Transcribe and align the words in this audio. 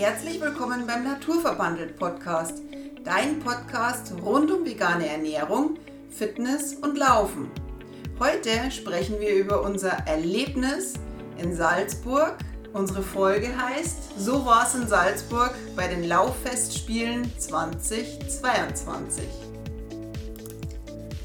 Herzlich 0.00 0.40
willkommen 0.40 0.86
beim 0.86 1.04
Naturverbandelt 1.04 1.98
Podcast, 1.98 2.62
dein 3.04 3.38
Podcast 3.38 4.14
rund 4.24 4.50
um 4.50 4.64
vegane 4.64 5.06
Ernährung, 5.06 5.76
Fitness 6.08 6.72
und 6.72 6.96
Laufen. 6.96 7.50
Heute 8.18 8.70
sprechen 8.70 9.20
wir 9.20 9.34
über 9.34 9.60
unser 9.60 9.90
Erlebnis 10.06 10.94
in 11.36 11.54
Salzburg. 11.54 12.38
Unsere 12.72 13.02
Folge 13.02 13.48
heißt 13.54 14.18
So 14.18 14.46
war 14.46 14.66
es 14.66 14.74
in 14.74 14.88
Salzburg 14.88 15.54
bei 15.76 15.86
den 15.86 16.08
Lauffestspielen 16.08 17.30
2022. 17.36 19.24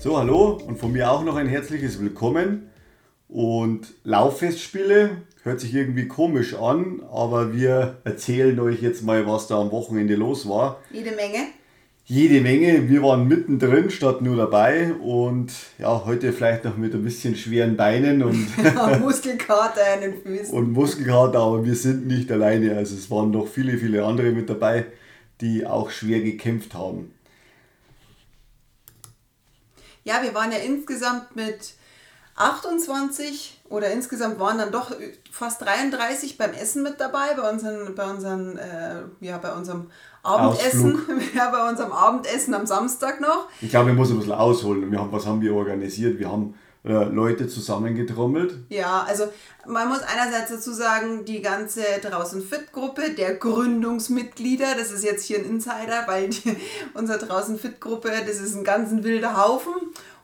So, 0.02 0.18
hallo 0.18 0.60
und 0.68 0.78
von 0.78 0.92
mir 0.92 1.10
auch 1.10 1.24
noch 1.24 1.38
ein 1.38 1.48
herzliches 1.48 2.02
Willkommen. 2.02 2.70
Und 3.28 3.88
Lauffestspiele 4.04 5.22
hört 5.44 5.60
sich 5.60 5.74
irgendwie 5.74 6.08
komisch 6.08 6.54
an, 6.54 7.02
aber 7.12 7.54
wir 7.54 7.98
erzählen 8.04 8.60
euch 8.60 8.82
jetzt 8.82 9.04
mal, 9.04 9.28
was 9.28 9.48
da 9.48 9.60
am 9.60 9.72
Wochenende 9.72 10.16
los 10.16 10.48
war. 10.48 10.80
Jede 10.92 11.12
Menge. 11.12 11.48
Jede 12.08 12.40
Menge. 12.40 12.88
Wir 12.88 13.02
waren 13.02 13.28
mittendrin 13.28 13.90
statt 13.90 14.22
nur 14.22 14.38
dabei 14.38 14.94
und 14.94 15.52
ja, 15.80 16.06
heute 16.06 16.34
vielleicht 16.34 16.64
noch 16.64 16.78
mit 16.78 16.94
ein 16.94 17.04
bisschen 17.04 17.36
schweren 17.36 17.76
Beinen 17.76 18.22
und 18.22 18.48
Muskelkater 19.00 19.96
in 19.96 20.02
den 20.02 20.22
Füßen. 20.22 20.54
Und 20.54 20.72
Muskelkater, 20.72 21.40
aber 21.40 21.66
wir 21.66 21.76
sind 21.76 22.06
nicht 22.06 22.32
alleine. 22.32 22.78
Also 22.78 22.96
es 22.96 23.10
waren 23.10 23.32
noch 23.32 23.48
viele, 23.48 23.80
viele 23.80 24.06
andere 24.06 24.32
mit 24.32 24.48
dabei, 24.48 24.86
die 25.42 25.66
auch 25.66 25.90
schwer 25.90 26.22
gekämpft 26.22 26.76
haben. 26.76 27.12
Ja, 30.04 30.22
wir 30.22 30.36
waren 30.36 30.52
ja 30.52 30.60
insgesamt 30.60 31.36
mit 31.36 31.74
28 32.36 33.62
oder 33.70 33.92
insgesamt 33.92 34.40
waren 34.40 34.58
dann 34.58 34.72
doch 34.72 34.92
fast 35.32 35.62
33 35.62 36.38
beim 36.38 36.52
Essen 36.52 36.84
mit 36.84 37.00
dabei, 37.00 37.34
bei, 37.36 37.50
unseren, 37.50 37.96
bei, 37.96 38.10
unseren, 38.10 38.58
äh, 38.58 39.04
ja, 39.22 39.38
bei 39.38 39.54
unserem 39.54 39.88
Abendessen. 40.22 41.00
Ja, 41.36 41.50
bei 41.50 41.70
unserem 41.70 41.92
Abendessen 41.92 42.54
am 42.54 42.66
Samstag 42.66 43.22
noch. 43.22 43.48
Ich 43.62 43.70
glaube, 43.70 43.88
wir 43.88 43.94
müssen 43.94 44.14
ein 44.14 44.20
bisschen 44.20 44.34
ausholen. 44.34 44.92
Wir 44.92 45.00
haben, 45.00 45.12
was 45.12 45.26
haben 45.26 45.42
wir 45.42 45.54
organisiert? 45.54 46.20
Wir 46.20 46.32
haben 46.32 46.56
äh, 46.84 47.06
Leute 47.06 47.48
zusammengetrommelt. 47.48 48.54
Ja, 48.70 49.06
also 49.08 49.26
man 49.66 49.90
muss 49.90 50.02
einerseits 50.02 50.52
dazu 50.52 50.72
sagen, 50.72 51.26
die 51.26 51.42
ganze 51.42 51.82
Draußen 52.02 52.42
Fit 52.42 52.72
Gruppe 52.72 53.12
der 53.18 53.36
Gründungsmitglieder, 53.36 54.76
das 54.78 54.92
ist 54.92 55.04
jetzt 55.04 55.26
hier 55.26 55.40
ein 55.40 55.46
Insider, 55.46 56.04
weil 56.06 56.30
die, 56.30 56.56
unsere 56.94 57.20
Draußen 57.20 57.58
Fit 57.58 57.82
Gruppe, 57.82 58.12
das 58.26 58.40
ist 58.40 58.56
ein 58.56 58.64
ganz 58.64 58.92
wilder 59.04 59.42
Haufen 59.42 59.74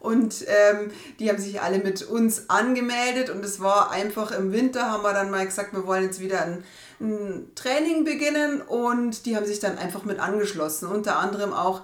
und 0.02 0.46
ähm, 0.48 0.92
die 1.20 1.30
haben 1.30 1.38
sich 1.38 1.62
alle 1.62 1.78
mit 1.78 2.02
uns 2.02 2.50
angemeldet 2.50 3.30
und 3.30 3.46
es 3.46 3.60
war 3.60 3.92
einfach 3.92 4.32
im 4.32 4.52
Winter, 4.52 4.90
haben 4.92 5.04
wir 5.04 5.14
dann 5.14 5.30
mal 5.30 5.46
gesagt, 5.46 5.74
wir 5.74 5.86
wollen 5.86 6.04
jetzt 6.04 6.20
wieder 6.20 6.42
ein, 6.42 6.64
ein 7.00 7.52
Training 7.54 8.04
beginnen 8.04 8.62
und 8.62 9.28
die 9.28 9.36
haben 9.36 9.46
sich 9.46 9.60
dann 9.60 9.78
einfach 9.78 10.04
mit 10.04 10.20
angeschlossen. 10.20 10.88
Unter 10.88 11.20
anderem 11.20 11.54
auch 11.54 11.82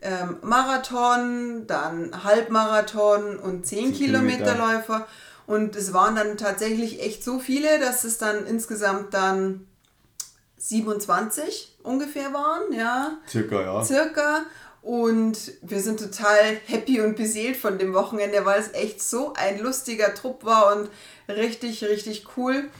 ähm, 0.00 0.38
Marathon, 0.40 1.66
dann 1.66 2.24
Halbmarathon 2.24 3.36
und 3.36 3.66
10 3.66 3.92
Kilometerläufer. 3.92 5.06
Und 5.46 5.76
es 5.76 5.92
waren 5.92 6.16
dann 6.16 6.38
tatsächlich 6.38 7.02
echt 7.02 7.22
so 7.22 7.40
viele, 7.40 7.78
dass 7.78 8.04
es 8.04 8.16
dann 8.16 8.46
insgesamt 8.46 9.12
dann 9.12 9.66
27 10.56 11.76
ungefähr 11.82 12.32
waren, 12.32 12.72
ja. 12.72 13.18
Circa, 13.28 13.60
ja. 13.60 13.84
Circa. 13.84 14.44
Und 14.82 15.52
wir 15.62 15.80
sind 15.80 16.00
total 16.00 16.56
happy 16.66 17.00
und 17.00 17.16
beseelt 17.16 17.56
von 17.56 17.78
dem 17.78 17.92
Wochenende, 17.92 18.44
weil 18.44 18.60
es 18.60 18.72
echt 18.72 19.02
so 19.02 19.34
ein 19.34 19.60
lustiger 19.60 20.14
Trupp 20.14 20.44
war 20.44 20.74
und 20.74 20.88
richtig, 21.28 21.84
richtig 21.84 22.26
cool. 22.36 22.70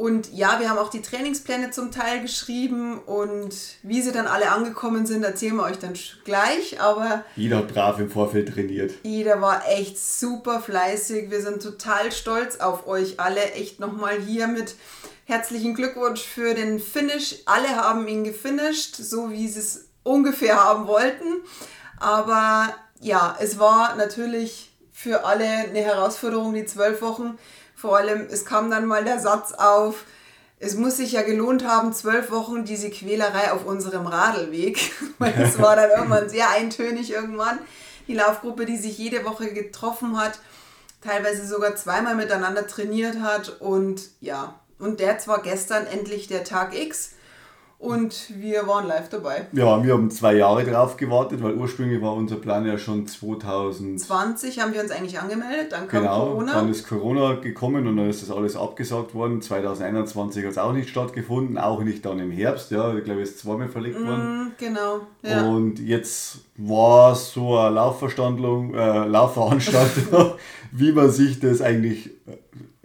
Und 0.00 0.32
ja, 0.32 0.58
wir 0.58 0.70
haben 0.70 0.78
auch 0.78 0.88
die 0.88 1.02
Trainingspläne 1.02 1.72
zum 1.72 1.90
Teil 1.90 2.22
geschrieben 2.22 3.00
und 3.00 3.54
wie 3.82 4.00
sie 4.00 4.12
dann 4.12 4.26
alle 4.26 4.50
angekommen 4.50 5.04
sind, 5.04 5.22
erzählen 5.24 5.56
wir 5.56 5.64
euch 5.64 5.78
dann 5.78 5.92
gleich. 6.24 6.80
Aber 6.80 7.22
jeder 7.36 7.58
hat 7.58 7.68
brav 7.68 7.98
im 7.98 8.10
Vorfeld 8.10 8.54
trainiert. 8.54 8.94
Jeder 9.02 9.42
war 9.42 9.68
echt 9.68 9.98
super 9.98 10.60
fleißig. 10.60 11.30
Wir 11.30 11.42
sind 11.42 11.62
total 11.62 12.12
stolz 12.12 12.56
auf 12.56 12.86
euch 12.86 13.20
alle. 13.20 13.52
Echt 13.52 13.78
nochmal 13.78 14.18
hier 14.18 14.48
mit 14.48 14.74
herzlichen 15.26 15.74
Glückwunsch 15.74 16.22
für 16.22 16.54
den 16.54 16.80
Finish. 16.80 17.42
Alle 17.44 17.68
haben 17.68 18.08
ihn 18.08 18.24
gefinisht, 18.24 18.96
so 18.96 19.30
wie 19.30 19.48
sie 19.48 19.60
es 19.60 19.89
ungefähr 20.02 20.62
haben 20.62 20.86
wollten. 20.86 21.24
Aber 21.98 22.74
ja, 23.00 23.36
es 23.40 23.58
war 23.58 23.96
natürlich 23.96 24.70
für 24.92 25.24
alle 25.24 25.44
eine 25.44 25.80
Herausforderung, 25.80 26.54
die 26.54 26.66
zwölf 26.66 27.00
Wochen. 27.02 27.38
Vor 27.74 27.96
allem, 27.96 28.26
es 28.30 28.44
kam 28.44 28.70
dann 28.70 28.86
mal 28.86 29.04
der 29.04 29.18
Satz 29.18 29.52
auf, 29.52 30.04
es 30.58 30.74
muss 30.74 30.98
sich 30.98 31.12
ja 31.12 31.22
gelohnt 31.22 31.66
haben, 31.66 31.94
zwölf 31.94 32.30
Wochen 32.30 32.66
diese 32.66 32.90
Quälerei 32.90 33.52
auf 33.52 33.64
unserem 33.64 34.06
Radlweg. 34.06 34.92
Weil 35.18 35.32
es 35.40 35.58
war 35.58 35.74
dann 35.74 35.90
irgendwann 35.90 36.28
sehr 36.28 36.50
eintönig 36.50 37.10
irgendwann. 37.10 37.58
Die 38.08 38.14
Laufgruppe, 38.14 38.66
die 38.66 38.76
sich 38.76 38.98
jede 38.98 39.24
Woche 39.24 39.54
getroffen 39.54 40.20
hat, 40.20 40.38
teilweise 41.02 41.46
sogar 41.46 41.76
zweimal 41.76 42.14
miteinander 42.14 42.66
trainiert 42.66 43.20
hat. 43.20 43.60
Und 43.60 44.02
ja, 44.20 44.60
und 44.78 45.00
der 45.00 45.16
war 45.26 45.40
gestern 45.40 45.86
endlich 45.86 46.26
der 46.26 46.44
Tag 46.44 46.76
X. 46.76 47.12
Und 47.80 48.38
wir 48.38 48.68
waren 48.68 48.86
live 48.86 49.08
dabei. 49.08 49.46
Ja, 49.52 49.82
wir 49.82 49.94
haben 49.94 50.10
zwei 50.10 50.34
Jahre 50.34 50.64
drauf 50.64 50.98
gewartet, 50.98 51.42
weil 51.42 51.54
ursprünglich 51.54 52.02
war 52.02 52.12
unser 52.12 52.36
Plan 52.36 52.66
ja 52.66 52.76
schon 52.76 53.06
2020 53.06 54.60
haben 54.60 54.74
wir 54.74 54.82
uns 54.82 54.90
eigentlich 54.90 55.18
angemeldet, 55.18 55.72
dann 55.72 55.88
kam 55.88 56.02
genau, 56.02 56.26
Corona. 56.26 56.52
Dann 56.52 56.70
ist 56.70 56.86
Corona 56.86 57.34
gekommen 57.36 57.86
und 57.86 57.96
dann 57.96 58.10
ist 58.10 58.20
das 58.20 58.30
alles 58.30 58.54
abgesagt 58.54 59.14
worden. 59.14 59.40
2021 59.40 60.44
hat 60.44 60.50
es 60.50 60.58
auch 60.58 60.74
nicht 60.74 60.90
stattgefunden, 60.90 61.56
auch 61.56 61.82
nicht 61.82 62.04
dann 62.04 62.18
im 62.18 62.30
Herbst, 62.30 62.70
ja, 62.70 62.94
ich 62.94 63.04
glaube, 63.04 63.22
es 63.22 63.30
ist 63.30 63.38
zweimal 63.38 63.70
verlegt 63.70 63.98
mm, 63.98 64.06
worden. 64.06 64.52
Genau. 64.58 65.00
Ja. 65.22 65.48
Und 65.48 65.78
jetzt 65.78 66.40
war 66.58 67.14
so 67.14 67.56
eine 67.56 67.76
Laufveranstaltung, 67.76 68.74
äh, 68.74 69.06
Laufveranstaltung, 69.06 70.32
wie 70.72 70.92
man 70.92 71.10
sich 71.10 71.40
das 71.40 71.62
eigentlich 71.62 72.10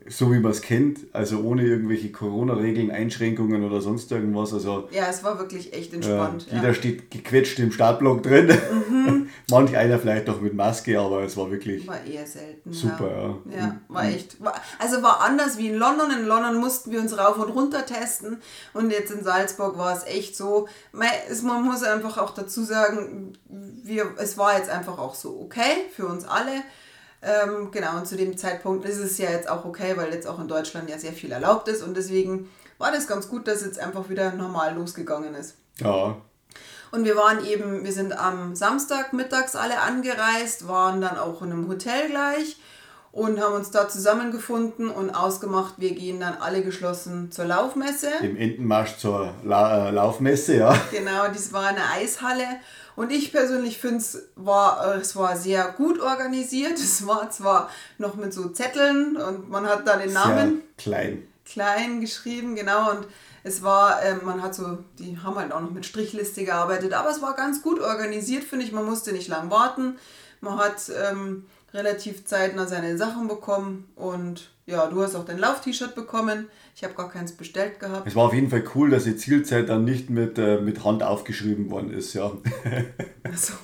so 0.07 0.31
wie 0.31 0.39
man 0.39 0.51
es 0.51 0.61
kennt, 0.61 0.99
also 1.13 1.39
ohne 1.39 1.63
irgendwelche 1.63 2.11
Corona-Regeln, 2.11 2.91
Einschränkungen 2.91 3.63
oder 3.63 3.81
sonst 3.81 4.11
irgendwas. 4.11 4.53
Also, 4.53 4.87
ja, 4.91 5.07
es 5.09 5.23
war 5.23 5.39
wirklich 5.39 5.73
echt 5.73 5.93
entspannt. 5.93 6.47
Äh, 6.51 6.55
jeder 6.57 6.67
ja. 6.67 6.73
steht 6.75 7.09
gequetscht 7.09 7.57
im 7.57 7.71
Startblock 7.71 8.21
drin. 8.21 8.47
Mhm. 8.47 9.29
Manch 9.49 9.75
einer 9.75 9.97
vielleicht 9.97 10.29
auch 10.29 10.41
mit 10.41 10.53
Maske, 10.53 10.99
aber 10.99 11.23
es 11.23 11.35
war 11.37 11.49
wirklich. 11.49 11.87
War 11.87 12.03
eher 12.05 12.27
selten. 12.27 12.71
Super, 12.71 13.41
ja. 13.49 13.57
Ja, 13.57 13.81
war 13.87 14.03
mhm. 14.03 14.09
echt. 14.09 14.43
War, 14.43 14.53
also 14.77 15.01
war 15.01 15.21
anders 15.21 15.57
wie 15.57 15.69
in 15.69 15.75
London. 15.75 16.11
In 16.11 16.25
London 16.25 16.57
mussten 16.59 16.91
wir 16.91 16.99
uns 16.99 17.17
rauf 17.17 17.37
und 17.39 17.49
runter 17.49 17.85
testen 17.85 18.37
und 18.73 18.91
jetzt 18.91 19.11
in 19.11 19.23
Salzburg 19.23 19.77
war 19.77 19.95
es 19.95 20.03
echt 20.03 20.35
so. 20.35 20.67
Man 20.91 21.63
muss 21.63 21.83
einfach 21.83 22.19
auch 22.19 22.33
dazu 22.33 22.63
sagen, 22.63 23.33
wir, 23.49 24.11
es 24.17 24.37
war 24.37 24.57
jetzt 24.57 24.69
einfach 24.69 24.99
auch 24.99 25.15
so 25.15 25.39
okay 25.41 25.85
für 25.95 26.05
uns 26.05 26.25
alle. 26.25 26.61
Ähm, 27.25 27.71
genau, 27.71 27.97
und 27.97 28.07
zu 28.07 28.15
dem 28.15 28.37
Zeitpunkt 28.37 28.85
ist 28.85 28.99
es 28.99 29.17
ja 29.17 29.31
jetzt 29.31 29.49
auch 29.49 29.65
okay, 29.65 29.97
weil 29.97 30.13
jetzt 30.13 30.27
auch 30.27 30.39
in 30.39 30.47
Deutschland 30.47 30.89
ja 30.89 30.99
sehr 30.99 31.13
viel 31.13 31.31
erlaubt 31.31 31.67
ist 31.67 31.81
und 31.81 31.97
deswegen 31.97 32.49
war 32.77 32.91
das 32.91 33.07
ganz 33.07 33.27
gut, 33.27 33.47
dass 33.47 33.65
jetzt 33.65 33.79
einfach 33.79 34.09
wieder 34.09 34.31
normal 34.33 34.75
losgegangen 34.75 35.33
ist. 35.33 35.55
Ja. 35.79 36.17
Und 36.91 37.03
wir 37.03 37.15
waren 37.15 37.43
eben, 37.43 37.83
wir 37.83 37.91
sind 37.91 38.17
am 38.17 38.55
Samstag 38.55 39.11
mittags 39.11 39.55
alle 39.55 39.79
angereist, 39.79 40.67
waren 40.67 41.01
dann 41.01 41.17
auch 41.17 41.41
in 41.41 41.51
einem 41.51 41.67
Hotel 41.67 42.09
gleich 42.09 42.57
und 43.11 43.41
haben 43.41 43.55
uns 43.55 43.71
da 43.71 43.89
zusammengefunden 43.89 44.89
und 44.89 45.09
ausgemacht, 45.09 45.75
wir 45.77 45.95
gehen 45.95 46.19
dann 46.19 46.35
alle 46.39 46.61
geschlossen 46.61 47.31
zur 47.31 47.45
Laufmesse. 47.45 48.09
Im 48.21 48.37
Entenmarsch 48.37 48.97
zur 48.97 49.33
La 49.43 49.87
äh, 49.87 49.91
Laufmesse, 49.91 50.57
ja. 50.57 50.77
Genau, 50.91 51.27
das 51.27 51.51
war 51.53 51.67
eine 51.67 51.89
Eishalle 51.95 52.45
und 52.95 53.11
ich 53.11 53.31
persönlich 53.31 53.77
finde 53.77 53.97
es 53.97 54.29
war, 54.35 54.95
äh, 54.95 54.99
es 54.99 55.15
war 55.15 55.35
sehr 55.35 55.71
gut 55.71 55.99
organisiert. 55.99 56.73
Es 56.79 57.05
war 57.05 57.29
zwar 57.29 57.69
noch 57.97 58.15
mit 58.15 58.33
so 58.33 58.49
Zetteln 58.49 59.17
und 59.17 59.49
man 59.49 59.65
hat 59.67 59.87
da 59.87 59.97
den 59.97 60.13
Namen 60.13 60.51
sehr 60.55 60.63
klein. 60.77 61.27
klein 61.45 62.01
geschrieben, 62.01 62.55
genau. 62.55 62.91
Und 62.91 63.07
es 63.43 63.63
war, 63.63 64.01
äh, 64.01 64.15
man 64.15 64.41
hat 64.41 64.55
so, 64.55 64.79
die 64.97 65.17
haben 65.19 65.35
halt 65.35 65.51
auch 65.51 65.61
noch 65.61 65.71
mit 65.71 65.85
Strichliste 65.85 66.45
gearbeitet, 66.45 66.93
aber 66.93 67.09
es 67.09 67.21
war 67.21 67.35
ganz 67.35 67.61
gut 67.61 67.79
organisiert, 67.79 68.43
finde 68.43 68.65
ich. 68.65 68.71
Man 68.71 68.85
musste 68.85 69.11
nicht 69.11 69.27
lang 69.27 69.51
warten. 69.51 69.97
Man 70.41 70.57
hat 70.57 70.89
ähm, 70.89 71.45
relativ 71.73 72.25
zeitnah 72.25 72.65
seine 72.65 72.97
Sachen 72.97 73.27
bekommen 73.27 73.89
und 73.95 74.49
ja, 74.65 74.87
du 74.87 75.03
hast 75.03 75.15
auch 75.15 75.25
dein 75.25 75.37
Lauf-T-Shirt 75.37 75.93
bekommen. 75.95 76.49
Ich 76.77 76.83
habe 76.83 76.93
gar 76.93 77.09
keins 77.09 77.31
bestellt 77.31 77.79
gehabt. 77.79 78.05
Es 78.05 78.17
war 78.17 78.25
auf 78.25 78.33
jeden 78.33 78.49
Fall 78.49 78.61
cool, 78.75 78.89
dass 78.89 79.05
die 79.05 79.15
Zielzeit 79.15 79.69
dann 79.69 79.85
nicht 79.85 80.09
mit, 80.09 80.37
äh, 80.37 80.59
mit 80.59 80.83
Hand 80.83 81.03
aufgeschrieben 81.03 81.71
worden 81.71 81.89
ist, 81.89 82.13
ja. 82.13 82.33
Achso. 83.23 83.53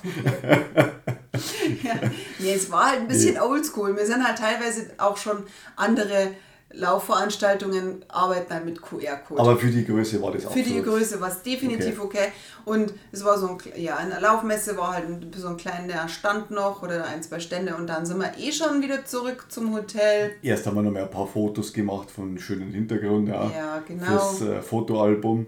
ja. 1.82 1.94
Nee, 2.38 2.54
es 2.54 2.70
war 2.70 2.92
halt 2.92 3.00
ein 3.00 3.08
bisschen 3.08 3.34
nee. 3.34 3.40
oldschool. 3.40 3.94
Wir 3.98 4.06
sind 4.06 4.26
halt 4.26 4.38
teilweise 4.38 4.94
auch 4.96 5.18
schon 5.18 5.44
andere 5.76 6.30
Laufveranstaltungen 6.74 8.04
arbeiten 8.08 8.52
halt 8.52 8.64
mit 8.64 8.80
QR-Code. 8.80 9.40
Aber 9.40 9.56
für 9.56 9.70
die 9.70 9.84
Größe 9.84 10.20
war 10.22 10.32
das 10.32 10.46
auch 10.46 10.52
Für 10.52 10.62
die. 10.62 10.82
Größe 10.82 11.20
war 11.20 11.28
es 11.28 11.42
definitiv 11.42 12.00
okay. 12.00 12.18
okay. 12.18 12.32
Und 12.64 12.94
es 13.10 13.24
war 13.24 13.38
so 13.38 13.48
ein, 13.48 13.58
ja, 13.76 13.98
in 13.98 14.10
der 14.10 14.20
Laufmesse 14.20 14.76
war 14.76 14.92
halt 14.92 15.06
so 15.36 15.48
ein 15.48 15.56
kleiner 15.56 16.08
Stand 16.08 16.50
noch 16.50 16.82
oder 16.82 17.04
ein, 17.06 17.22
zwei 17.22 17.40
Stände 17.40 17.76
und 17.76 17.86
dann 17.86 18.06
sind 18.06 18.18
wir 18.18 18.32
eh 18.38 18.52
schon 18.52 18.82
wieder 18.82 19.04
zurück 19.04 19.46
zum 19.48 19.74
Hotel. 19.74 20.32
Erst 20.42 20.66
haben 20.66 20.76
wir 20.76 20.82
noch 20.82 20.92
mal 20.92 21.02
ein 21.02 21.10
paar 21.10 21.26
Fotos 21.26 21.72
gemacht 21.72 22.10
von 22.10 22.38
schönen 22.38 22.72
Hintergrund, 22.72 23.28
ja. 23.28 23.50
Ja, 23.50 23.82
genau. 23.86 24.04
Fürs 24.04 24.40
äh, 24.42 24.62
Fotoalbum. 24.62 25.46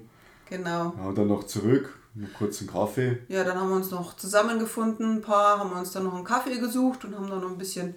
Genau. 0.49 0.95
Ja, 0.97 1.09
und 1.09 1.17
dann 1.17 1.29
noch 1.29 1.45
zurück, 1.45 1.97
einen 2.15 2.33
kurzen 2.33 2.67
Kaffee. 2.67 3.19
Ja, 3.29 3.45
dann 3.45 3.59
haben 3.59 3.71
wir 3.71 3.77
uns 3.77 3.91
noch 3.91 4.17
zusammengefunden, 4.17 5.17
ein 5.17 5.23
paar, 5.23 5.59
haben 5.59 5.73
uns 5.73 5.93
dann 5.93 6.05
noch 6.05 6.15
einen 6.15 6.25
Kaffee 6.25 6.59
gesucht 6.59 7.05
und 7.05 7.17
haben 7.17 7.29
dann 7.29 7.41
noch 7.41 7.51
ein 7.51 7.59
bisschen 7.59 7.95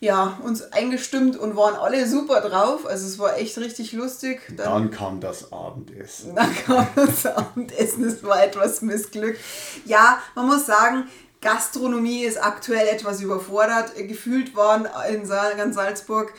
ja, 0.00 0.38
uns 0.44 0.62
eingestimmt 0.72 1.36
und 1.36 1.56
waren 1.56 1.74
alle 1.74 2.06
super 2.06 2.40
drauf. 2.40 2.86
Also 2.86 3.06
es 3.06 3.18
war 3.18 3.36
echt 3.36 3.58
richtig 3.58 3.92
lustig. 3.92 4.40
Dann, 4.56 4.56
dann 4.56 4.90
kam 4.90 5.20
das 5.20 5.52
Abendessen. 5.52 6.34
Dann 6.34 6.54
kam 6.54 6.86
das 6.94 7.26
Abendessen, 7.26 8.04
es 8.04 8.22
war 8.22 8.42
etwas 8.42 8.80
missglückt. 8.82 9.40
Ja, 9.84 10.18
man 10.34 10.46
muss 10.46 10.66
sagen, 10.66 11.08
Gastronomie 11.40 12.24
ist 12.24 12.42
aktuell 12.42 12.88
etwas 12.88 13.20
überfordert. 13.20 13.94
Gefühlt 13.96 14.54
waren 14.56 14.88
in 15.10 15.28
ganz 15.28 15.74
Salzburg 15.74 16.32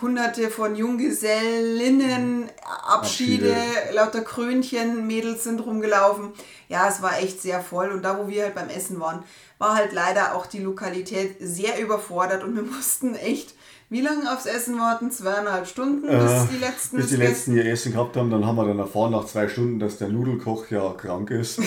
hunderte 0.00 0.48
von 0.48 0.76
Junggesellinnen, 0.76 2.48
Abschiede, 2.86 3.52
Abschiede, 3.52 3.92
lauter 3.92 4.22
Krönchen, 4.22 5.06
Mädels 5.06 5.44
sind 5.44 5.60
rumgelaufen. 5.60 6.32
Ja, 6.68 6.88
es 6.88 7.02
war 7.02 7.18
echt 7.18 7.42
sehr 7.42 7.60
voll. 7.60 7.90
Und 7.90 8.02
da, 8.02 8.18
wo 8.18 8.28
wir 8.28 8.44
halt 8.44 8.54
beim 8.54 8.70
Essen 8.70 8.98
waren, 8.98 9.24
war 9.60 9.76
halt 9.76 9.92
leider 9.92 10.34
auch 10.34 10.46
die 10.46 10.58
Lokalität 10.58 11.36
sehr 11.38 11.80
überfordert 11.80 12.42
und 12.42 12.56
wir 12.56 12.62
mussten 12.76 13.14
echt 13.14 13.54
wie 13.90 14.00
lange 14.00 14.32
aufs 14.32 14.46
Essen 14.46 14.78
warten? 14.78 15.10
Zweieinhalb 15.10 15.66
Stunden, 15.66 16.02
bis 16.02 16.12
äh, 16.12 16.46
die 16.52 16.58
letzten 16.58 16.96
Bis 16.96 17.08
die 17.08 17.16
letzten 17.16 17.56
ihr 17.56 17.66
Essen 17.66 17.92
gehabt 17.92 18.16
haben. 18.16 18.30
Dann 18.30 18.46
haben 18.46 18.54
wir 18.54 18.64
dann 18.64 18.78
erfahren 18.78 19.10
nach 19.10 19.26
zwei 19.26 19.48
Stunden, 19.48 19.80
dass 19.80 19.98
der 19.98 20.08
Nudelkoch 20.08 20.70
ja 20.70 20.92
krank 20.92 21.32
ist. 21.32 21.58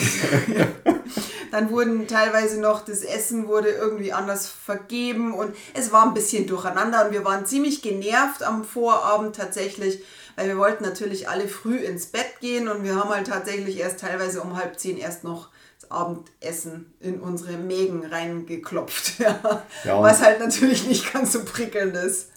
dann 1.52 1.70
wurden 1.70 2.08
teilweise 2.08 2.60
noch, 2.60 2.82
das 2.82 3.02
Essen 3.02 3.46
wurde 3.46 3.68
irgendwie 3.68 4.14
anders 4.14 4.48
vergeben 4.48 5.34
und 5.34 5.54
es 5.74 5.92
war 5.92 6.06
ein 6.06 6.14
bisschen 6.14 6.46
durcheinander 6.46 7.06
und 7.06 7.12
wir 7.12 7.26
waren 7.26 7.44
ziemlich 7.44 7.82
genervt 7.82 8.42
am 8.42 8.64
Vorabend 8.64 9.36
tatsächlich, 9.36 10.02
weil 10.34 10.48
wir 10.48 10.56
wollten 10.56 10.82
natürlich 10.82 11.28
alle 11.28 11.46
früh 11.46 11.76
ins 11.76 12.06
Bett 12.06 12.40
gehen 12.40 12.68
und 12.68 12.84
wir 12.84 12.96
haben 12.96 13.10
halt 13.10 13.26
tatsächlich 13.26 13.78
erst 13.78 14.00
teilweise 14.00 14.40
um 14.40 14.56
halb 14.56 14.80
zehn 14.80 14.96
erst 14.96 15.24
noch 15.24 15.50
Abendessen 15.90 16.92
in 17.00 17.20
unsere 17.20 17.56
Mägen 17.56 18.04
reingeklopft. 18.04 19.14
Ja. 19.24 19.62
ja 19.84 20.02
Was 20.02 20.22
halt 20.22 20.40
natürlich 20.40 20.86
nicht 20.86 21.12
ganz 21.12 21.32
so 21.32 21.44
prickelnd 21.44 21.94
ist. 21.94 22.30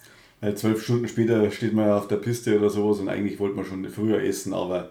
Zwölf 0.54 0.82
Stunden 0.82 1.08
später 1.08 1.50
steht 1.50 1.72
man 1.72 1.88
ja 1.88 1.98
auf 1.98 2.06
der 2.06 2.16
Piste 2.16 2.56
oder 2.58 2.70
sowas 2.70 3.00
und 3.00 3.08
eigentlich 3.08 3.40
wollte 3.40 3.56
man 3.56 3.64
schon 3.64 3.84
früher 3.90 4.22
essen, 4.22 4.54
aber 4.54 4.90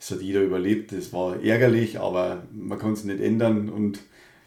es 0.00 0.10
hat 0.10 0.22
jeder 0.22 0.40
überlebt. 0.40 0.92
Es 0.92 1.12
war 1.12 1.42
ärgerlich, 1.42 2.00
aber 2.00 2.42
man 2.52 2.78
konnte 2.78 3.00
es 3.00 3.04
nicht 3.04 3.20
ändern. 3.20 3.68
Und 3.68 4.00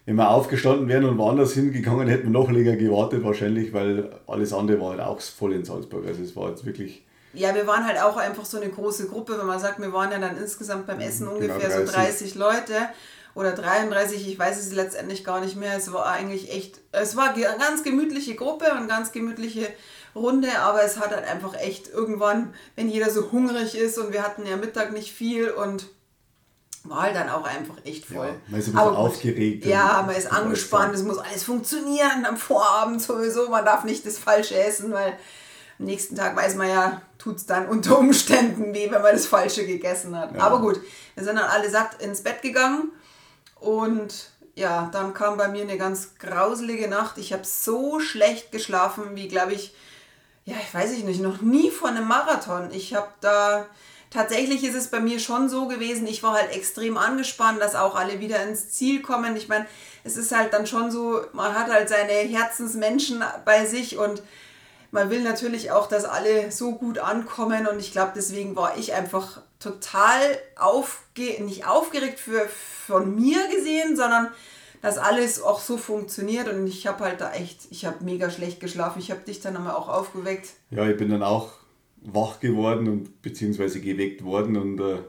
wenn 0.05 0.15
wir 0.15 0.29
aufgestanden 0.31 0.87
wären 0.87 1.05
und 1.05 1.17
woanders 1.17 1.53
hingegangen, 1.53 2.07
hätten 2.07 2.23
wir 2.23 2.31
noch 2.31 2.49
länger 2.49 2.75
gewartet 2.75 3.23
wahrscheinlich, 3.23 3.73
weil 3.73 4.09
alles 4.25 4.53
andere 4.53 4.79
war 4.81 4.91
halt 4.91 5.01
auch 5.01 5.21
voll 5.21 5.53
in 5.53 5.65
Salzburg. 5.65 6.05
Also 6.07 6.23
es 6.23 6.35
war 6.35 6.49
jetzt 6.49 6.65
wirklich 6.65 7.03
ja, 7.33 7.53
wir 7.53 7.67
waren 7.67 7.85
halt 7.85 8.01
auch 8.01 8.17
einfach 8.17 8.43
so 8.43 8.59
eine 8.59 8.69
große 8.69 9.07
Gruppe, 9.07 9.37
wenn 9.37 9.45
man 9.45 9.59
sagt, 9.59 9.79
wir 9.79 9.93
waren 9.93 10.11
ja 10.11 10.17
dann 10.17 10.37
insgesamt 10.37 10.87
beim 10.87 10.99
Essen 10.99 11.27
genau, 11.27 11.35
ungefähr 11.35 11.69
30. 11.69 11.87
so 11.87 11.93
30 11.93 12.35
Leute 12.35 12.73
oder 13.35 13.51
33, 13.53 14.27
ich 14.27 14.39
weiß 14.39 14.59
es 14.59 14.73
letztendlich 14.73 15.23
gar 15.23 15.39
nicht 15.39 15.55
mehr. 15.55 15.77
Es 15.77 15.93
war 15.93 16.05
eigentlich 16.07 16.51
echt, 16.51 16.79
es 16.91 17.15
war 17.15 17.33
eine 17.33 17.57
ganz 17.59 17.83
gemütliche 17.83 18.35
Gruppe 18.35 18.71
und 18.73 18.87
ganz 18.87 19.11
gemütliche 19.11 19.67
Runde, 20.15 20.59
aber 20.59 20.83
es 20.83 20.99
hat 20.99 21.11
halt 21.11 21.27
einfach 21.27 21.55
echt 21.55 21.89
irgendwann, 21.89 22.53
wenn 22.75 22.89
jeder 22.89 23.09
so 23.11 23.31
hungrig 23.31 23.77
ist 23.77 23.97
und 23.97 24.11
wir 24.11 24.23
hatten 24.23 24.45
ja 24.45 24.57
Mittag 24.57 24.91
nicht 24.91 25.13
viel 25.13 25.49
und 25.49 25.85
war 26.83 27.03
halt 27.03 27.15
dann 27.15 27.29
auch 27.29 27.43
einfach 27.43 27.75
echt 27.83 28.05
voll. 28.05 28.27
Ja, 28.27 28.33
man 28.47 28.59
ist 28.59 28.67
ein 28.67 28.73
bisschen 28.73 28.95
aufgeregt. 28.95 29.65
Ja, 29.65 30.03
man 30.05 30.15
ist 30.15 30.31
angespannt, 30.31 30.95
es 30.95 31.03
muss 31.03 31.17
alles 31.17 31.43
funktionieren 31.43 32.25
am 32.25 32.37
Vorabend 32.37 33.01
sowieso, 33.01 33.49
man 33.49 33.65
darf 33.65 33.83
nicht 33.83 34.05
das 34.05 34.17
Falsche 34.17 34.57
essen, 34.61 34.91
weil 34.91 35.13
am 35.77 35.85
nächsten 35.85 36.15
Tag 36.15 36.35
weiß 36.35 36.55
man 36.55 36.69
ja, 36.69 37.01
tut 37.17 37.37
es 37.37 37.45
dann 37.45 37.67
unter 37.67 37.99
Umständen 37.99 38.73
weh, 38.73 38.89
wenn 38.91 39.01
man 39.01 39.13
das 39.13 39.27
Falsche 39.27 39.65
gegessen 39.65 40.17
hat. 40.17 40.35
Ja. 40.35 40.41
Aber 40.41 40.59
gut, 40.59 40.79
wir 41.15 41.23
sind 41.23 41.35
dann 41.35 41.49
alle 41.49 41.69
satt 41.69 42.01
ins 42.01 42.23
Bett 42.23 42.41
gegangen 42.41 42.91
und 43.59 44.31
ja, 44.55 44.89
dann 44.91 45.13
kam 45.13 45.37
bei 45.37 45.47
mir 45.47 45.61
eine 45.61 45.77
ganz 45.77 46.15
grauselige 46.19 46.87
Nacht. 46.87 47.17
Ich 47.17 47.31
habe 47.31 47.45
so 47.45 47.99
schlecht 47.99 48.51
geschlafen, 48.51 49.15
wie 49.15 49.27
glaube 49.27 49.53
ich, 49.53 49.73
ja, 50.45 50.55
ich 50.61 50.73
weiß 50.73 50.91
ich 50.93 51.03
nicht, 51.03 51.21
noch 51.21 51.41
nie 51.41 51.71
vor 51.71 51.89
einem 51.89 52.07
Marathon. 52.07 52.69
Ich 52.71 52.93
habe 52.93 53.09
da, 53.21 53.67
tatsächlich 54.09 54.63
ist 54.63 54.75
es 54.75 54.89
bei 54.89 54.99
mir 54.99 55.19
schon 55.19 55.47
so 55.47 55.67
gewesen, 55.67 56.07
ich 56.07 56.23
war 56.23 56.33
halt 56.33 56.51
extrem 56.51 56.97
angespannt, 56.97 57.61
dass 57.61 57.75
auch 57.75 57.95
alle 57.95 58.19
wieder 58.19 58.43
ins 58.43 58.69
Ziel 58.71 59.01
kommen. 59.01 59.35
Ich 59.35 59.47
meine, 59.47 59.65
es 60.03 60.17
ist 60.17 60.35
halt 60.35 60.53
dann 60.53 60.67
schon 60.67 60.91
so, 60.91 61.21
man 61.33 61.53
hat 61.53 61.71
halt 61.71 61.87
seine 61.87 62.13
Herzensmenschen 62.13 63.23
bei 63.45 63.65
sich 63.65 63.97
und 63.97 64.21
man 64.91 65.09
will 65.09 65.21
natürlich 65.23 65.71
auch, 65.71 65.87
dass 65.87 66.05
alle 66.05 66.51
so 66.51 66.75
gut 66.75 66.99
ankommen 66.99 67.67
und 67.67 67.79
ich 67.79 67.91
glaube, 67.91 68.13
deswegen 68.15 68.55
war 68.55 68.77
ich 68.77 68.93
einfach 68.93 69.41
total 69.59 70.21
aufge 70.57 71.43
nicht 71.43 71.67
aufgeregt 71.67 72.19
für, 72.19 72.47
von 72.47 73.15
mir 73.15 73.39
gesehen, 73.53 73.95
sondern 73.95 74.29
dass 74.81 74.97
alles 74.97 75.41
auch 75.41 75.59
so 75.59 75.77
funktioniert 75.77 76.47
und 76.47 76.65
ich 76.65 76.87
habe 76.87 77.03
halt 77.03 77.21
da 77.21 77.33
echt, 77.33 77.67
ich 77.69 77.85
habe 77.85 78.03
mega 78.03 78.29
schlecht 78.29 78.59
geschlafen. 78.59 78.99
Ich 78.99 79.11
habe 79.11 79.21
dich 79.21 79.41
dann 79.41 79.57
einmal 79.57 79.73
auch 79.73 79.89
aufgeweckt. 79.89 80.49
Ja, 80.71 80.87
ich 80.87 80.95
bin 80.95 81.09
dann 81.09 81.23
auch 81.23 81.51
wach 82.01 82.39
geworden 82.39 82.87
und 82.87 83.21
beziehungsweise 83.21 83.81
geweckt 83.81 84.23
worden 84.23 84.55
und 84.55 84.79
äh, 84.79 84.99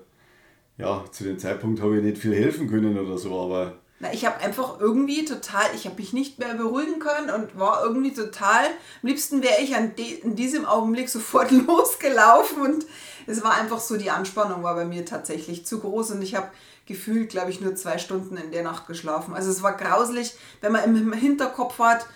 ja, 0.78 1.04
zu 1.12 1.24
dem 1.24 1.38
Zeitpunkt 1.38 1.80
habe 1.80 1.98
ich 1.98 2.02
nicht 2.02 2.18
viel 2.18 2.34
helfen 2.34 2.68
können 2.68 2.98
oder 2.98 3.16
so, 3.16 3.38
aber 3.38 3.78
na, 4.02 4.10
ich 4.14 4.24
habe 4.24 4.40
einfach 4.40 4.80
irgendwie 4.80 5.26
total, 5.26 5.66
ich 5.74 5.84
habe 5.84 5.96
mich 5.96 6.14
nicht 6.14 6.38
mehr 6.38 6.54
beruhigen 6.54 7.00
können 7.00 7.28
und 7.28 7.58
war 7.58 7.84
irgendwie 7.84 8.14
total, 8.14 8.64
am 8.64 9.08
liebsten 9.08 9.42
wäre 9.42 9.60
ich 9.60 9.76
an 9.76 9.94
de, 9.94 10.20
in 10.20 10.34
diesem 10.34 10.64
Augenblick 10.64 11.10
sofort 11.10 11.50
losgelaufen 11.66 12.62
und 12.62 12.86
es 13.26 13.44
war 13.44 13.52
einfach 13.52 13.78
so, 13.78 13.98
die 13.98 14.10
Anspannung 14.10 14.62
war 14.62 14.74
bei 14.74 14.86
mir 14.86 15.04
tatsächlich 15.04 15.66
zu 15.66 15.80
groß 15.80 16.12
und 16.12 16.22
ich 16.22 16.34
habe 16.34 16.48
gefühlt, 16.86 17.28
glaube 17.28 17.50
ich, 17.50 17.60
nur 17.60 17.76
zwei 17.76 17.98
Stunden 17.98 18.38
in 18.38 18.50
der 18.50 18.62
Nacht 18.62 18.86
geschlafen. 18.86 19.34
Also 19.34 19.50
es 19.50 19.62
war 19.62 19.76
grauslich, 19.76 20.34
wenn 20.62 20.72
man 20.72 20.84
im 20.84 21.12
Hinterkopf 21.12 21.78
hat, 21.78 22.06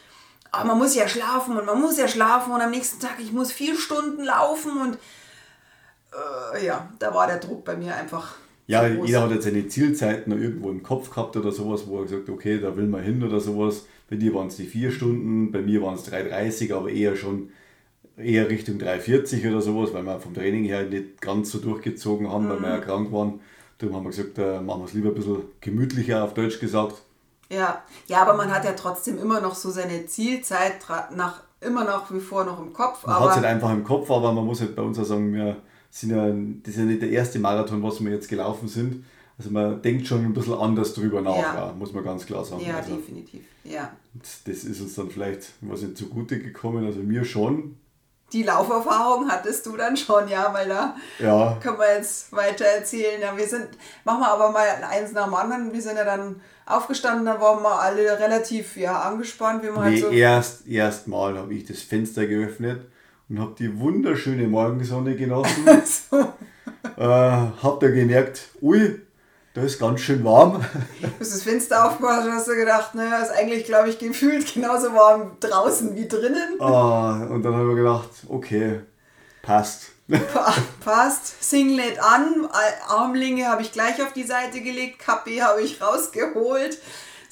oh, 0.55 0.65
man 0.65 0.79
muss 0.79 0.95
ja 0.95 1.07
schlafen 1.07 1.59
und 1.59 1.67
man 1.67 1.81
muss 1.81 1.99
ja 1.99 2.09
schlafen 2.09 2.53
und 2.53 2.63
am 2.63 2.71
nächsten 2.71 2.99
Tag, 2.99 3.17
ich 3.19 3.31
muss 3.31 3.53
vier 3.53 3.77
Stunden 3.79 4.25
laufen 4.25 4.81
und 4.81 4.99
äh, 6.55 6.65
ja, 6.65 6.89
da 6.99 7.15
war 7.15 7.27
der 7.27 7.39
Druck 7.39 7.63
bei 7.65 7.77
mir 7.77 7.95
einfach 7.95 8.37
ja, 8.67 8.87
jeder 8.87 9.23
hat 9.23 9.31
jetzt 9.31 9.45
seine 9.45 9.67
Zielzeiten 9.69 10.33
noch 10.33 10.41
irgendwo 10.41 10.71
im 10.71 10.83
Kopf 10.83 11.11
gehabt 11.11 11.37
oder 11.37 11.53
sowas, 11.53 11.87
wo 11.87 11.99
er 11.99 12.05
gesagt 12.05 12.29
hat, 12.29 12.35
okay, 12.35 12.59
da 12.59 12.77
will 12.77 12.87
man 12.87 13.03
hin 13.03 13.23
oder 13.23 13.41
sowas. 13.41 13.87
Bei 14.09 14.17
dir 14.17 14.35
waren 14.35 14.47
es 14.47 14.57
die 14.57 14.65
vier 14.65 14.91
Stunden, 14.91 15.53
bei 15.53 15.61
mir 15.61 15.83
waren 15.83 15.95
es 15.95 16.11
3,30, 16.11 16.75
aber 16.75 16.91
eher 16.91 17.17
schon 17.17 17.51
eher 18.17 18.49
Richtung 18.49 18.79
3,40 18.79 19.51
oder 19.51 19.61
sowas, 19.61 19.93
weil 19.93 20.05
wir 20.05 20.21
vom 20.21 20.35
Training 20.35 20.65
her 20.65 20.85
nicht 20.85 21.21
ganz 21.21 21.51
so 21.51 21.59
durchgezogen 21.59 22.31
haben, 22.31 22.47
mhm. 22.47 22.51
weil 22.51 22.61
wir 22.63 22.69
ja 22.69 22.77
mhm. 22.77 22.83
krank 22.83 23.13
waren. 23.13 23.41
Darum 23.79 23.97
haben 23.97 24.05
wir 24.05 24.11
gesagt, 24.11 24.39
äh, 24.39 24.61
machen 24.61 24.83
wir 24.83 24.87
es 24.87 24.93
lieber 24.93 25.09
ein 25.09 25.15
bisschen 25.15 25.43
gemütlicher, 25.61 26.25
auf 26.25 26.35
Deutsch 26.35 26.61
gesagt. 26.61 27.03
Ja. 27.51 27.83
ja, 28.07 28.23
aber 28.23 28.35
man 28.35 28.53
hat 28.53 28.65
ja 28.65 28.73
trotzdem 28.73 29.19
immer 29.19 29.41
noch 29.41 29.55
so 29.55 29.71
seine 29.71 30.07
Zielzeit 30.07 30.77
nach 31.15 31.43
immer 31.61 31.85
nach 31.85 32.11
wie 32.13 32.21
vor 32.21 32.45
noch 32.45 32.61
im 32.61 32.73
Kopf. 32.73 33.07
Man 33.07 33.21
hat 33.21 33.31
es 33.31 33.37
halt 33.37 33.47
einfach 33.47 33.73
im 33.73 33.85
Kopf, 33.85 34.11
aber 34.11 34.33
man 34.33 34.45
muss 34.45 34.61
halt 34.61 34.77
bei 34.77 34.83
uns 34.83 34.99
auch 34.99 35.05
sagen, 35.05 35.33
wir 35.33 35.57
sind 35.95 36.11
ja, 36.11 36.27
das 36.27 36.75
ist 36.75 36.79
ja 36.79 36.85
nicht 36.85 37.03
der 37.03 37.11
erste 37.11 37.39
Marathon, 37.39 37.81
was 37.81 38.03
wir 38.03 38.11
jetzt 38.11 38.29
gelaufen 38.29 38.67
sind. 38.67 39.05
Also 39.39 39.51
man 39.51 39.81
denkt 39.81 40.07
schon 40.09 40.25
ein 40.25 40.35
bisschen 40.35 40.55
anders 40.55 40.93
drüber 40.93 41.21
nach, 41.21 41.37
ja. 41.37 41.55
Ja, 41.55 41.75
muss 41.79 41.93
man 41.93 42.03
ganz 42.03 42.27
klar 42.27 42.45
sagen. 42.45 42.65
Ja, 42.67 42.79
also, 42.79 42.97
definitiv. 42.97 43.43
Ja. 43.63 43.93
Das 44.45 44.65
ist 44.65 44.81
uns 44.81 44.95
dann 44.97 45.11
vielleicht 45.11 45.51
was 45.61 45.83
nicht 45.83 45.97
zugute 45.97 46.41
gekommen, 46.41 46.85
also 46.85 46.99
mir 46.99 47.25
schon. 47.25 47.77
Die 48.33 48.43
Lauferfahrung 48.43 49.29
hattest 49.31 49.67
du 49.67 49.77
dann 49.77 49.97
schon, 49.97 50.27
ja, 50.27 50.53
weil 50.53 50.69
da 50.69 50.97
ja. 51.21 51.59
können 51.63 51.79
wir 51.79 51.97
jetzt 51.97 52.33
weiter 52.33 52.65
erzählen. 52.65 53.21
Ja, 53.21 53.37
wir 53.37 53.47
sind, 53.47 53.69
machen 54.05 54.21
wir 54.21 54.29
aber 54.29 54.51
mal 54.51 54.67
eins 54.91 55.13
nach 55.13 55.27
dem 55.27 55.35
anderen. 55.35 55.73
Wir 55.73 55.83
sind 55.83 55.97
ja 55.97 56.05
dann 56.05 56.41
aufgestanden, 56.67 57.25
dann 57.25 57.41
waren 57.41 57.63
wir 57.63 57.81
alle 57.81 58.19
relativ 58.19 58.77
ja, 58.77 59.01
angespannt. 59.03 59.63
Wie 59.63 59.71
man 59.71 59.93
nee, 59.93 60.01
halt 60.03 60.11
so 60.11 60.11
erst, 60.11 60.67
erst 60.67 61.07
mal 61.07 61.39
habe 61.39 61.55
ich 61.55 61.67
das 61.67 61.83
Fenster 61.83 62.27
geöffnet 62.27 62.81
und 63.29 63.41
habe 63.41 63.55
die 63.59 63.79
wunderschöne 63.79 64.47
Morgensonne 64.47 65.17
genossen. 65.17 65.65
so. 66.11 66.21
äh, 66.97 67.07
hab 67.63 67.81
da 67.81 67.89
gemerkt, 67.89 68.49
ui, 68.61 69.01
da 69.55 69.63
ist 69.63 69.79
ganz 69.79 70.01
schön 70.01 70.25
warm. 70.25 70.65
Du 71.01 71.09
hast 71.21 71.33
das 71.33 71.43
Fenster 71.43 71.87
aufgemacht 71.87 72.27
und 72.27 72.33
hast 72.33 72.49
du 72.49 72.57
gedacht, 72.57 72.95
naja, 72.95 73.19
ist 73.19 73.31
eigentlich, 73.31 73.65
glaube 73.65 73.89
ich, 73.89 73.99
gefühlt 73.99 74.53
genauso 74.53 74.93
warm 74.95 75.37
draußen 75.41 75.95
wie 75.95 76.09
drinnen. 76.09 76.61
Ah, 76.61 77.27
und 77.31 77.43
dann 77.45 77.55
habe 77.55 77.71
ich 77.71 77.77
gedacht, 77.77 78.11
okay, 78.29 78.81
passt. 79.43 79.93
Pa 80.33 80.53
passt. 80.85 81.43
Singlet 81.43 81.99
an, 81.99 82.47
Armlinge 82.89 83.47
habe 83.47 83.63
ich 83.63 83.73
gleich 83.73 84.03
auf 84.03 84.13
die 84.13 84.25
Seite 84.25 84.61
gelegt, 84.61 84.99
Kappe 84.99 85.41
habe 85.43 85.63
ich 85.63 85.81
rausgeholt. 85.81 86.79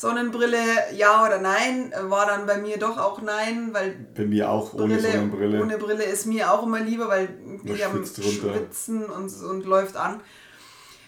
Sonnenbrille, 0.02 0.58
ja 0.96 1.24
oder 1.24 1.38
nein, 1.38 1.92
war 2.08 2.26
dann 2.26 2.44
bei 2.44 2.58
mir 2.58 2.76
doch 2.76 2.98
auch 2.98 3.22
nein, 3.22 3.68
weil. 3.72 3.94
Bei 4.16 4.24
mir 4.24 4.50
auch 4.50 4.74
ohne 4.74 4.96
Brille, 4.96 5.12
Sonnenbrille. 5.12 5.62
Ohne 5.62 5.78
Brille 5.78 6.02
ist 6.02 6.26
mir 6.26 6.52
auch 6.52 6.66
immer 6.66 6.80
lieber, 6.80 7.06
weil 7.06 7.28
wir 7.62 7.86
am 7.86 8.04
Schwitzen 8.04 9.04
und, 9.04 9.32
und 9.42 9.64
läuft 9.64 9.96
an. 9.96 10.20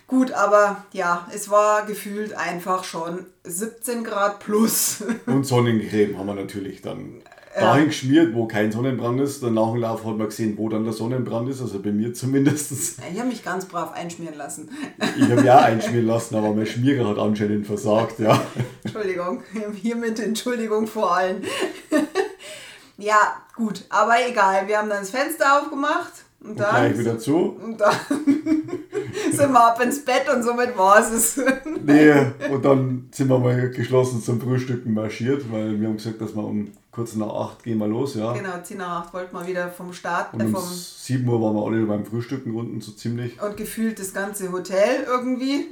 Gut, 0.06 0.30
aber 0.30 0.84
ja, 0.92 1.26
es 1.34 1.50
war 1.50 1.86
gefühlt 1.86 2.34
einfach 2.34 2.84
schon 2.84 3.26
17 3.42 4.04
Grad 4.04 4.38
plus. 4.38 5.02
Und 5.26 5.44
Sonnencreme 5.44 6.16
haben 6.16 6.26
wir 6.26 6.34
natürlich 6.34 6.80
dann 6.80 7.22
dahin 7.60 7.86
geschmiert, 7.86 8.34
wo 8.34 8.46
kein 8.46 8.72
Sonnenbrand 8.72 9.20
ist. 9.20 9.42
Dann 9.42 9.54
nach 9.54 9.70
dem 9.72 9.80
Lauf 9.80 10.04
hat 10.04 10.16
man 10.16 10.26
gesehen, 10.26 10.56
wo 10.56 10.68
dann 10.68 10.84
der 10.84 10.92
Sonnenbrand 10.92 11.48
ist, 11.48 11.60
also 11.60 11.80
bei 11.80 11.92
mir 11.92 12.12
zumindest. 12.14 12.98
Ich 13.12 13.18
habe 13.18 13.28
mich 13.28 13.44
ganz 13.44 13.66
brav 13.66 13.92
einschmieren 13.92 14.36
lassen. 14.36 14.70
Ich 15.16 15.30
habe 15.30 15.44
ja 15.44 15.58
einschmieren 15.58 16.06
lassen, 16.06 16.34
aber 16.36 16.52
mein 16.52 16.66
Schmierer 16.66 17.08
hat 17.08 17.18
anscheinend 17.18 17.66
versagt, 17.66 18.18
ja. 18.18 18.40
Entschuldigung, 18.82 19.42
hiermit 19.80 20.20
Entschuldigung 20.20 20.86
vor 20.86 21.16
allen. 21.16 21.42
ja, 22.98 23.36
gut, 23.54 23.84
aber 23.88 24.14
egal. 24.28 24.66
Wir 24.66 24.78
haben 24.78 24.88
dann 24.88 25.00
das 25.00 25.10
Fenster 25.10 25.60
aufgemacht. 25.60 26.12
Und, 26.40 26.50
Und 26.50 26.60
dann 26.60 26.70
gleich 26.74 26.98
wieder 26.98 27.18
zu. 27.18 27.56
Und 27.64 27.80
dann 27.80 27.94
sind 29.32 29.52
wir 29.52 29.64
ab 29.64 29.80
ins 29.82 30.04
Bett 30.04 30.28
und 30.34 30.42
somit 30.42 30.76
war 30.76 30.98
es. 30.98 31.40
Nee, 31.82 32.12
und 32.50 32.64
dann 32.64 33.08
sind 33.12 33.28
wir 33.28 33.38
mal 33.38 33.70
geschlossen 33.70 34.22
zum 34.22 34.40
Frühstücken 34.40 34.92
marschiert, 34.92 35.50
weil 35.50 35.80
wir 35.80 35.88
haben 35.88 35.96
gesagt, 35.96 36.20
dass 36.20 36.34
wir 36.34 36.44
um 36.44 36.70
kurz 36.94 37.14
nach 37.16 37.28
acht 37.28 37.62
gehen 37.64 37.78
wir 37.78 37.88
los, 37.88 38.14
ja. 38.14 38.32
Genau, 38.32 38.60
10 38.62 38.78
nach 38.78 39.06
8 39.06 39.14
wollten 39.14 39.36
wir 39.36 39.46
wieder 39.46 39.68
vom 39.68 39.92
Start. 39.92 40.32
Und 40.32 40.40
Äh, 40.40 40.44
um 40.44 40.52
vom, 40.54 40.62
7 40.64 41.28
Uhr 41.28 41.40
waren 41.42 41.54
wir 41.54 41.64
alle 41.66 41.84
beim 41.86 42.04
Frühstücken 42.06 42.54
unten 42.54 42.80
so 42.80 42.92
ziemlich. 42.92 43.40
und 43.42 43.56
gefühlt 43.56 43.98
das 43.98 44.12
ganze 44.14 44.52
Hotel 44.52 45.04
irgendwie. 45.06 45.66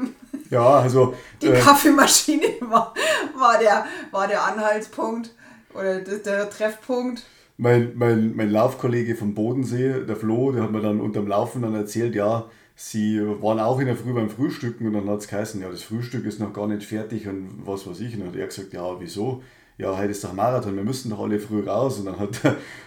Ja, 0.51 0.81
also 0.81 1.15
Die 1.41 1.47
äh, 1.47 1.59
Kaffeemaschine 1.61 2.47
war, 2.63 2.93
war, 3.39 3.59
der, 3.59 3.87
war 4.11 4.27
der 4.29 4.45
Anhaltspunkt 4.45 5.35
oder 5.75 6.01
der, 6.01 6.19
der 6.19 6.51
Treffpunkt. 6.51 7.23
mein, 7.57 7.93
mein, 7.95 8.35
mein 8.37 8.51
Laufkollege 8.51 9.15
vom 9.15 9.35
Bodensee, 9.35 10.05
der 10.05 10.17
Flo, 10.17 10.53
der 10.53 10.65
hat 10.65 10.73
mir 10.73 10.81
dann 10.83 11.01
unterm 11.01 11.27
Laufen 11.29 11.63
dann 11.63 11.75
erzählt, 11.75 12.15
ja, 12.15 12.51
sie 12.75 13.21
waren 13.41 13.61
auch 13.61 13.79
in 13.81 13.87
der 13.87 13.97
Früh 13.97 14.13
beim 14.13 14.29
Frühstücken 14.29 14.87
und 14.87 14.95
dann 14.95 15.09
hat 15.09 15.21
es 15.21 15.29
geheißen, 15.29 15.61
ja, 15.63 15.71
das 15.71 15.83
Frühstück 15.83 16.25
ist 16.27 16.41
noch 16.41 16.53
gar 16.53 16.67
nicht 16.67 16.85
fertig 16.87 17.29
und 17.29 17.63
was 17.65 17.87
weiß 17.87 18.01
ich. 18.01 18.15
Und 18.15 18.21
dann 18.21 18.29
hat 18.31 18.37
er 18.37 18.47
gesagt, 18.47 18.73
ja, 18.73 19.01
wieso? 19.01 19.43
Ja, 19.79 19.97
heute 19.97 20.11
ist 20.11 20.23
doch 20.23 20.33
Marathon, 20.33 20.77
wir 20.77 20.85
müssen 20.85 21.11
doch 21.11 21.21
alle 21.21 21.39
früh 21.39 21.63
raus. 21.67 21.99
Und 21.99 22.07
dann 22.07 22.19
hat, 22.19 22.41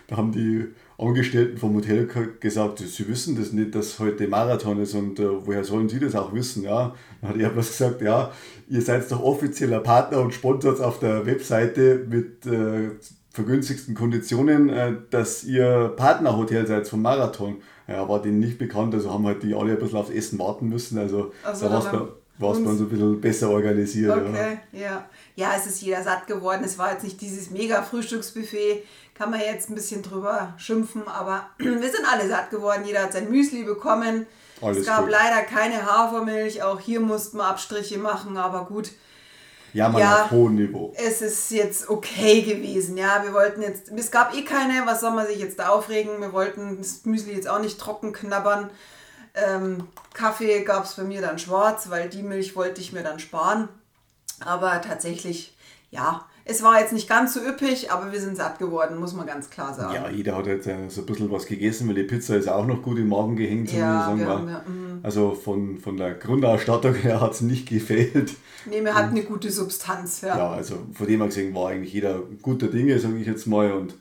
da 0.07 0.17
haben 0.17 0.31
die 0.31 0.65
Angestellten 0.97 1.57
vom 1.57 1.75
Hotel 1.75 2.07
ge- 2.07 2.29
gesagt, 2.39 2.79
sie 2.79 3.07
wissen 3.09 3.35
das 3.37 3.51
nicht, 3.51 3.75
dass 3.75 3.99
heute 3.99 4.27
Marathon 4.27 4.79
ist 4.81 4.93
und 4.93 5.19
äh, 5.19 5.25
woher 5.45 5.63
sollen 5.63 5.89
sie 5.89 5.99
das 5.99 6.15
auch 6.15 6.33
wissen? 6.33 6.63
Ja, 6.63 6.93
dann 7.21 7.31
hat 7.31 7.37
er 7.37 7.49
bloß 7.49 7.67
gesagt, 7.67 8.01
ja, 8.01 8.31
ihr 8.69 8.81
seid 8.81 9.11
doch 9.11 9.21
offizieller 9.21 9.81
Partner 9.81 10.21
und 10.21 10.33
sponsert 10.33 10.79
auf 10.79 10.99
der 10.99 11.25
Webseite 11.25 12.05
mit 12.09 12.45
äh, 12.45 12.91
vergünstigsten 13.31 13.93
Konditionen, 13.95 14.69
äh, 14.69 14.93
dass 15.09 15.43
ihr 15.43 15.91
Partnerhotel 15.97 16.65
seid 16.65 16.87
vom 16.87 17.01
Marathon. 17.01 17.57
Ja, 17.87 18.07
war 18.07 18.21
denen 18.21 18.39
nicht 18.39 18.57
bekannt, 18.57 18.93
also 18.93 19.11
haben 19.13 19.25
halt 19.27 19.43
die 19.43 19.53
alle 19.53 19.73
ein 19.73 19.79
bisschen 19.79 19.97
aufs 19.99 20.09
Essen 20.09 20.39
warten 20.39 20.69
müssen, 20.69 20.97
also 20.97 21.31
Also 21.43 21.65
da 21.65 21.71
war 21.73 21.79
es 21.79 21.85
dann 22.39 22.47
war's 22.47 22.57
bei 22.57 22.63
uns- 22.69 22.69
uns 22.71 22.81
ein 22.81 22.89
bisschen 22.89 23.21
besser 23.21 23.49
organisiert. 23.49 24.15
Ja. 24.15 24.29
Okay, 24.29 24.57
ja. 24.71 25.05
Ja, 25.35 25.53
es 25.57 25.65
ist 25.67 25.81
jeder 25.81 26.03
satt 26.03 26.27
geworden. 26.27 26.63
Es 26.63 26.77
war 26.77 26.91
jetzt 26.91 27.03
nicht 27.03 27.19
dieses 27.21 27.49
mega 27.49 27.81
Frühstücksbuffet. 27.81 28.83
Kann 29.13 29.31
man 29.31 29.39
jetzt 29.39 29.69
ein 29.69 29.75
bisschen 29.75 30.01
drüber 30.01 30.53
schimpfen, 30.57 31.07
aber 31.07 31.47
wir 31.57 31.79
sind 31.89 32.05
alle 32.11 32.27
satt 32.27 32.49
geworden. 32.49 32.83
Jeder 32.85 33.03
hat 33.03 33.13
sein 33.13 33.29
Müsli 33.29 33.63
bekommen. 33.63 34.25
Alles 34.61 34.79
es 34.79 34.85
gab 34.85 35.01
gut. 35.01 35.11
leider 35.11 35.41
keine 35.43 35.85
Hafermilch. 35.85 36.63
Auch 36.63 36.79
hier 36.79 36.99
mussten 36.99 37.37
wir 37.37 37.45
Abstriche 37.45 37.97
machen, 37.97 38.37
aber 38.37 38.65
gut. 38.65 38.91
Ja, 39.73 39.89
man 39.89 40.01
Ja. 40.01 40.23
auf 40.23 40.31
hohem 40.31 40.55
Niveau. 40.55 40.93
Es 40.95 41.21
ist 41.21 41.51
jetzt 41.51 41.89
okay 41.89 42.41
gewesen, 42.43 42.95
ja. 42.97 43.21
Wir 43.23 43.33
wollten 43.33 43.61
jetzt, 43.61 43.89
es 43.93 44.09
gab 44.11 44.33
eh 44.33 44.43
keine, 44.45 44.85
was 44.85 45.01
soll 45.01 45.11
man 45.11 45.27
sich 45.27 45.37
jetzt 45.39 45.59
da 45.59 45.67
aufregen? 45.69 46.21
Wir 46.21 46.31
wollten 46.31 46.77
das 46.77 47.03
Müsli 47.03 47.33
jetzt 47.33 47.49
auch 47.49 47.59
nicht 47.59 47.77
trocken 47.77 48.13
knabbern. 48.13 48.69
Ähm, 49.35 49.87
Kaffee 50.13 50.63
gab 50.63 50.85
es 50.85 50.93
bei 50.93 51.03
mir 51.03 51.21
dann 51.21 51.39
schwarz, 51.39 51.89
weil 51.89 52.09
die 52.09 52.23
Milch 52.23 52.55
wollte 52.55 52.81
ich 52.81 52.93
mir 52.93 53.03
dann 53.03 53.19
sparen. 53.19 53.67
Aber 54.39 54.81
tatsächlich, 54.81 55.55
ja, 55.91 56.25
es 56.47 56.61
war 56.61 56.79
jetzt 56.79 56.93
nicht 56.93 57.09
ganz 57.09 57.33
so 57.33 57.39
üppig, 57.39 57.91
aber 57.91 58.11
wir 58.11 58.21
sind 58.21 58.37
satt 58.37 58.59
geworden, 58.59 58.99
muss 58.99 59.13
man 59.13 59.25
ganz 59.25 59.49
klar 59.49 59.73
sagen. 59.73 59.95
Ja, 59.95 60.09
jeder 60.09 60.37
hat 60.37 60.45
jetzt 60.45 60.67
äh, 60.67 60.89
so 60.89 61.01
ein 61.01 61.07
bisschen 61.07 61.31
was 61.31 61.47
gegessen, 61.47 61.87
weil 61.87 61.95
die 61.95 62.03
Pizza 62.03 62.35
ist 62.35 62.47
auch 62.47 62.67
noch 62.67 62.83
gut 62.83 62.99
im 62.99 63.09
Magen 63.09 63.35
gehängt. 63.35 63.73
Ja, 63.73 64.15
wir 64.15 64.27
haben 64.27 64.47
ja, 64.47 64.63
mhm. 64.65 64.99
Also 65.01 65.33
von, 65.33 65.79
von 65.79 65.97
der 65.97 66.13
Grundausstattung 66.13 66.93
her 66.93 67.19
hat 67.19 67.31
es 67.31 67.41
nicht 67.41 67.67
gefehlt. 67.67 68.35
Nee, 68.67 68.83
wir 68.83 68.93
hatten 68.93 69.11
eine 69.11 69.23
gute 69.23 69.51
Substanz, 69.51 70.21
ja. 70.21 70.37
Ja, 70.37 70.51
also 70.51 70.77
von 70.93 71.07
dem 71.07 71.19
her 71.19 71.27
gesehen 71.27 71.53
war 71.55 71.69
eigentlich 71.69 71.93
jeder 71.93 72.21
guter 72.41 72.67
Dinge, 72.67 72.99
sage 72.99 73.17
ich 73.17 73.27
jetzt 73.27 73.47
mal. 73.47 73.71
Und 73.71 73.95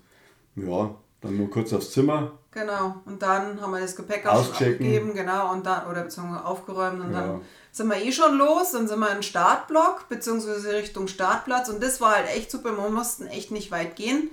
ja, 0.57 0.95
dann 1.23 1.37
nur 1.38 1.50
kurz 1.50 1.73
aufs 1.73 1.93
Zimmer. 1.93 2.33
Genau, 2.54 2.94
und 3.04 3.20
dann 3.20 3.61
haben 3.61 3.73
wir 3.73 3.80
das 3.80 3.96
Gepäck 3.96 4.25
abgegeben, 4.26 5.12
genau, 5.12 5.50
und 5.52 5.66
dann, 5.66 5.88
oder 5.88 6.02
beziehungsweise 6.02 6.44
aufgeräumt 6.44 7.00
und 7.00 7.12
Ja. 7.12 7.20
dann 7.20 7.40
sind 7.73 7.88
wir 7.88 7.96
eh 7.96 8.12
schon 8.12 8.37
los, 8.38 8.70
dann 8.70 8.87
sind 8.87 9.00
wir 9.00 9.08
in 9.08 9.14
den 9.16 9.23
Startblock, 9.25 10.08
beziehungsweise 10.08 10.73
Richtung 10.73 11.08
Startplatz 11.08 11.68
und 11.68 11.82
das 11.82 12.00
war 12.00 12.14
halt 12.14 12.28
echt 12.28 12.52
super, 12.52 12.70
wir 12.76 12.88
mussten 12.90 13.26
echt 13.26 13.50
nicht 13.50 13.73
weit 13.73 13.96
gehen, 13.96 14.30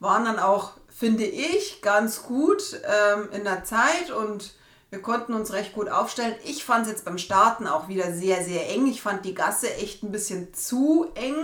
waren 0.00 0.26
dann 0.26 0.38
auch, 0.38 0.72
finde 0.94 1.24
ich, 1.24 1.80
ganz 1.80 2.22
gut 2.24 2.78
ähm, 2.84 3.28
in 3.32 3.44
der 3.44 3.64
Zeit 3.64 4.10
und 4.10 4.52
wir 4.90 5.00
konnten 5.00 5.32
uns 5.32 5.52
recht 5.52 5.72
gut 5.72 5.88
aufstellen. 5.88 6.34
Ich 6.44 6.64
fand 6.64 6.84
es 6.86 6.92
jetzt 6.92 7.04
beim 7.06 7.18
Starten 7.18 7.66
auch 7.66 7.88
wieder 7.88 8.12
sehr, 8.12 8.44
sehr 8.44 8.68
eng, 8.70 8.86
ich 8.86 9.00
fand 9.00 9.24
die 9.24 9.34
Gasse 9.34 9.72
echt 9.74 10.02
ein 10.02 10.12
bisschen 10.12 10.52
zu 10.52 11.10
eng, 11.14 11.36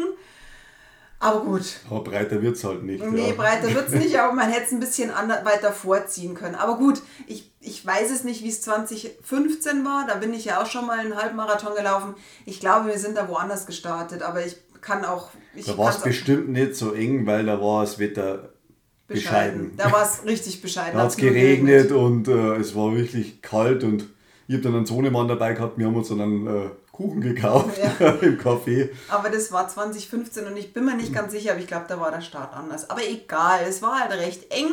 aber 1.23 1.45
gut, 1.45 1.63
Aber 1.89 2.03
breiter 2.03 2.43
wird 2.43 2.57
es 2.57 2.65
halt 2.65 2.83
nicht. 2.83 3.05
Nee, 3.05 3.29
ja. 3.29 3.35
breiter 3.35 3.73
wird 3.75 3.89
es 3.89 3.95
nicht, 3.95 4.19
aber 4.19 4.33
man 4.33 4.51
hätte 4.51 4.67
es 4.67 4.73
ein 4.73 4.81
bisschen 4.81 5.11
weiter 5.11 5.73
vorziehen 5.73 6.35
können. 6.35 6.57
Aber 6.57 6.77
gut, 6.77 7.01
ich, 7.29 7.53
ich 7.61 7.87
weiß 7.87 8.11
es 8.11 8.25
nicht, 8.25 8.43
wie 8.43 8.49
es 8.49 8.61
2015 8.63 9.85
war. 9.85 10.05
Da 10.09 10.17
bin 10.17 10.35
ich 10.35 10.45
ja 10.45 10.61
auch 10.61 10.67
schon 10.67 10.85
mal 10.85 10.99
einen 10.99 11.17
Halbmarathon 11.17 11.77
gelaufen. 11.77 12.15
Ich 12.45 12.59
glaube, 12.59 12.89
wir 12.89 12.99
sind 12.99 13.17
da 13.17 13.29
woanders 13.29 13.67
gestartet, 13.67 14.23
aber 14.23 14.45
ich 14.45 14.57
kann 14.81 15.05
auch. 15.05 15.31
Ich 15.55 15.67
Da 15.67 15.79
war 15.79 15.91
es 15.91 16.01
bestimmt 16.01 16.49
nicht 16.49 16.75
so 16.75 16.93
eng, 16.93 17.25
weil 17.25 17.47
da 17.47 17.61
war 17.61 17.83
das 17.83 18.01
Wetter 18.01 18.51
bescheiden. 19.07 19.75
Da 19.77 19.93
war 19.93 20.03
es 20.03 20.25
richtig 20.25 20.61
bescheiden. 20.61 20.93
Da 20.97 21.05
hat 21.05 21.11
es 21.11 21.19
nur 21.19 21.31
geregnet 21.31 21.93
und 21.93 22.27
äh, 22.27 22.57
es 22.57 22.75
war 22.75 22.97
wirklich 22.97 23.43
kalt 23.43 23.85
und 23.85 24.07
ich 24.49 24.55
habe 24.57 24.65
dann 24.65 24.75
einen 24.75 24.87
Sohnemann 24.87 25.29
dabei 25.29 25.53
gehabt, 25.53 25.79
wir 25.79 25.87
haben 25.87 25.95
uns 25.95 26.09
dann 26.09 26.21
einen 26.21 26.47
äh, 26.49 26.71
Kuchen 26.93 27.23
gekauft 27.23 27.79
im 28.21 28.39
Café. 28.39 28.91
Aber 29.09 29.31
das 29.31 29.51
war 29.51 29.67
2015 29.67 30.47
und 30.47 30.57
ich 30.57 30.75
bin 30.75 30.85
mir 30.85 30.95
nicht 30.95 31.13
ganz 31.13 31.33
sicher, 31.33 31.53
aber 31.53 31.61
ich 31.61 31.67
glaube, 31.67 31.87
da 31.89 31.99
war 31.99 32.11
der 32.11 32.21
Start 32.21 32.55
anders. 32.55 32.91
Aber 32.91 33.01
egal, 33.03 33.61
es 33.67 33.81
war 33.81 33.99
halt 33.99 34.13
recht 34.13 34.53
eng. 34.53 34.69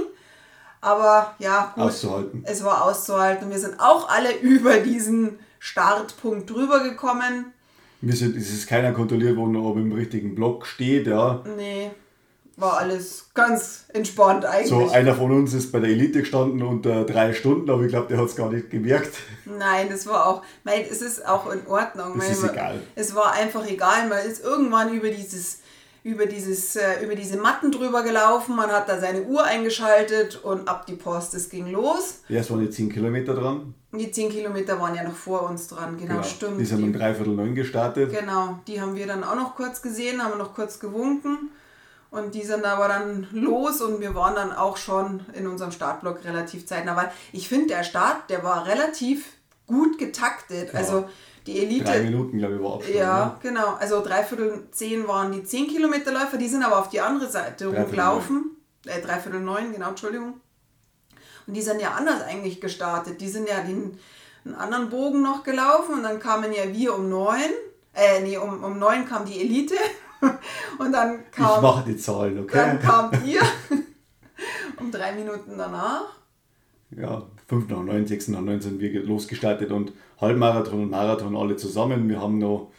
Aber 0.82 1.34
ja, 1.40 1.72
gut. 1.76 1.86
Auszuhalten. 1.86 2.44
Es 2.46 2.64
war 2.64 2.84
auszuhalten. 2.84 3.46
Und 3.46 3.52
wir 3.52 3.60
sind 3.60 3.80
auch 3.80 4.10
alle 4.10 4.38
über 4.42 4.78
diesen 4.80 5.40
Startpunkt 5.60 6.50
drüber 6.50 6.84
gekommen. 6.84 7.54
Wir 8.02 8.16
sind, 8.16 8.36
es 8.38 8.50
ist 8.52 8.68
keiner 8.68 8.92
kontrolliert 8.94 9.36
worden, 9.36 9.56
ob 9.58 9.78
im 9.78 9.92
richtigen 9.92 10.36
Block 10.36 10.66
steht. 10.66 11.08
Ja. 11.08 11.44
Nee, 11.58 11.92
war 12.60 12.78
alles 12.78 13.30
ganz 13.34 13.86
entspannt 13.94 14.46
eigentlich. 14.46 14.70
So, 14.70 14.89
einer 14.89 15.16
von 15.16 15.32
uns 15.32 15.54
ist 15.54 15.72
bei 15.72 15.80
der 15.80 15.89
Elite 15.89 16.20
gestanden 16.20 16.62
unter 16.62 17.06
drei 17.06 17.34
Stunden, 17.34 17.70
aber 17.70 17.84
ich 17.84 17.89
glaube, 17.89 18.08
der 18.08 18.18
hat 18.18 18.25
es 18.25 18.36
gar 18.36 18.51
nicht 18.51 18.70
gemerkt. 18.70 19.16
Nein, 19.46 19.88
das 19.89 20.06
war 20.08 20.28
auch, 20.28 20.44
mein, 20.63 20.82
es 20.89 21.01
ist 21.01 21.25
auch 21.25 21.51
in 21.51 21.66
Ordnung. 21.68 22.20
Es 22.20 22.32
ist 22.32 22.42
man- 22.44 22.54
egal. 22.54 22.80
Es 22.96 23.16
war 23.16 23.34
einfach 23.34 23.66
egal, 23.68 24.08
man 24.10 24.20
ist 24.25 24.44
irgendwann 24.44 24.94
über 24.94 25.10
dieses, 25.10 25.60
über 26.04 26.25
dieses, 26.25 26.75
äh, 26.75 27.04
über 27.04 27.16
diese 27.16 27.38
Matten 27.38 27.72
drüber 27.72 28.04
gelaufen, 28.04 28.56
man 28.56 28.72
hat 28.72 28.88
da 28.88 29.00
seine 29.00 29.24
Uhr 29.24 29.44
eingeschaltet 29.44 30.42
und 30.44 30.68
ab 30.68 30.86
die 30.86 30.96
Post, 30.96 31.34
es 31.34 31.50
ging 31.50 31.68
los. 31.72 32.22
Erst 32.30 32.51
waren 32.51 32.62
die 32.62 32.70
10 32.70 32.92
Kilometer 32.92 33.34
dran. 33.34 33.74
Die 33.92 34.12
10 34.12 34.30
Kilometer 34.30 34.80
waren 34.80 34.96
ja 34.96 35.04
noch 35.04 35.16
vor 35.16 35.50
uns 35.50 35.68
dran, 35.68 35.98
genau, 35.98 36.22
stimmt. 36.24 36.60
Die 36.60 36.66
sind 36.66 36.84
um 36.84 36.94
dreiviertel 36.94 37.34
neun 37.34 37.56
gestartet. 37.56 38.12
Genau, 38.18 38.60
die 38.68 38.80
haben 38.80 38.96
wir 38.96 39.08
dann 39.08 39.24
auch 39.24 39.36
noch 39.36 39.56
kurz 39.56 39.82
gesehen, 39.82 40.24
haben 40.24 40.38
noch 40.38 40.54
kurz 40.54 40.80
gewunken. 40.80 41.50
Und 42.12 42.34
die 42.34 42.44
sind 42.44 42.66
aber 42.66 42.88
dann 42.88 43.28
los 43.32 43.82
und 43.82 44.01
wir 44.01 44.16
waren 44.16 44.36
dann 44.36 44.51
auch 44.51 44.78
schon 44.78 45.22
in 45.34 45.48
unserem 45.48 45.72
Startblock 45.72 46.24
relativ 46.24 46.66
zeitnah. 46.66 46.96
Weil 46.96 47.12
ich 47.32 47.48
finde, 47.48 47.68
der 47.68 47.84
Start, 47.84 48.30
der 48.30 48.44
war 48.44 48.66
relativ 48.66 49.34
gut 49.68 50.00
getaktet. 50.00 50.74
Also 50.74 51.08
die 51.46 51.60
Elite. 51.60 51.86
Drei 51.86 52.01
Minuten, 52.01 52.38
glaube 52.38 52.56
ich, 52.56 52.62
war 52.62 52.74
Abstand. 52.75 52.96
Ja, 52.96 53.25
ne? 53.25 53.36
genau. 53.42 53.75
Also 53.80 54.04
dreiviertel 54.04 54.68
zehn 54.72 55.08
waren 55.08 55.32
die 55.32 55.44
10 55.44 55.68
Kilometerläufer, 55.68 56.38
die 56.38 56.48
sind 56.48 56.63
aber 56.63 56.80
auf 56.80 56.89
die 56.89 57.01
andere 57.01 57.30
Seite 57.30 57.68
rumgelaufen. 57.68 58.58
Äh, 58.86 59.01
dreiviertel 59.01 59.42
neun, 59.42 59.72
genau, 59.72 59.89
Entschuldigung. 59.89 60.42
Und 61.48 61.54
die 61.54 61.62
sind 61.62 61.82
ja 61.82 61.92
anders 61.92 62.22
eigentlich 62.22 62.62
gestartet. 62.62 63.22
Die 63.22 63.30
sind 63.30 63.48
ja 63.48 63.62
den, 63.62 63.98
einen 64.46 64.56
anderen 64.56 64.89
Bogen 64.89 65.22
noch 65.22 65.44
gelaufen 65.44 65.96
und 65.96 66.04
dann 66.04 66.20
kamen 66.20 66.54
ja 66.54 66.72
wir 66.72 66.96
um 66.96 67.10
neun. 67.10 67.51
Äh, 67.94 68.22
nee, 68.22 68.38
um, 68.38 68.63
um 68.63 68.78
neun 68.80 69.08
kam 69.08 69.25
die 69.25 69.39
Elite. 69.42 69.75
Und 70.80 70.92
dann 70.92 71.20
Ich 71.30 71.36
kam, 71.36 71.62
mache 71.62 71.86
die 71.90 71.98
Zahlen, 71.98 72.40
okay? 72.40 72.58
dann 72.58 72.80
kam 72.80 73.12
ihr 73.26 73.42
um 74.80 74.92
drei 74.92 75.12
Minuten 75.14 75.58
danach. 75.58 76.04
ja, 76.96 77.24
5 77.48 77.68
nach 77.70 77.84
9, 77.84 78.06
6 78.08 78.28
nach 78.30 78.42
9 78.42 78.62
sind 78.62 78.80
wir 78.80 79.04
losgestartet 79.04 79.72
und 79.72 79.92
Halbmarathon 80.22 80.84
und 80.84 80.90
Marathon 80.92 81.36
alle 81.36 81.56
zusammen. 81.56 82.08
Wir 82.10 82.22
haben 82.22 82.38
noch 82.38 82.72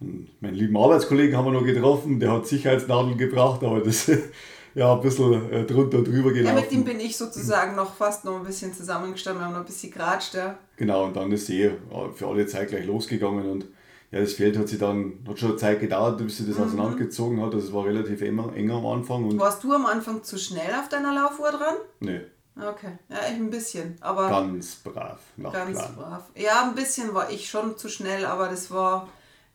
einen- 0.00 0.28
meinen 0.40 0.54
lieben 0.54 0.76
Arbeitskollegen 0.76 1.36
haben 1.36 1.46
wir 1.46 1.52
noch 1.52 1.64
getroffen, 1.64 2.20
der 2.20 2.32
hat 2.32 2.46
Sicherheitsnadeln 2.46 3.16
gebracht, 3.18 3.64
aber 3.64 3.80
das 3.80 4.06
ja 4.74 4.94
ein 4.94 5.00
bisschen 5.00 5.50
äh, 5.50 5.64
drunter 5.64 5.98
und 5.98 6.06
drüber 6.08 6.32
Ja, 6.34 6.52
mit 6.52 6.68
gelaufen. 6.68 6.68
dem 6.70 6.84
bin 6.84 7.00
ich 7.00 7.16
sozusagen 7.16 7.74
noch 7.76 7.94
fast 7.94 8.24
noch 8.26 8.36
ein 8.36 8.44
bisschen 8.44 8.72
zusammengestanden, 8.74 9.40
wir 9.40 9.46
haben 9.46 9.52
noch 9.54 9.60
ein 9.60 9.66
bisschen 9.66 9.90
geratscht. 9.90 10.34
Ja. 10.34 10.58
Genau, 10.76 11.06
und 11.06 11.16
dann 11.16 11.32
ist 11.32 11.48
eh 11.48 11.66
ja, 11.68 11.72
für 12.14 12.26
alle 12.28 12.46
Zeit 12.46 12.68
gleich 12.68 12.84
losgegangen 12.86 13.48
und 13.50 13.64
ja, 14.12 14.20
das 14.20 14.34
Feld 14.34 14.56
hat 14.56 14.68
sich 14.68 14.78
dann, 14.78 15.24
hat 15.28 15.38
schon 15.38 15.50
eine 15.50 15.58
Zeit 15.58 15.80
gedauert, 15.80 16.18
bis 16.18 16.38
sich 16.38 16.46
das 16.46 16.58
mhm. 16.58 16.64
auseinandergezogen 16.64 17.40
hat. 17.40 17.54
Also 17.54 17.66
es 17.66 17.72
war 17.72 17.84
relativ 17.84 18.22
eng, 18.22 18.38
eng 18.54 18.70
am 18.70 18.86
Anfang. 18.86 19.24
Und 19.24 19.38
Warst 19.38 19.64
du 19.64 19.72
am 19.72 19.86
Anfang 19.86 20.22
zu 20.22 20.38
schnell 20.38 20.72
auf 20.78 20.88
deiner 20.88 21.12
Laufuhr 21.12 21.50
dran? 21.50 21.74
Nee. 22.00 22.20
Okay, 22.58 22.92
ja, 23.10 23.18
ich 23.28 23.34
ein 23.34 23.50
bisschen. 23.50 23.96
Aber 24.00 24.30
ganz 24.30 24.76
brav, 24.76 25.20
nach 25.36 25.52
Ganz 25.52 25.78
Plan. 25.78 25.96
brav. 25.96 26.22
Ja, 26.34 26.62
ein 26.62 26.74
bisschen 26.74 27.12
war 27.12 27.30
ich 27.30 27.50
schon 27.50 27.76
zu 27.76 27.90
schnell, 27.90 28.24
aber 28.24 28.48
das 28.48 28.70
war, 28.70 29.08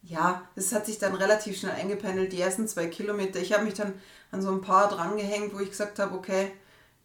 ja, 0.03 0.43
das 0.55 0.71
hat 0.71 0.85
sich 0.85 0.99
dann 0.99 1.15
relativ 1.15 1.57
schnell 1.57 1.71
eingependelt, 1.71 2.31
die 2.31 2.39
ersten 2.39 2.67
zwei 2.67 2.85
Kilometer. 2.87 3.39
Ich 3.39 3.53
habe 3.53 3.63
mich 3.63 3.73
dann 3.73 3.93
an 4.31 4.43
so 4.43 4.51
ein 4.51 4.61
paar 4.61 4.87
drangehängt, 4.87 5.53
wo 5.55 5.59
ich 5.59 5.71
gesagt 5.71 5.97
habe, 5.97 6.15
okay, 6.15 6.51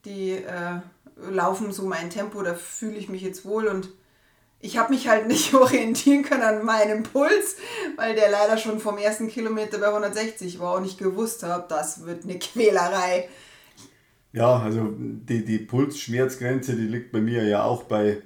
die 0.04 0.32
äh, 0.32 0.80
laufen 1.30 1.72
so 1.72 1.84
mein 1.84 2.10
Tempo, 2.10 2.42
da 2.42 2.54
fühle 2.54 2.96
ich 2.96 3.08
mich 3.08 3.22
jetzt 3.22 3.46
wohl 3.46 3.66
und 3.66 3.88
ich 4.60 4.78
habe 4.78 4.92
mich 4.92 5.08
halt 5.08 5.26
nicht 5.28 5.54
orientieren 5.54 6.22
können 6.22 6.42
an 6.42 6.64
meinem 6.64 7.02
Puls, 7.02 7.56
weil 7.96 8.14
der 8.14 8.30
leider 8.30 8.58
schon 8.58 8.80
vom 8.80 8.98
ersten 8.98 9.28
Kilometer 9.28 9.78
bei 9.78 9.88
160 9.88 10.58
war 10.60 10.76
und 10.76 10.86
ich 10.86 10.98
gewusst 10.98 11.42
habe, 11.42 11.66
das 11.68 12.06
wird 12.06 12.24
eine 12.24 12.38
Quälerei. 12.38 13.28
Ja, 14.32 14.58
also 14.58 14.92
die, 14.98 15.44
die 15.44 15.58
Pulsschmerzgrenze, 15.58 16.76
die 16.76 16.86
liegt 16.86 17.10
bei 17.10 17.20
mir 17.20 17.44
ja 17.44 17.64
auch 17.64 17.84
bei 17.84 18.18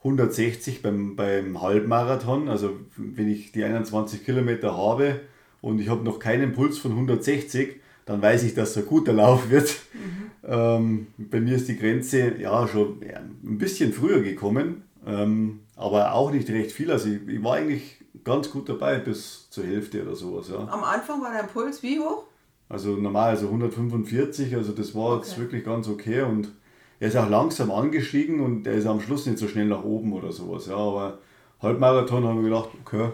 160 0.00 0.82
beim, 0.82 1.16
beim 1.16 1.60
Halbmarathon. 1.60 2.48
Also 2.48 2.78
wenn 2.96 3.28
ich 3.28 3.52
die 3.52 3.64
21 3.64 4.24
Kilometer 4.24 4.76
habe 4.76 5.20
und 5.62 5.80
ich 5.80 5.88
habe 5.88 6.04
noch 6.04 6.18
keinen 6.18 6.52
Puls 6.52 6.78
von 6.78 6.92
160, 6.92 7.80
dann 8.04 8.22
weiß 8.22 8.44
ich, 8.44 8.54
dass 8.54 8.70
es 8.70 8.76
ein 8.76 8.86
guter 8.86 9.12
Lauf 9.12 9.50
wird. 9.50 9.74
Mhm. 9.94 10.30
Ähm, 10.48 11.06
bei 11.16 11.40
mir 11.40 11.56
ist 11.56 11.68
die 11.68 11.76
Grenze 11.76 12.36
ja 12.38 12.68
schon 12.68 13.00
ein 13.02 13.58
bisschen 13.58 13.92
früher 13.92 14.20
gekommen, 14.20 14.82
ähm, 15.06 15.60
aber 15.76 16.12
auch 16.12 16.30
nicht 16.30 16.48
recht 16.50 16.72
viel. 16.72 16.90
Also 16.90 17.08
ich, 17.08 17.26
ich, 17.26 17.42
war 17.42 17.54
eigentlich 17.54 18.04
ganz 18.24 18.50
gut 18.50 18.68
dabei 18.68 18.98
bis 18.98 19.48
zur 19.50 19.64
Hälfte 19.64 20.02
oder 20.02 20.16
sowas. 20.16 20.48
Ja. 20.48 20.58
Am 20.68 20.82
Anfang 20.82 21.22
war 21.22 21.32
dein 21.32 21.46
Puls 21.46 21.82
wie 21.82 22.00
hoch? 22.00 22.24
Also 22.68 22.96
normal, 22.96 23.30
also 23.30 23.46
145, 23.46 24.56
also 24.56 24.72
das 24.72 24.94
war 24.94 25.12
okay. 25.12 25.24
jetzt 25.24 25.38
wirklich 25.38 25.64
ganz 25.64 25.88
okay 25.88 26.22
und 26.22 26.50
er 26.98 27.08
ist 27.08 27.16
auch 27.16 27.28
langsam 27.28 27.70
angestiegen 27.70 28.40
und 28.40 28.66
er 28.66 28.74
ist 28.74 28.86
am 28.86 29.00
Schluss 29.00 29.26
nicht 29.26 29.38
so 29.38 29.46
schnell 29.46 29.66
nach 29.66 29.84
oben 29.84 30.12
oder 30.12 30.32
sowas. 30.32 30.66
Ja, 30.66 30.76
aber 30.76 31.18
Halbmarathon 31.62 32.24
haben 32.24 32.42
wir 32.42 32.50
gedacht, 32.50 32.70
okay, 32.84 33.10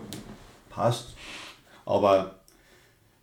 passt. 0.70 1.14
Aber 1.84 2.37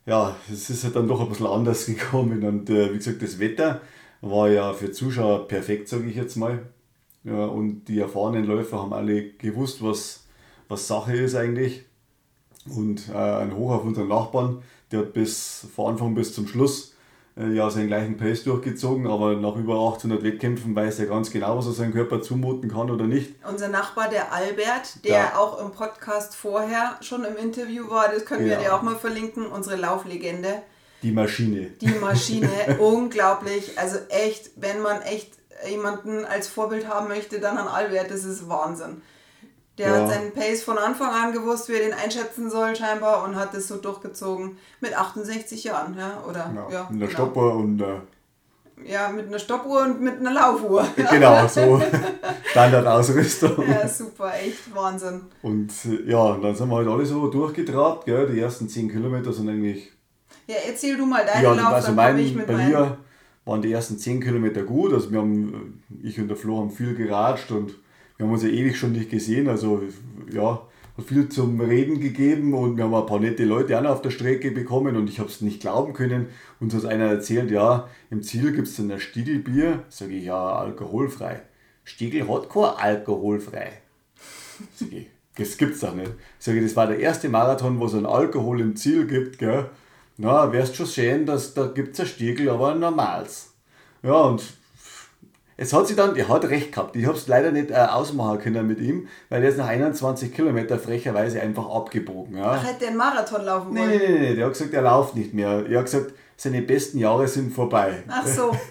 ja, 0.06 0.36
es 0.52 0.70
ist 0.70 0.84
halt 0.84 0.96
dann 0.96 1.08
doch 1.08 1.22
ein 1.22 1.30
bisschen 1.30 1.48
anders 1.48 1.86
gekommen 1.88 2.44
und 2.44 2.70
äh, 2.70 2.94
wie 2.94 2.98
gesagt, 2.98 3.24
das 3.24 3.40
Wetter 3.40 3.82
war 4.22 4.50
ja 4.50 4.74
für 4.74 4.92
Zuschauer 4.92 5.48
perfekt, 5.48 5.88
sage 5.88 6.08
ich 6.08 6.16
jetzt 6.16 6.36
mal. 6.36 6.60
Ja, 7.24 7.46
und 7.46 7.86
die 7.86 8.00
erfahrenen 8.00 8.46
Läufer 8.46 8.80
haben 8.80 8.94
alle 8.94 9.32
gewusst, 9.34 9.84
was, 9.84 10.26
was 10.68 10.88
Sache 10.88 11.16
ist 11.16 11.36
eigentlich. 11.36 11.86
Und 12.70 13.10
äh, 13.10 13.18
ein 13.18 13.56
Hoch 13.56 13.72
auf 13.72 13.84
unseren 13.84 14.08
Nachbarn, 14.08 14.62
der 14.92 15.00
hat 15.00 15.14
bis 15.14 15.68
von 15.76 15.94
Anfang 15.94 16.16
bis 16.16 16.34
zum 16.34 16.48
Schluss 16.48 16.96
äh, 17.38 17.54
ja 17.54 17.70
seinen 17.70 17.88
gleichen 17.88 18.18
Pace 18.18 18.44
durchgezogen, 18.44 19.08
aber 19.08 19.36
nach 19.36 19.56
über 19.56 19.76
800 19.76 20.24
Wettkämpfen 20.24 20.76
weiß 20.76 21.00
er 21.00 21.08
ganz 21.08 21.32
genau, 21.32 21.58
was 21.58 21.68
er 21.68 21.74
seinem 21.74 21.94
Körper 21.94 22.22
zumuten 22.22 22.70
kann 22.70 22.92
oder 22.92 23.06
nicht. 23.06 23.36
Unser 23.50 23.70
Nachbar, 23.70 24.10
der 24.10 24.34
Albert, 24.34 25.04
der 25.04 25.12
ja. 25.12 25.38
auch 25.38 25.64
im 25.64 25.72
Podcast 25.72 26.36
vorher 26.36 26.98
schon 27.02 27.24
im 27.24 27.38
Interview 27.38 27.90
war, 27.90 28.10
das 28.14 28.26
können 28.26 28.48
ja. 28.48 28.58
wir 28.58 28.58
dir 28.58 28.76
auch 28.76 28.82
mal 28.82 28.96
verlinken, 28.96 29.48
unsere 29.48 29.78
Lauflegende. 29.78 30.62
Die 31.02 31.12
Maschine. 31.12 31.68
Die 31.82 31.88
Maschine, 31.88 32.50
unglaublich. 32.80 33.78
Also 33.80 34.00
echt, 34.10 34.52
wenn 34.58 34.82
man 34.82 35.02
echt 35.04 35.39
jemanden 35.68 36.26
als 36.26 36.48
Vorbild 36.48 36.88
haben 36.88 37.08
möchte, 37.08 37.40
dann 37.40 37.58
an 37.58 37.68
Albert, 37.68 38.12
das 38.12 38.24
ist 38.24 38.48
Wahnsinn. 38.48 39.02
Der 39.78 39.88
ja. 39.88 39.96
hat 39.96 40.10
seinen 40.10 40.34
Pace 40.34 40.62
von 40.62 40.78
Anfang 40.78 41.10
an 41.10 41.32
gewusst, 41.32 41.70
wie 41.70 41.74
er 41.74 41.80
den 41.80 41.94
einschätzen 41.94 42.50
soll, 42.50 42.76
scheinbar, 42.76 43.24
und 43.24 43.36
hat 43.36 43.54
es 43.54 43.70
so 43.70 43.78
durchgezogen. 43.78 44.58
Mit 44.82 44.98
68 44.98 45.64
Jahren, 45.64 45.98
ja? 45.98 46.22
Oder, 46.28 46.52
ja, 46.54 46.68
ja 46.70 46.88
mit 46.90 47.02
einer 47.02 47.08
genau. 47.08 47.12
Stoppuhr 47.12 47.56
und. 47.56 47.82
Äh 47.82 48.00
ja, 48.86 49.10
mit 49.10 49.28
einer 49.28 49.40
Stoppuhr 49.40 49.84
und 49.84 50.02
mit 50.02 50.20
einer 50.20 50.32
Laufuhr. 50.32 50.86
Genau, 51.10 51.48
so 51.48 51.82
Standardausrüstung. 52.52 53.68
Ja, 53.68 53.88
super, 53.88 54.34
echt 54.36 54.74
Wahnsinn. 54.74 55.22
Und 55.42 55.72
äh, 55.86 56.10
ja, 56.10 56.38
dann 56.38 56.56
sind 56.56 56.70
wir 56.70 56.78
halt 56.78 56.88
alle 56.88 57.06
so 57.06 57.28
durchgetrabt, 57.28 58.06
gell? 58.06 58.28
Die 58.28 58.40
ersten 58.40 58.70
10 58.70 58.90
Kilometer 58.90 59.34
sind 59.34 59.50
eigentlich. 59.50 59.92
Ja, 60.48 60.56
erzähl 60.68 60.98
du 60.98 61.06
mal 61.06 61.26
deinen 61.26 61.44
ja, 61.44 61.54
Lauf, 61.54 61.74
also 61.74 61.88
dann 61.88 61.96
mein, 61.96 62.18
ich 62.20 62.34
mit 62.34 62.48
Bei 62.48 62.54
meinen. 62.54 62.72
mir 62.72 62.98
waren 63.50 63.62
die 63.62 63.72
ersten 63.72 63.98
10 63.98 64.22
Kilometer 64.22 64.64
gut. 64.64 64.94
Also 64.94 65.12
wir 65.12 65.20
haben, 65.20 65.82
ich 66.02 66.20
und 66.20 66.28
der 66.28 66.38
Flo 66.38 66.60
haben 66.60 66.72
viel 66.72 66.96
geratscht 66.96 67.52
und 67.52 67.74
wir 68.18 68.26
haben 68.26 68.34
uns 68.34 68.44
ja 68.44 68.50
ewig 68.50 68.78
schon 68.78 68.92
nicht 68.92 69.10
gesehen, 69.10 69.48
also 69.48 69.82
ja, 70.32 70.62
hat 70.98 71.06
viel 71.06 71.30
zum 71.30 71.60
Reden 71.62 72.00
gegeben 72.00 72.54
und 72.54 72.76
wir 72.76 72.84
haben 72.84 72.94
ein 72.94 73.06
paar 73.06 73.20
nette 73.20 73.46
Leute 73.46 73.78
auch 73.78 73.82
noch 73.82 73.92
auf 73.92 74.02
der 74.02 74.10
Strecke 74.10 74.52
bekommen 74.52 74.98
und 74.98 75.10
ich 75.10 75.20
habe 75.20 75.30
es 75.30 75.42
nicht 75.42 75.62
glauben 75.62 75.94
können. 75.94 76.28
Uns 76.60 76.74
hat 76.76 76.86
einer 76.86 77.06
erzählt, 77.06 77.50
ja, 77.50 77.88
im 78.12 78.22
Ziel 78.22 78.52
gibt 78.52 78.68
es 78.68 78.76
dann 78.76 78.92
ein 78.92 79.00
Stiegelbier. 79.00 79.84
Sage 79.90 80.14
ich, 80.14 80.26
ja, 80.26 80.54
alkoholfrei. 80.54 81.42
Stiegel 81.86 82.28
hat 82.28 82.50
kein 82.50 82.64
alkoholfrei. 82.64 83.72
Sag 84.76 84.92
ich, 84.92 85.08
das 85.38 85.58
gibt's 85.58 85.80
doch 85.80 85.96
nicht. 85.96 86.12
Sag 86.38 86.56
ich, 86.56 86.64
das 86.64 86.76
war 86.76 86.88
der 86.88 87.00
erste 87.00 87.30
Marathon, 87.30 87.80
wo 87.80 87.86
es 87.86 87.96
einen 87.96 88.06
Alkohol 88.06 88.60
im 88.60 88.76
Ziel 88.76 89.08
gibt, 89.08 89.40
gell. 89.40 89.70
Na, 90.22 90.52
wärst 90.52 90.76
schon 90.76 90.86
sehen, 90.86 91.26
dass 91.26 91.54
da 91.54 91.68
gibt 91.68 91.94
es 91.94 92.02
ein 92.02 92.06
Stiegel, 92.06 92.50
aber 92.50 92.74
ein 92.74 92.80
normales. 92.80 93.54
Ja, 94.04 94.16
und 94.16 94.44
es 95.56 95.72
hat 95.72 95.88
sich 95.88 95.96
dann, 95.96 96.14
er 96.18 96.28
hat 96.28 96.44
recht 96.50 96.74
gehabt, 96.74 96.98
ich 96.98 97.06
habe 97.06 97.16
es 97.16 97.28
leider 97.28 97.54
nicht 97.54 97.72
äh, 97.72 97.76
ausmachen 97.76 98.40
können 98.40 98.68
mit 98.68 98.82
ihm, 98.82 99.08
weil 99.30 99.44
er 99.44 99.50
ist 99.50 99.58
nach 99.58 99.68
21 99.68 100.34
Kilometer 100.34 100.78
frecherweise 100.78 101.40
einfach 101.40 101.70
abgebogen. 101.70 102.36
Ja. 102.36 102.52
Ach, 102.52 102.68
hätte 102.68 102.84
er 102.84 102.90
einen 102.90 102.98
Marathon 102.98 103.46
laufen 103.46 103.68
wollen? 103.68 103.90
Nein, 103.90 103.98
nein, 103.98 104.12
nein, 104.12 104.22
nee, 104.22 104.36
der 104.36 104.46
hat 104.48 104.54
gesagt, 104.54 104.74
er 104.74 104.82
läuft 104.82 105.16
nicht 105.16 105.34
mehr. 105.34 105.66
Er 105.70 105.80
hat 105.80 105.86
gesagt, 105.86 106.14
seine 106.36 106.64
besten 106.64 106.98
Jahre 106.98 107.26
sind 107.30 107.54
vorbei. 107.54 108.04
Ach 108.10 108.28
so. 108.28 108.52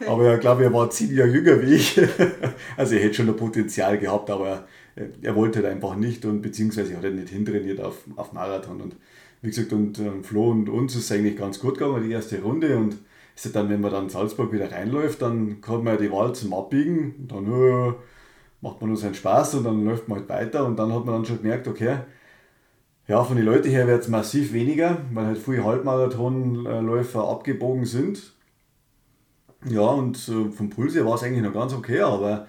Okay. 0.00 0.08
aber 0.08 0.34
ich 0.34 0.40
glaube, 0.40 0.62
er 0.62 0.72
war 0.72 0.88
zehn 0.88 1.14
Jahre 1.16 1.30
jünger 1.30 1.60
wie 1.62 1.74
ich. 1.74 2.00
also 2.76 2.94
er 2.94 3.02
hätte 3.02 3.14
schon 3.14 3.28
ein 3.28 3.36
Potenzial 3.36 3.98
gehabt, 3.98 4.30
aber 4.30 4.68
er, 4.94 5.08
er 5.20 5.34
wollte 5.34 5.58
halt 5.58 5.72
einfach 5.72 5.96
nicht 5.96 6.24
und 6.24 6.42
beziehungsweise 6.42 6.96
hat 6.96 7.04
er 7.04 7.10
nicht 7.10 7.30
hintrainiert 7.30 7.80
auf, 7.80 7.96
auf 8.16 8.32
Marathon. 8.32 8.80
Und 8.80 8.96
wie 9.42 9.48
gesagt, 9.48 9.72
und 9.72 9.98
ähm, 9.98 10.24
Flo 10.24 10.50
und 10.50 10.68
uns 10.68 10.94
ist 10.94 11.04
es 11.04 11.12
eigentlich 11.12 11.36
ganz 11.36 11.58
gut 11.58 11.78
gegangen, 11.78 12.02
die 12.02 12.12
erste 12.12 12.40
Runde. 12.40 12.76
Und 12.76 12.96
ist 13.34 13.54
dann, 13.56 13.68
wenn 13.68 13.80
man 13.80 13.90
dann 13.90 14.08
Salzburg 14.08 14.52
wieder 14.52 14.70
reinläuft, 14.70 15.22
dann 15.22 15.60
kann 15.60 15.82
man 15.84 15.94
ja 15.94 16.00
die 16.00 16.12
Wahl 16.12 16.34
zum 16.34 16.54
Abbiegen, 16.54 17.26
dann 17.28 17.46
äh, 17.46 17.92
macht 18.60 18.80
man 18.80 18.90
nur 18.90 18.96
seinen 18.96 19.14
Spaß 19.14 19.56
und 19.56 19.64
dann 19.64 19.84
läuft 19.84 20.08
man 20.08 20.20
halt 20.20 20.28
weiter. 20.28 20.64
Und 20.64 20.78
dann 20.78 20.92
hat 20.92 21.04
man 21.04 21.16
dann 21.16 21.24
schon 21.24 21.38
gemerkt, 21.38 21.66
okay, 21.66 21.98
ja, 23.08 23.24
von 23.24 23.36
den 23.36 23.44
Leuten 23.44 23.68
her 23.68 23.86
wird 23.86 24.02
es 24.02 24.08
massiv 24.08 24.52
weniger, 24.52 24.98
weil 25.12 25.26
halt 25.26 25.38
viele 25.38 25.64
Halbmarathonläufer 25.64 27.28
abgebogen 27.28 27.84
sind. 27.84 28.32
Ja, 29.68 29.82
und 29.82 30.16
äh, 30.28 30.50
vom 30.50 30.70
Puls 30.70 30.94
her 30.94 31.04
war 31.06 31.14
es 31.14 31.22
eigentlich 31.22 31.42
noch 31.42 31.52
ganz 31.52 31.72
okay, 31.72 32.00
aber 32.00 32.46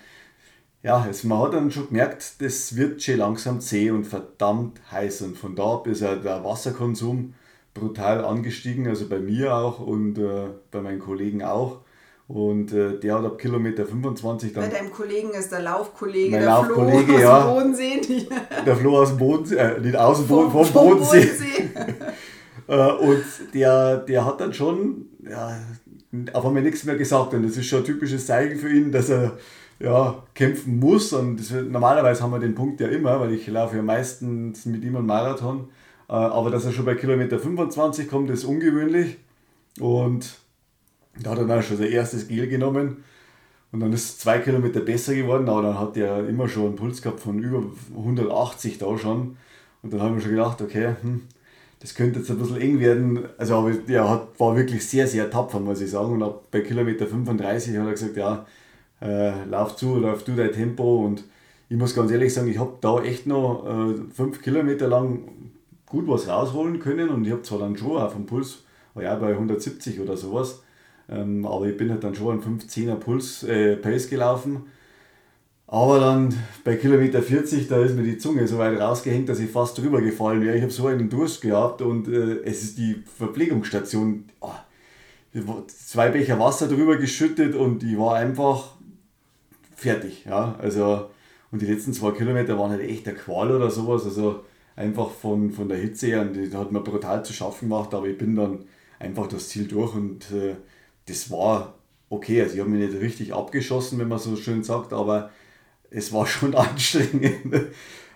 ja, 0.83 1.07
es, 1.09 1.23
man 1.23 1.39
hat 1.39 1.53
dann 1.53 1.71
schon 1.71 1.87
gemerkt, 1.87 2.41
das 2.41 2.75
wird 2.75 3.01
schon 3.01 3.17
langsam 3.17 3.61
zäh 3.61 3.89
und 3.89 4.05
verdammt 4.05 4.81
heiß 4.91 5.21
und 5.21 5.37
von 5.37 5.55
da 5.55 5.75
ab 5.75 5.87
ist 5.87 6.01
ja 6.01 6.15
der 6.15 6.43
Wasserkonsum 6.43 7.33
brutal 7.73 8.23
angestiegen, 8.23 8.87
also 8.87 9.07
bei 9.07 9.19
mir 9.19 9.55
auch 9.55 9.79
und 9.79 10.17
äh, 10.17 10.49
bei 10.71 10.81
meinen 10.81 10.99
Kollegen 10.99 11.41
auch. 11.41 11.79
Und 12.27 12.71
äh, 12.71 12.99
der 12.99 13.15
hat 13.15 13.25
ab 13.25 13.37
Kilometer 13.37 13.85
25 13.85 14.53
dann. 14.53 14.69
Bei 14.69 14.77
deinem 14.77 14.91
Kollegen 14.91 15.31
ist 15.31 15.51
der 15.51 15.61
Laufkollege, 15.61 16.31
mein 16.31 16.39
der 16.39 16.49
Laufkollege, 16.49 17.13
Flo 17.13 17.19
ja, 17.19 17.37
aus 17.37 17.43
dem 17.43 17.53
Bodensee. 17.53 18.27
Der 18.65 18.77
Flo 18.77 18.99
aus 18.99 19.09
dem 19.09 19.17
Bodensee, 19.17 19.55
äh, 19.55 19.79
nicht 19.81 19.95
aus 19.95 20.17
dem 20.17 20.27
Boden, 20.27 20.51
vom, 20.51 20.65
vom 20.65 20.73
Bodensee. 20.73 21.25
Bodensee. 21.25 21.69
äh, 22.67 22.91
und 22.91 23.25
der, 23.53 23.97
der 23.97 24.25
hat 24.25 24.39
dann 24.39 24.53
schon 24.53 25.05
ja, 25.29 25.59
auf 26.31 26.45
einmal 26.45 26.63
nichts 26.63 26.85
mehr 26.85 26.95
gesagt. 26.95 27.33
Und 27.33 27.43
das 27.43 27.57
ist 27.57 27.65
schon 27.65 27.79
ein 27.79 27.85
typisches 27.85 28.25
Zeichen 28.25 28.57
für 28.57 28.69
ihn, 28.69 28.91
dass 28.91 29.09
er 29.09 29.37
ja, 29.83 30.23
kämpfen 30.33 30.79
muss. 30.79 31.13
Und 31.13 31.37
das, 31.37 31.51
normalerweise 31.51 32.23
haben 32.23 32.31
wir 32.31 32.39
den 32.39 32.55
Punkt 32.55 32.79
ja 32.79 32.87
immer, 32.87 33.19
weil 33.19 33.33
ich 33.33 33.45
laufe 33.47 33.75
ja 33.75 33.83
meistens 33.83 34.65
mit 34.65 34.83
ihm 34.83 34.95
einen 34.95 35.05
Marathon. 35.05 35.67
Äh, 36.09 36.13
aber 36.13 36.49
dass 36.49 36.65
er 36.65 36.71
schon 36.71 36.85
bei 36.85 36.95
Kilometer 36.95 37.37
25 37.37 38.09
kommt, 38.09 38.29
ist 38.29 38.45
ungewöhnlich. 38.45 39.17
Und 39.79 40.37
da 41.21 41.31
hat 41.31 41.39
er 41.39 41.45
dann 41.45 41.61
schon 41.61 41.77
sein 41.77 41.91
erstes 41.91 42.27
Gel 42.27 42.47
genommen. 42.47 43.03
Und 43.71 43.79
dann 43.81 43.91
ist 43.91 44.03
es 44.03 44.19
zwei 44.19 44.39
Kilometer 44.39 44.81
besser 44.81 45.15
geworden, 45.15 45.49
aber 45.49 45.63
dann 45.63 45.79
hat 45.79 45.97
er 45.97 46.27
immer 46.29 46.47
schon 46.47 46.67
einen 46.67 46.75
Puls 46.75 47.01
gehabt 47.01 47.19
von 47.19 47.39
über 47.39 47.63
180 47.97 48.77
da 48.77 48.97
schon. 48.97 49.37
Und 49.81 49.91
dann 49.91 50.01
haben 50.01 50.15
wir 50.15 50.21
schon 50.21 50.31
gedacht, 50.31 50.61
okay, 50.61 50.95
hm, 51.01 51.23
das 51.79 51.95
könnte 51.95 52.19
jetzt 52.19 52.31
ein 52.31 52.37
bisschen 52.37 52.61
eng 52.61 52.79
werden. 52.79 53.25
Also 53.37 53.57
aber 53.57 53.71
der 53.71 54.09
hat, 54.09 54.39
war 54.39 54.55
wirklich 54.55 54.87
sehr, 54.87 55.07
sehr 55.07 55.29
tapfer, 55.29 55.59
muss 55.59 55.81
ich 55.81 55.89
sagen. 55.89 56.13
Und 56.13 56.23
auch 56.23 56.41
bei 56.51 56.61
Kilometer 56.61 57.07
35 57.07 57.75
hat 57.77 57.85
er 57.85 57.91
gesagt, 57.91 58.15
ja, 58.15 58.45
äh, 59.01 59.45
lauf 59.45 59.75
zu, 59.75 59.97
lauf 59.97 60.23
du 60.23 60.35
dein 60.35 60.51
Tempo. 60.51 61.05
Und 61.05 61.23
ich 61.69 61.77
muss 61.77 61.95
ganz 61.95 62.11
ehrlich 62.11 62.33
sagen, 62.33 62.49
ich 62.49 62.59
habe 62.59 62.77
da 62.81 63.01
echt 63.01 63.27
noch 63.27 63.65
äh, 63.65 63.95
fünf 64.13 64.41
Kilometer 64.41 64.87
lang 64.87 65.23
gut 65.93 66.07
was 66.07 66.27
rausholen 66.27 66.79
können 66.79 67.09
und 67.09 67.25
ich 67.25 67.31
habe 67.31 67.43
zwar 67.43 67.59
dann 67.59 67.77
schon 67.77 67.97
auf 67.97 68.13
dem 68.13 68.25
Puls, 68.25 68.63
war 68.95 69.03
ja 69.03 69.15
bei 69.15 69.29
170 69.29 69.99
oder 69.99 70.17
sowas, 70.17 70.63
ähm, 71.07 71.45
aber 71.45 71.67
ich 71.67 71.77
bin 71.77 71.91
halt 71.91 72.03
dann 72.03 72.15
schon 72.15 72.41
an 72.41 72.59
15er 72.59 72.95
Puls, 72.95 73.43
äh, 73.43 73.77
Pace 73.77 74.09
gelaufen. 74.09 74.63
Aber 75.67 75.99
dann 75.99 76.33
bei 76.63 76.75
Kilometer 76.75 77.21
40, 77.21 77.67
da 77.67 77.83
ist 77.83 77.95
mir 77.95 78.03
die 78.03 78.17
Zunge 78.17 78.47
so 78.47 78.57
weit 78.57 78.79
rausgehängt, 78.79 79.29
dass 79.29 79.39
ich 79.39 79.49
fast 79.49 79.77
drüber 79.77 80.01
gefallen 80.01 80.41
wäre. 80.41 80.55
Ich 80.55 80.61
habe 80.61 80.71
so 80.71 80.87
einen 80.87 81.09
Durst 81.09 81.41
gehabt 81.41 81.81
und 81.81 82.07
äh, 82.07 82.41
es 82.43 82.63
ist 82.63 82.77
die 82.77 83.03
Verpflegungsstation. 83.17 84.25
Oh, 84.41 84.51
zwei 85.67 86.09
Becher 86.09 86.39
Wasser 86.39 86.67
drüber 86.67 86.97
geschüttet 86.97 87.55
und 87.55 87.83
ich 87.83 87.97
war 87.97 88.15
einfach 88.15 88.72
fertig. 89.83 90.25
Ja? 90.25 90.55
Also, 90.59 91.09
und 91.51 91.61
die 91.61 91.67
letzten 91.67 91.93
zwei 91.93 92.11
Kilometer 92.11 92.57
waren 92.57 92.71
halt 92.71 92.81
echt 92.81 93.05
der 93.05 93.15
Qual 93.15 93.51
oder 93.51 93.69
sowas. 93.69 94.05
Also 94.05 94.43
einfach 94.75 95.11
von, 95.11 95.51
von 95.51 95.69
der 95.69 95.77
Hitze 95.77 96.07
her, 96.07 96.21
und 96.21 96.33
die 96.33 96.51
hat 96.51 96.71
mir 96.71 96.81
brutal 96.81 97.23
zu 97.23 97.33
schaffen 97.33 97.69
gemacht, 97.69 97.93
aber 97.93 98.07
ich 98.07 98.17
bin 98.17 98.35
dann 98.35 98.65
einfach 98.99 99.27
das 99.27 99.49
Ziel 99.49 99.67
durch 99.67 99.93
und 99.93 100.31
äh, 100.31 100.55
das 101.05 101.29
war 101.29 101.75
okay. 102.09 102.41
Also 102.41 102.55
ich 102.55 102.59
habe 102.61 102.69
mich 102.69 102.89
nicht 102.89 103.01
richtig 103.01 103.33
abgeschossen, 103.33 103.99
wenn 103.99 104.07
man 104.07 104.19
so 104.19 104.35
schön 104.35 104.63
sagt, 104.63 104.93
aber 104.93 105.29
es 105.91 106.11
war 106.11 106.25
schon 106.27 106.55
anstrengend. 106.55 107.53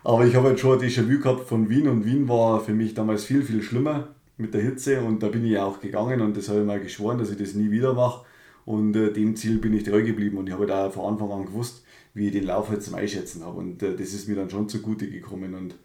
aber 0.03 0.25
ich 0.25 0.36
habe 0.36 0.47
halt 0.47 0.60
schon 0.60 0.80
Déjà-vu 0.80 1.19
gehabt 1.19 1.47
von 1.47 1.69
Wien 1.69 1.88
und 1.88 2.06
Wien 2.06 2.27
war 2.27 2.60
für 2.62 2.73
mich 2.73 2.93
damals 2.93 3.25
viel, 3.25 3.43
viel 3.43 3.62
schlimmer 3.62 4.08
mit 4.38 4.53
der 4.53 4.62
Hitze 4.62 5.01
und 5.01 5.21
da 5.21 5.27
bin 5.27 5.45
ich 5.45 5.58
auch 5.58 5.80
gegangen 5.80 6.21
und 6.21 6.38
das 6.38 6.49
habe 6.49 6.62
ich 6.62 6.65
mal 6.65 6.80
geschworen, 6.80 7.17
dass 7.17 7.32
ich 7.32 7.38
das 7.38 7.53
nie 7.53 7.71
wieder 7.71 7.93
mache 7.93 8.25
und 8.67 8.97
äh, 8.97 9.13
dem 9.13 9.38
Ziel 9.38 9.60
bin 9.60 9.73
ich 9.73 9.84
treu 9.84 10.03
geblieben 10.03 10.38
und 10.38 10.47
ich 10.47 10.53
habe 10.53 10.67
da 10.67 10.89
von 10.89 11.13
Anfang 11.13 11.32
an 11.32 11.45
gewusst, 11.45 11.84
wie 12.13 12.27
ich 12.27 12.34
den 12.34 12.43
Lauf 12.43 12.67
halt 12.67 12.84
zum 12.84 12.95
Einschätzen 12.95 13.45
habe 13.45 13.58
und 13.58 13.82
äh, 13.82 13.95
das 13.95 14.10
ist 14.10 14.27
mir 14.27 14.36
dann 14.36 14.49
schon 14.49 14.67
zugute 14.67 15.10
gekommen 15.10 15.56
und 15.56 15.75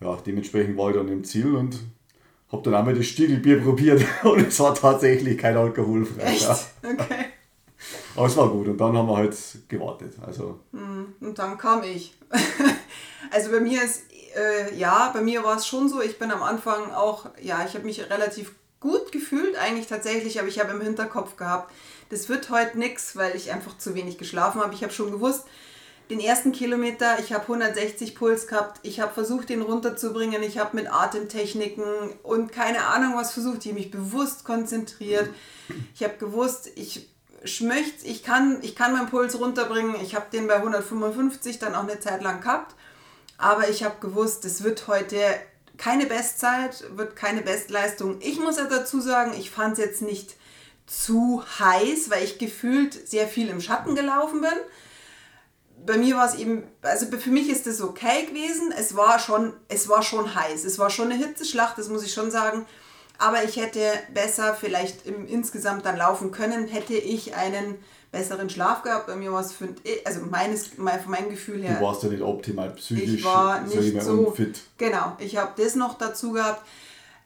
ja, 0.00 0.16
dementsprechend 0.26 0.76
war 0.76 0.90
ich 0.90 0.96
dann 0.96 1.06
im 1.08 1.22
Ziel 1.22 1.54
und 1.54 1.78
habe 2.50 2.62
dann 2.64 2.74
einmal 2.74 2.94
das 2.94 3.06
Stiegelbier 3.06 3.60
probiert 3.60 4.04
und 4.24 4.48
es 4.48 4.58
war 4.58 4.74
tatsächlich 4.74 5.38
kein 5.38 5.56
alkoholfrei. 5.56 6.22
Echt? 6.24 6.48
Okay. 6.82 7.26
Aber 8.16 8.26
es 8.26 8.36
war 8.36 8.50
gut 8.50 8.66
und 8.66 8.78
dann 8.78 8.96
haben 8.96 9.08
wir 9.08 9.16
halt 9.16 9.36
gewartet. 9.68 10.14
Also. 10.20 10.58
Hm, 10.72 11.14
und 11.20 11.38
dann 11.38 11.56
kam 11.56 11.84
ich. 11.84 12.18
also 13.30 13.52
bei 13.52 13.60
mir 13.60 13.80
ist, 13.84 14.02
äh, 14.34 14.76
ja, 14.76 15.12
bei 15.14 15.20
mir 15.20 15.44
war 15.44 15.56
es 15.56 15.68
schon 15.68 15.88
so, 15.88 16.02
ich 16.02 16.18
bin 16.18 16.32
am 16.32 16.42
Anfang 16.42 16.90
auch, 16.90 17.26
ja, 17.40 17.64
ich 17.64 17.74
habe 17.74 17.84
mich 17.84 18.10
relativ 18.10 18.56
gut 18.80 19.12
gefühlt 19.12 19.56
eigentlich 19.56 19.86
tatsächlich, 19.86 20.38
aber 20.38 20.48
ich 20.48 20.58
habe 20.58 20.72
im 20.72 20.80
Hinterkopf 20.80 21.36
gehabt, 21.36 21.72
das 22.10 22.28
wird 22.28 22.50
heute 22.50 22.78
nichts, 22.78 23.16
weil 23.16 23.34
ich 23.36 23.52
einfach 23.52 23.76
zu 23.78 23.94
wenig 23.94 24.18
geschlafen 24.18 24.60
habe. 24.60 24.74
Ich 24.74 24.82
habe 24.82 24.92
schon 24.92 25.10
gewusst, 25.10 25.44
den 26.10 26.20
ersten 26.20 26.52
Kilometer, 26.52 27.18
ich 27.18 27.32
habe 27.32 27.42
160 27.42 28.14
Puls 28.14 28.46
gehabt, 28.46 28.80
ich 28.82 29.00
habe 29.00 29.12
versucht, 29.12 29.50
den 29.50 29.60
runterzubringen, 29.60 30.42
ich 30.42 30.58
habe 30.58 30.76
mit 30.76 30.90
Atemtechniken 30.90 31.84
und 32.22 32.50
keine 32.50 32.86
Ahnung 32.86 33.14
was 33.14 33.32
versucht, 33.32 33.58
ich 33.58 33.72
habe 33.72 33.80
mich 33.80 33.90
bewusst 33.90 34.44
konzentriert. 34.44 35.28
Ich 35.94 36.02
habe 36.02 36.16
gewusst, 36.16 36.70
ich 36.76 37.08
schmöcht, 37.44 38.04
ich 38.04 38.22
kann, 38.22 38.58
ich 38.62 38.74
kann 38.74 38.94
meinen 38.94 39.08
Puls 39.08 39.38
runterbringen, 39.38 39.96
ich 40.02 40.14
habe 40.14 40.26
den 40.32 40.46
bei 40.46 40.56
155 40.56 41.58
dann 41.58 41.74
auch 41.74 41.82
eine 41.82 42.00
Zeit 42.00 42.22
lang 42.22 42.40
gehabt, 42.40 42.74
aber 43.36 43.68
ich 43.68 43.84
habe 43.84 43.96
gewusst, 44.00 44.44
es 44.46 44.64
wird 44.64 44.88
heute 44.88 45.16
keine 45.76 46.06
Bestzeit, 46.06 46.84
wird 46.96 47.16
keine 47.16 47.42
Bestleistung. 47.42 48.16
Ich 48.20 48.40
muss 48.40 48.56
ja 48.56 48.64
dazu 48.64 49.00
sagen, 49.00 49.32
ich 49.38 49.50
fand 49.50 49.78
es 49.78 49.84
jetzt 49.84 50.02
nicht 50.02 50.34
zu 50.88 51.44
heiß, 51.60 52.10
weil 52.10 52.24
ich 52.24 52.38
gefühlt 52.38 53.08
sehr 53.08 53.28
viel 53.28 53.48
im 53.48 53.60
Schatten 53.60 53.94
gelaufen 53.94 54.40
bin 54.40 54.50
bei 55.88 55.96
mir 55.96 56.16
war 56.16 56.26
es 56.26 56.34
eben, 56.34 56.64
also 56.82 57.06
für 57.06 57.30
mich 57.30 57.48
ist 57.48 57.66
das 57.66 57.80
okay 57.80 58.26
gewesen. 58.26 58.72
Es 58.76 58.96
war 58.96 59.18
schon, 59.18 59.54
es 59.68 59.88
war 59.88 60.02
schon 60.02 60.34
heiß. 60.34 60.64
Es 60.64 60.78
war 60.78 60.90
schon 60.90 61.10
eine 61.10 61.16
Hitzeschlacht, 61.16 61.78
das 61.78 61.88
muss 61.88 62.04
ich 62.04 62.12
schon 62.12 62.30
sagen. 62.30 62.66
Aber 63.18 63.42
ich 63.42 63.56
hätte 63.56 63.80
besser 64.14 64.54
vielleicht 64.54 65.06
im, 65.06 65.26
insgesamt 65.26 65.86
dann 65.86 65.96
laufen 65.96 66.30
können, 66.30 66.68
hätte 66.68 66.94
ich 66.94 67.34
einen 67.34 67.76
besseren 68.12 68.48
Schlaf 68.48 68.82
gehabt. 68.82 69.06
Bei 69.06 69.16
mir 69.16 69.32
war 69.32 69.40
es, 69.40 69.54
also 70.04 70.20
meines, 70.20 70.68
von 70.68 70.84
meinem 70.84 71.30
Gefühl 71.30 71.62
her. 71.62 71.78
Du 71.78 71.84
warst 71.84 72.02
ja 72.02 72.10
nicht 72.10 72.22
optimal 72.22 72.70
psychisch. 72.70 73.14
Ich 73.14 73.24
war 73.24 73.62
nicht 73.62 74.02
so 74.02 74.12
unfit. 74.12 74.60
Genau, 74.76 75.16
ich 75.18 75.36
habe 75.36 75.60
das 75.60 75.74
noch 75.74 75.98
dazu 75.98 76.32
gehabt. 76.32 76.62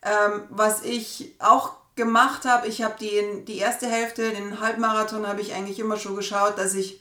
Ähm, 0.04 0.42
was 0.50 0.82
ich 0.82 1.34
auch 1.38 1.72
gemacht 1.94 2.44
habe, 2.44 2.68
ich 2.68 2.82
habe 2.82 2.94
die, 2.98 3.44
die 3.46 3.58
erste 3.58 3.86
Hälfte, 3.86 4.30
den 4.30 4.60
Halbmarathon, 4.60 5.26
habe 5.26 5.40
ich 5.40 5.54
eigentlich 5.54 5.78
immer 5.78 5.96
schon 5.96 6.16
geschaut, 6.16 6.58
dass 6.58 6.74
ich 6.74 7.00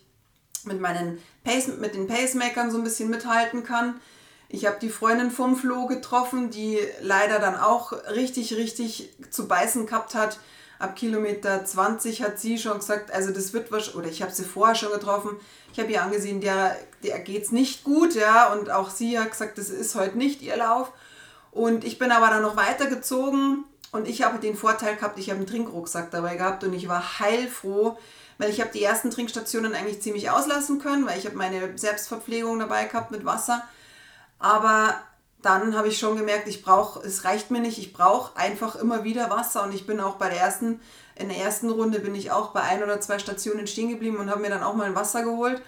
mit 0.66 0.80
meinen 0.80 1.22
Pace, 1.44 1.70
mit 1.80 1.96
den 1.96 2.08
Pacemakern 2.08 2.72
so 2.72 2.78
ein 2.78 2.84
bisschen 2.84 3.10
mithalten 3.10 3.64
kann. 3.64 4.00
Ich 4.50 4.66
habe 4.66 4.78
die 4.82 4.90
Freundin 4.90 5.32
vom 5.32 5.56
Flo 5.56 5.88
getroffen, 5.88 6.50
die 6.50 6.78
leider 7.00 7.40
dann 7.40 7.58
auch 7.58 7.94
richtig, 8.14 8.54
richtig 8.56 9.14
zu 9.30 9.48
beißen 9.48 9.86
gehabt 9.86 10.14
hat. 10.14 10.40
Ab 10.78 10.96
Kilometer 10.96 11.64
20 11.64 12.22
hat 12.22 12.40
sie 12.40 12.58
schon 12.58 12.80
gesagt, 12.80 13.12
also 13.12 13.32
das 13.32 13.54
wird 13.54 13.72
was, 13.72 13.96
oder 13.96 14.08
ich 14.08 14.22
habe 14.22 14.32
sie 14.32 14.44
vorher 14.44 14.76
schon 14.76 14.92
getroffen. 14.92 15.38
Ich 15.72 15.80
habe 15.80 15.92
ihr 15.92 16.04
angesehen, 16.04 16.42
der, 16.42 16.76
der 17.04 17.20
geht 17.20 17.44
es 17.44 17.52
nicht 17.52 17.84
gut, 17.86 18.14
ja, 18.14 18.52
und 18.52 18.70
auch 18.70 18.90
sie 18.90 19.18
hat 19.18 19.32
gesagt, 19.32 19.58
das 19.58 19.70
ist 19.70 19.96
heute 19.96 20.18
nicht 20.18 20.42
ihr 20.42 20.58
Lauf. 20.58 20.92
Und 21.52 21.86
ich 21.86 21.98
bin 21.98 22.12
aber 22.12 22.28
dann 22.28 22.42
noch 22.42 22.58
weitergezogen 22.58 23.64
und 23.92 24.08
ich 24.08 24.24
habe 24.24 24.40
den 24.40 24.56
Vorteil 24.56 24.96
gehabt, 24.96 25.20
ich 25.20 25.30
habe 25.30 25.38
einen 25.38 25.48
Trinkrucksack 25.48 26.12
dabei 26.12 26.36
gehabt 26.36 26.64
und 26.64 26.74
ich 26.74 26.88
war 26.88 27.20
heilfroh, 27.20 27.98
weil 28.38 28.50
ich 28.50 28.62
habe 28.62 28.72
die 28.74 28.84
ersten 28.84 29.12
Trinkstationen 29.12 29.76
eigentlich 29.76 30.02
ziemlich 30.02 30.30
auslassen 30.30 30.80
können, 30.80 31.06
weil 31.06 31.20
ich 31.20 31.26
habe 31.26 31.36
meine 31.36 31.78
Selbstverpflegung 31.78 32.60
dabei 32.60 32.86
gehabt 32.86 33.12
mit 33.12 33.26
Wasser. 33.26 33.64
Aber 34.40 34.96
dann 35.42 35.76
habe 35.76 35.90
ich 35.90 36.00
schon 36.00 36.18
gemerkt, 36.18 36.48
ich 36.48 36.64
brauche, 36.64 37.06
es 37.06 37.26
reicht 37.26 37.52
mir 37.52 37.60
nicht, 37.60 37.78
ich 37.78 37.94
brauche 37.94 38.36
einfach 38.38 38.76
immer 38.76 39.04
wieder 39.04 39.30
Wasser 39.30 39.64
und 39.64 39.74
ich 39.74 39.86
bin 39.86 40.00
auch 40.00 40.16
bei 40.16 40.30
der 40.30 40.40
ersten, 40.40 40.80
in 41.16 41.30
der 41.30 41.38
ersten 41.38 41.70
Runde 41.70 42.00
bin 42.00 42.16
ich 42.16 42.32
auch 42.32 42.50
bei 42.50 42.62
ein 42.62 42.84
oder 42.84 43.02
zwei 43.02 43.20
Stationen 43.20 43.68
stehen 43.68 43.90
geblieben 43.90 44.18
und 44.18 44.30
habe 44.30 44.42
mir 44.42 44.50
dann 44.50 44.64
auch 44.64 44.74
mal 44.74 44.86
ein 44.86 44.96
Wasser 44.96 45.24
geholt. 45.24 45.62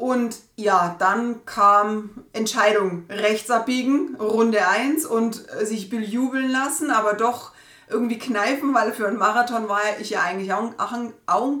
Und 0.00 0.38
ja, 0.56 0.96
dann 0.98 1.44
kam 1.44 2.24
Entscheidung, 2.32 3.04
rechts 3.10 3.50
abbiegen, 3.50 4.16
Runde 4.18 4.66
1 4.66 5.04
und 5.04 5.34
sich 5.60 5.90
bejubeln 5.90 6.50
lassen, 6.50 6.90
aber 6.90 7.12
doch 7.12 7.52
irgendwie 7.86 8.18
kneifen, 8.18 8.72
weil 8.72 8.92
für 8.92 9.06
einen 9.06 9.18
Marathon 9.18 9.68
war 9.68 9.82
ich 10.00 10.08
ja 10.08 10.22
eigentlich 10.22 10.54
auch, 10.54 10.72
auch, 10.78 10.94
auch, 11.26 11.58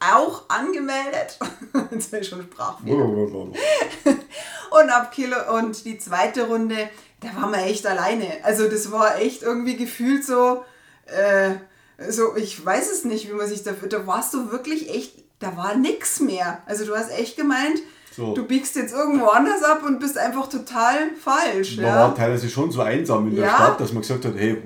auch 0.00 0.44
angemeldet. 0.50 1.38
Jetzt 1.90 2.10
bin 2.10 2.20
ich 2.20 2.28
schon 2.28 2.42
Sprachfehler. 2.42 2.94
und 4.04 4.90
ab 4.90 5.10
Kilo 5.12 5.36
und 5.56 5.82
die 5.86 5.96
zweite 5.96 6.48
Runde, 6.48 6.90
da 7.20 7.40
waren 7.40 7.52
wir 7.52 7.64
echt 7.64 7.86
alleine. 7.86 8.26
Also 8.42 8.68
das 8.68 8.92
war 8.92 9.18
echt 9.18 9.40
irgendwie 9.42 9.78
gefühlt 9.78 10.26
so, 10.26 10.62
äh, 11.06 11.52
so 12.10 12.36
ich 12.36 12.62
weiß 12.62 12.92
es 12.92 13.06
nicht, 13.06 13.30
wie 13.30 13.34
man 13.34 13.48
sich 13.48 13.62
dafür, 13.62 13.88
da 13.88 14.06
warst 14.06 14.34
du 14.34 14.50
wirklich 14.50 14.94
echt, 14.94 15.24
da 15.38 15.56
war 15.56 15.76
nichts 15.76 16.20
mehr. 16.20 16.62
Also 16.66 16.84
du 16.84 16.96
hast 16.96 17.10
echt 17.10 17.36
gemeint, 17.36 17.80
so. 18.16 18.32
Du 18.32 18.44
biegst 18.44 18.76
jetzt 18.76 18.94
irgendwo 18.94 19.26
anders 19.26 19.62
ab 19.62 19.82
und 19.84 20.00
bist 20.00 20.16
einfach 20.16 20.48
total 20.48 21.10
falsch. 21.22 21.76
Man 21.76 21.84
ja. 21.84 21.96
war 21.96 22.14
teilweise 22.14 22.48
schon 22.48 22.70
so 22.70 22.80
einsam 22.80 23.28
in 23.28 23.36
der 23.36 23.44
ja. 23.44 23.54
Stadt, 23.54 23.80
dass 23.80 23.92
man 23.92 24.00
gesagt 24.00 24.24
hat, 24.24 24.32
hey, 24.36 24.62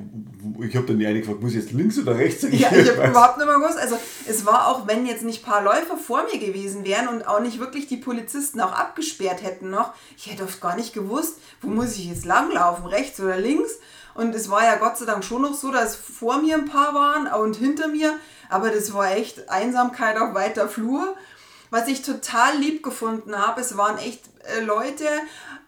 ich 0.61 0.76
habe 0.76 0.87
dann 0.87 1.00
die 1.00 1.06
eine 1.06 1.18
gefragt, 1.18 1.42
muss 1.42 1.50
ich 1.52 1.59
jetzt 1.59 1.72
links 1.72 1.98
oder 1.98 2.16
rechts? 2.16 2.42
Ja, 2.42 2.70
ich 2.70 2.88
habe 2.88 3.09
überhaupt 3.11 3.38
nicht 3.38 3.46
mehr 3.46 3.56
gewusst. 3.56 3.76
Also 3.76 3.96
es 4.28 4.46
war 4.46 4.68
auch, 4.68 4.87
wenn 4.87 5.04
jetzt 5.04 5.24
nicht 5.24 5.42
ein 5.42 5.50
paar 5.50 5.64
Läufer 5.64 5.96
vor 5.96 6.22
mir 6.33 6.38
gewesen 6.38 6.85
wären 6.85 7.09
und 7.09 7.26
auch 7.26 7.40
nicht 7.40 7.59
wirklich 7.59 7.88
die 7.88 7.96
Polizisten 7.96 8.61
auch 8.61 8.72
abgesperrt 8.72 9.42
hätten 9.42 9.70
noch, 9.70 9.94
ich 10.16 10.30
hätte 10.30 10.44
oft 10.44 10.61
gar 10.61 10.76
nicht 10.76 10.92
gewusst, 10.92 11.38
wo 11.61 11.68
muss 11.68 11.96
ich 11.96 12.06
jetzt 12.06 12.26
langlaufen, 12.26 12.87
rechts 12.87 13.18
oder 13.18 13.37
links. 13.37 13.80
Und 14.20 14.35
es 14.35 14.50
war 14.50 14.62
ja 14.62 14.76
Gott 14.76 14.98
sei 14.98 15.06
Dank 15.06 15.24
schon 15.24 15.40
noch 15.40 15.54
so, 15.54 15.72
dass 15.72 15.96
vor 15.96 16.42
mir 16.42 16.56
ein 16.56 16.66
paar 16.66 16.92
waren 16.92 17.26
und 17.26 17.56
hinter 17.56 17.88
mir, 17.88 18.18
aber 18.50 18.68
das 18.68 18.92
war 18.92 19.12
echt 19.12 19.48
Einsamkeit 19.48 20.18
auf 20.18 20.35
weiter 20.35 20.68
Flur. 20.68 21.16
Was 21.70 21.88
ich 21.88 22.02
total 22.02 22.59
lieb 22.59 22.83
gefunden 22.83 23.38
habe, 23.38 23.62
es 23.62 23.78
waren 23.78 23.96
echt 23.96 24.24
äh, 24.44 24.61
Leute, 24.61 25.06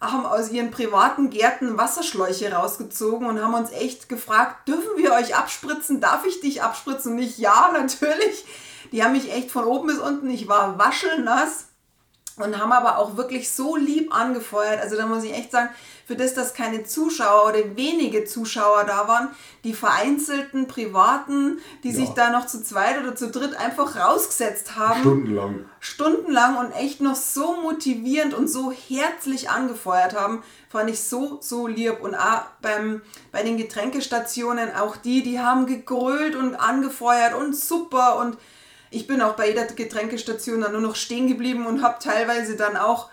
haben 0.03 0.27
aus 0.27 0.51
ihren 0.51 0.71
privaten 0.71 1.31
Gärten 1.31 1.79
Wasserschläuche 1.79 2.53
rausgezogen 2.53 3.27
und 3.27 3.43
haben 3.43 3.55
uns 3.55 3.71
echt 3.71 4.11
gefragt, 4.11 4.69
dürfen 4.69 4.99
wir 4.99 5.15
euch 5.15 5.35
abspritzen? 5.35 6.03
Darf 6.03 6.27
ich 6.27 6.41
dich 6.43 6.63
abspritzen? 6.63 7.13
Und 7.13 7.21
ich, 7.21 7.39
ja, 7.39 7.71
natürlich. 7.73 8.45
Die 8.93 9.03
haben 9.03 9.13
mich 9.13 9.33
echt 9.33 9.51
von 9.51 9.65
oben 9.65 9.87
bis 9.87 9.99
unten, 9.99 10.29
ich 10.29 10.47
war 10.47 10.79
waschelnass 10.79 11.69
und 12.37 12.59
haben 12.59 12.73
aber 12.73 12.99
auch 12.99 13.17
wirklich 13.17 13.51
so 13.51 13.77
lieb 13.77 14.15
angefeuert. 14.15 14.81
Also 14.81 14.97
da 14.97 15.07
muss 15.07 15.25
ich 15.25 15.33
echt 15.33 15.53
sagen, 15.53 15.71
für 16.07 16.17
das, 16.17 16.35
dass 16.35 16.55
keine 16.55 16.85
Zuschauer 16.85 17.51
oder 17.51 17.77
wenige 17.77 18.25
Zuschauer 18.25 18.85
da 18.85 19.07
waren, 19.07 19.29
die 19.65 19.73
vereinzelten 19.73 20.67
Privaten, 20.67 21.59
die 21.85 21.91
ja. 21.91 21.95
sich 21.95 22.11
da 22.11 22.31
noch 22.31 22.47
zu 22.47 22.63
zweit 22.63 23.01
oder 23.01 23.15
zu 23.15 23.31
dritt 23.31 23.55
einfach 23.55 23.97
rausgesetzt 23.97 24.77
haben. 24.77 25.01
Stundenlang. 25.01 25.65
Stundenlang 25.81 26.57
und 26.59 26.73
echt 26.73 27.01
noch 27.01 27.15
so 27.15 27.61
motivierend 27.63 28.35
und 28.35 28.49
so 28.49 28.73
herzlich 28.73 29.51
angefeuert 29.51 30.15
haben, 30.15 30.43
fand 30.69 30.91
ich 30.91 31.03
so, 31.03 31.39
so 31.41 31.67
lieb. 31.67 32.01
Und 32.01 32.15
auch 32.15 32.43
beim, 32.61 33.03
bei 33.31 33.43
den 33.43 33.57
Getränkestationen, 33.57 34.75
auch 34.75 34.97
die, 34.97 35.23
die 35.23 35.41
haben 35.41 35.67
gegrölt 35.67 36.35
und 36.35 36.57
angefeuert 36.57 37.35
und 37.35 37.55
super 37.55 38.17
und 38.17 38.37
ich 38.93 39.07
bin 39.07 39.23
auch 39.23 39.35
bei 39.35 39.49
jeder 39.49 39.65
Getränkestation 39.65 40.61
dann 40.61 40.73
nur 40.73 40.81
noch 40.81 40.97
stehen 40.97 41.27
geblieben 41.27 41.67
und 41.67 41.83
habe 41.83 41.97
teilweise 41.99 42.57
dann 42.57 42.77
auch, 42.77 43.09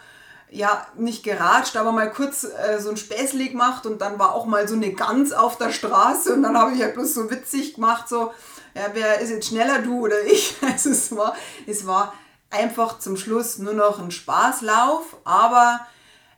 ja, 0.52 0.86
nicht 0.98 1.24
geratscht, 1.24 1.78
aber 1.78 1.92
mal 1.92 2.12
kurz 2.12 2.44
äh, 2.44 2.80
so 2.80 2.90
ein 2.90 2.98
Späßli 2.98 3.50
gemacht 3.50 3.86
und 3.86 4.02
dann 4.02 4.20
war 4.20 4.34
auch 4.34 4.46
mal 4.46 4.68
so 4.68 4.76
eine 4.76 4.94
Gans 4.94 5.32
auf 5.32 5.58
der 5.58 5.72
Straße 5.72 6.34
und 6.34 6.44
dann 6.44 6.58
habe 6.58 6.74
ich 6.74 6.82
halt 6.82 6.96
bloß 6.96 7.14
so 7.14 7.32
witzig 7.32 7.76
gemacht, 7.76 8.10
so, 8.10 8.34
ja, 8.76 8.88
wer 8.94 9.20
ist 9.20 9.30
jetzt 9.30 9.48
schneller, 9.48 9.80
du 9.80 10.00
oder 10.02 10.22
ich? 10.26 10.56
Also 10.62 10.90
es 10.90 11.16
war, 11.16 11.36
es 11.66 11.88
war 11.88 12.14
einfach 12.50 13.00
zum 13.00 13.16
Schluss 13.16 13.58
nur 13.60 13.74
noch 13.74 14.00
ein 14.00 14.12
Spaßlauf, 14.12 15.18
aber 15.24 15.82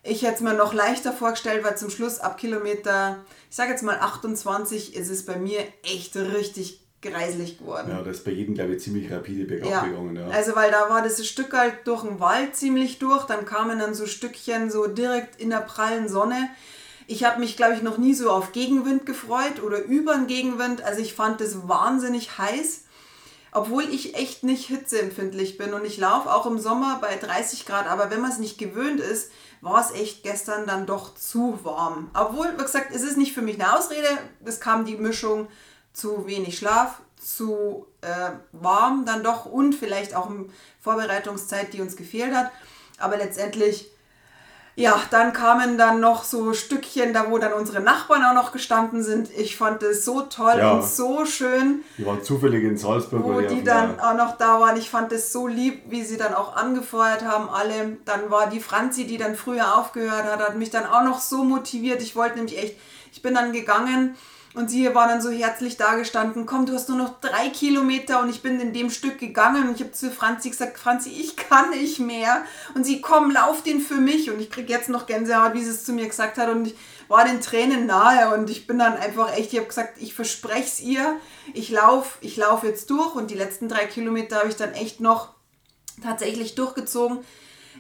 ich 0.04 0.24
hätte 0.24 0.36
es 0.36 0.42
mir 0.42 0.54
noch 0.54 0.74
leichter 0.74 1.14
vorgestellt, 1.14 1.64
weil 1.64 1.78
zum 1.78 1.90
Schluss 1.90 2.20
ab 2.20 2.38
Kilometer, 2.38 3.24
ich 3.50 3.56
sage 3.56 3.72
jetzt 3.72 3.84
mal 3.84 4.00
28, 4.00 4.96
ist 4.96 5.10
es 5.10 5.26
bei 5.26 5.38
mir 5.38 5.62
echt 5.84 6.16
richtig 6.16 6.82
greiselig 7.02 7.58
geworden. 7.58 7.90
Ja, 7.90 8.02
das 8.02 8.18
ist 8.18 8.26
bei 8.26 8.32
jedem, 8.32 8.56
glaube 8.56 8.76
ich, 8.76 8.84
ziemlich 8.84 9.12
rapide 9.12 9.46
bergab 9.46 9.70
ja. 9.70 9.84
gegangen. 9.84 10.16
Ja. 10.16 10.28
Also, 10.28 10.56
weil 10.56 10.72
da 10.72 10.90
war 10.90 11.02
das 11.02 11.26
Stück 11.26 11.54
halt 11.54 11.86
durch 11.86 12.04
den 12.04 12.20
Wald 12.20 12.56
ziemlich 12.56 13.00
durch, 13.00 13.26
dann 13.26 13.46
kamen 13.46 13.80
dann 13.80 13.94
so 13.94 14.06
Stückchen 14.06 14.70
so 14.70 14.88
direkt 14.88 15.42
in 15.42 15.50
der 15.50 15.62
prallen 15.62 16.08
Sonne. 16.08 16.50
Ich 17.08 17.24
habe 17.24 17.40
mich, 17.40 17.58
glaube 17.58 17.74
ich, 17.76 17.82
noch 17.82 17.98
nie 17.98 18.14
so 18.14 18.30
auf 18.30 18.52
Gegenwind 18.52 19.06
gefreut 19.06 19.62
oder 19.64 19.84
über 19.84 20.14
den 20.16 20.28
Gegenwind. 20.28 20.84
Also 20.84 21.02
ich 21.02 21.14
fand 21.14 21.42
das 21.42 21.68
wahnsinnig 21.68 22.38
heiß 22.38 22.86
obwohl 23.52 23.84
ich 23.84 24.16
echt 24.16 24.44
nicht 24.44 24.68
hitzeempfindlich 24.68 25.58
bin 25.58 25.74
und 25.74 25.84
ich 25.84 25.98
laufe 25.98 26.34
auch 26.34 26.46
im 26.46 26.58
Sommer 26.58 27.00
bei 27.02 27.16
30 27.16 27.66
Grad, 27.66 27.86
aber 27.86 28.10
wenn 28.10 28.22
man 28.22 28.32
es 28.32 28.40
nicht 28.40 28.58
gewöhnt 28.58 29.02
ist, 29.02 29.32
war 29.60 29.82
es 29.82 29.92
echt 29.92 30.24
gestern 30.24 30.66
dann 30.66 30.86
doch 30.86 31.14
zu 31.16 31.60
warm. 31.64 32.10
Obwohl, 32.14 32.54
wie 32.58 32.64
gesagt, 32.64 32.96
es 32.96 33.04
ist 33.04 33.18
nicht 33.18 33.34
für 33.34 33.42
mich 33.42 33.62
eine 33.62 33.78
Ausrede, 33.78 34.08
es 34.46 34.60
kam 34.60 34.86
die 34.86 34.96
Mischung 34.96 35.50
zu 35.94 36.28
wenig 36.28 36.58
Schlaf, 36.58 37.02
zu 37.20 37.88
äh, 38.02 38.32
warm 38.52 39.06
dann 39.06 39.24
doch 39.24 39.46
und 39.46 39.74
vielleicht 39.74 40.16
auch 40.16 40.30
Vorbereitungszeit, 40.80 41.74
die 41.74 41.82
uns 41.82 41.96
gefehlt 41.96 42.34
hat. 42.34 42.52
Aber 42.98 43.18
letztendlich 43.18 43.92
ja, 44.76 45.00
dann 45.12 45.34
kamen 45.34 45.78
dann 45.78 46.00
noch 46.00 46.24
so 46.24 46.54
Stückchen, 46.54 47.14
da 47.14 47.30
wo 47.30 47.38
dann 47.38 47.52
unsere 47.54 47.82
Nachbarn 47.82 48.24
auch 48.24 48.34
noch 48.34 48.54
gestanden 48.54 49.04
sind. 49.04 49.30
Ich 49.38 49.58
fand 49.58 49.84
es 49.84 50.06
so 50.06 50.22
toll 50.22 50.56
ja. 50.58 50.72
und 50.72 50.84
so 50.86 51.26
schön. 51.26 51.84
Die 51.98 52.06
waren 52.06 52.24
zufällig 52.24 52.64
in 52.64 52.78
Salzburg. 52.78 53.24
Wo 53.24 53.42
die, 53.42 53.48
die 53.48 53.64
dann 53.64 54.00
auch 54.00 54.16
noch 54.16 54.38
da 54.38 54.62
waren. 54.62 54.78
Ich 54.78 54.90
fand 54.90 55.12
es 55.12 55.34
so 55.34 55.46
lieb, 55.46 55.84
wie 55.90 56.04
sie 56.04 56.16
dann 56.16 56.34
auch 56.34 56.56
angefeuert 56.56 57.24
haben, 57.26 57.50
alle. 57.50 57.98
Dann 58.06 58.32
war 58.32 58.50
die 58.50 58.62
Franzi, 58.62 59.06
die 59.06 59.18
dann 59.18 59.36
früher 59.36 59.78
aufgehört 59.78 60.24
hat, 60.24 60.40
hat 60.40 60.56
mich 60.56 60.70
dann 60.70 60.86
auch 60.86 61.04
noch 61.04 61.20
so 61.20 61.44
motiviert. 61.44 62.02
Ich 62.02 62.16
wollte 62.16 62.38
nämlich 62.38 62.58
echt, 62.58 62.78
ich 63.12 63.22
bin 63.22 63.34
dann 63.34 63.52
gegangen 63.52 64.16
und 64.54 64.70
sie 64.70 64.94
war 64.94 65.08
dann 65.08 65.22
so 65.22 65.30
herzlich 65.30 65.78
dagestanden, 65.78 66.46
komm, 66.46 66.66
du 66.66 66.74
hast 66.74 66.90
nur 66.90 66.98
noch 66.98 67.22
drei 67.22 67.50
Kilometer 67.50 68.20
und 68.20 68.30
ich 68.30 68.42
bin 68.42 68.60
in 68.60 68.74
dem 68.74 68.90
Stück 68.90 69.18
gegangen 69.18 69.70
und 69.70 69.76
ich 69.76 69.82
habe 69.82 69.94
zu 69.94 70.12
Franzi 70.12 70.50
gesagt, 70.50 70.78
Franzi, 70.78 71.10
ich 71.10 71.38
kann 71.38 71.70
nicht 71.70 72.00
mehr. 72.00 72.44
Und 72.76 72.86
sie, 72.86 73.00
komm, 73.00 73.32
lauf 73.32 73.64
den 73.64 73.80
für 73.80 73.96
mich. 73.96 74.30
Und 74.30 74.42
ich 74.42 74.50
kriege 74.50 74.74
jetzt 74.74 74.90
noch 74.90 75.06
Gänsehaut, 75.06 75.54
wie 75.54 75.64
sie 75.64 75.70
es 75.70 75.86
zu 75.86 75.94
mir 75.94 76.06
gesagt 76.06 76.38
hat. 76.38 76.50
Und 76.50 76.68
ich 76.68 76.76
war 77.08 77.24
den 77.24 77.40
Tränen 77.40 77.86
nahe 77.86 78.34
und 78.34 78.50
ich 78.50 78.68
bin 78.68 78.78
dann 78.78 78.98
einfach 78.98 79.34
echt, 79.38 79.54
ich 79.54 79.60
habe 79.60 79.70
gesagt, 79.70 80.02
ich 80.02 80.14
verspreche 80.14 80.64
es 80.64 80.80
ihr, 80.82 81.18
ich 81.54 81.70
laufe 81.70 82.18
ich 82.20 82.36
lauf 82.36 82.64
jetzt 82.64 82.90
durch. 82.90 83.16
Und 83.16 83.32
die 83.32 83.36
letzten 83.36 83.70
drei 83.70 83.86
Kilometer 83.86 84.40
habe 84.40 84.50
ich 84.50 84.58
dann 84.58 84.74
echt 84.74 85.00
noch 85.00 85.30
tatsächlich 86.04 86.56
durchgezogen. 86.56 87.20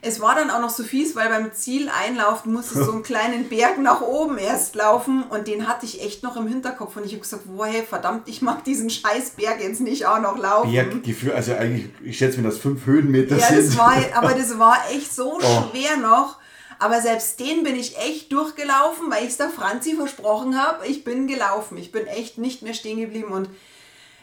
Es 0.03 0.19
war 0.19 0.33
dann 0.33 0.49
auch 0.49 0.59
noch 0.59 0.71
so 0.71 0.83
fies, 0.83 1.15
weil 1.15 1.29
beim 1.29 1.53
Zieleinlauf 1.53 2.45
musste 2.45 2.83
so 2.83 2.91
einen 2.91 3.03
kleinen 3.03 3.49
Berg 3.49 3.77
nach 3.77 4.01
oben 4.01 4.39
erst 4.39 4.73
laufen 4.75 5.23
und 5.29 5.47
den 5.47 5.67
hatte 5.67 5.85
ich 5.85 6.01
echt 6.01 6.23
noch 6.23 6.35
im 6.37 6.47
Hinterkopf 6.47 6.97
und 6.97 7.05
ich 7.05 7.11
habe 7.11 7.21
gesagt, 7.21 7.43
woher 7.45 7.83
verdammt, 7.83 8.27
ich 8.27 8.41
mag 8.41 8.63
diesen 8.63 8.89
scheiß 8.89 9.31
Berg 9.31 9.61
jetzt 9.61 9.79
nicht 9.79 10.07
auch 10.07 10.19
noch 10.19 10.39
laufen. 10.39 10.71
Berggefühl, 10.71 11.33
also 11.33 11.53
eigentlich, 11.53 11.89
ich 12.03 12.17
schätze 12.17 12.39
mir, 12.39 12.47
dass 12.49 12.57
fünf 12.57 12.85
Höhenmeter 12.87 13.37
ja, 13.37 13.47
sind. 13.47 13.67
Das 13.67 13.77
war, 13.77 13.95
aber 14.15 14.33
das 14.33 14.57
war 14.57 14.79
echt 14.91 15.13
so 15.13 15.33
oh. 15.39 15.39
schwer 15.39 15.97
noch. 15.97 16.37
Aber 16.79 16.99
selbst 16.99 17.39
den 17.39 17.63
bin 17.63 17.75
ich 17.75 17.95
echt 17.99 18.31
durchgelaufen, 18.31 19.11
weil 19.11 19.21
ich 19.21 19.29
es 19.29 19.37
der 19.37 19.49
Franzi 19.49 19.95
versprochen 19.95 20.59
habe. 20.59 20.87
Ich 20.87 21.03
bin 21.03 21.27
gelaufen. 21.27 21.77
Ich 21.77 21.91
bin 21.91 22.07
echt 22.07 22.39
nicht 22.39 22.63
mehr 22.63 22.73
stehen 22.73 22.99
geblieben 22.99 23.31
und 23.31 23.49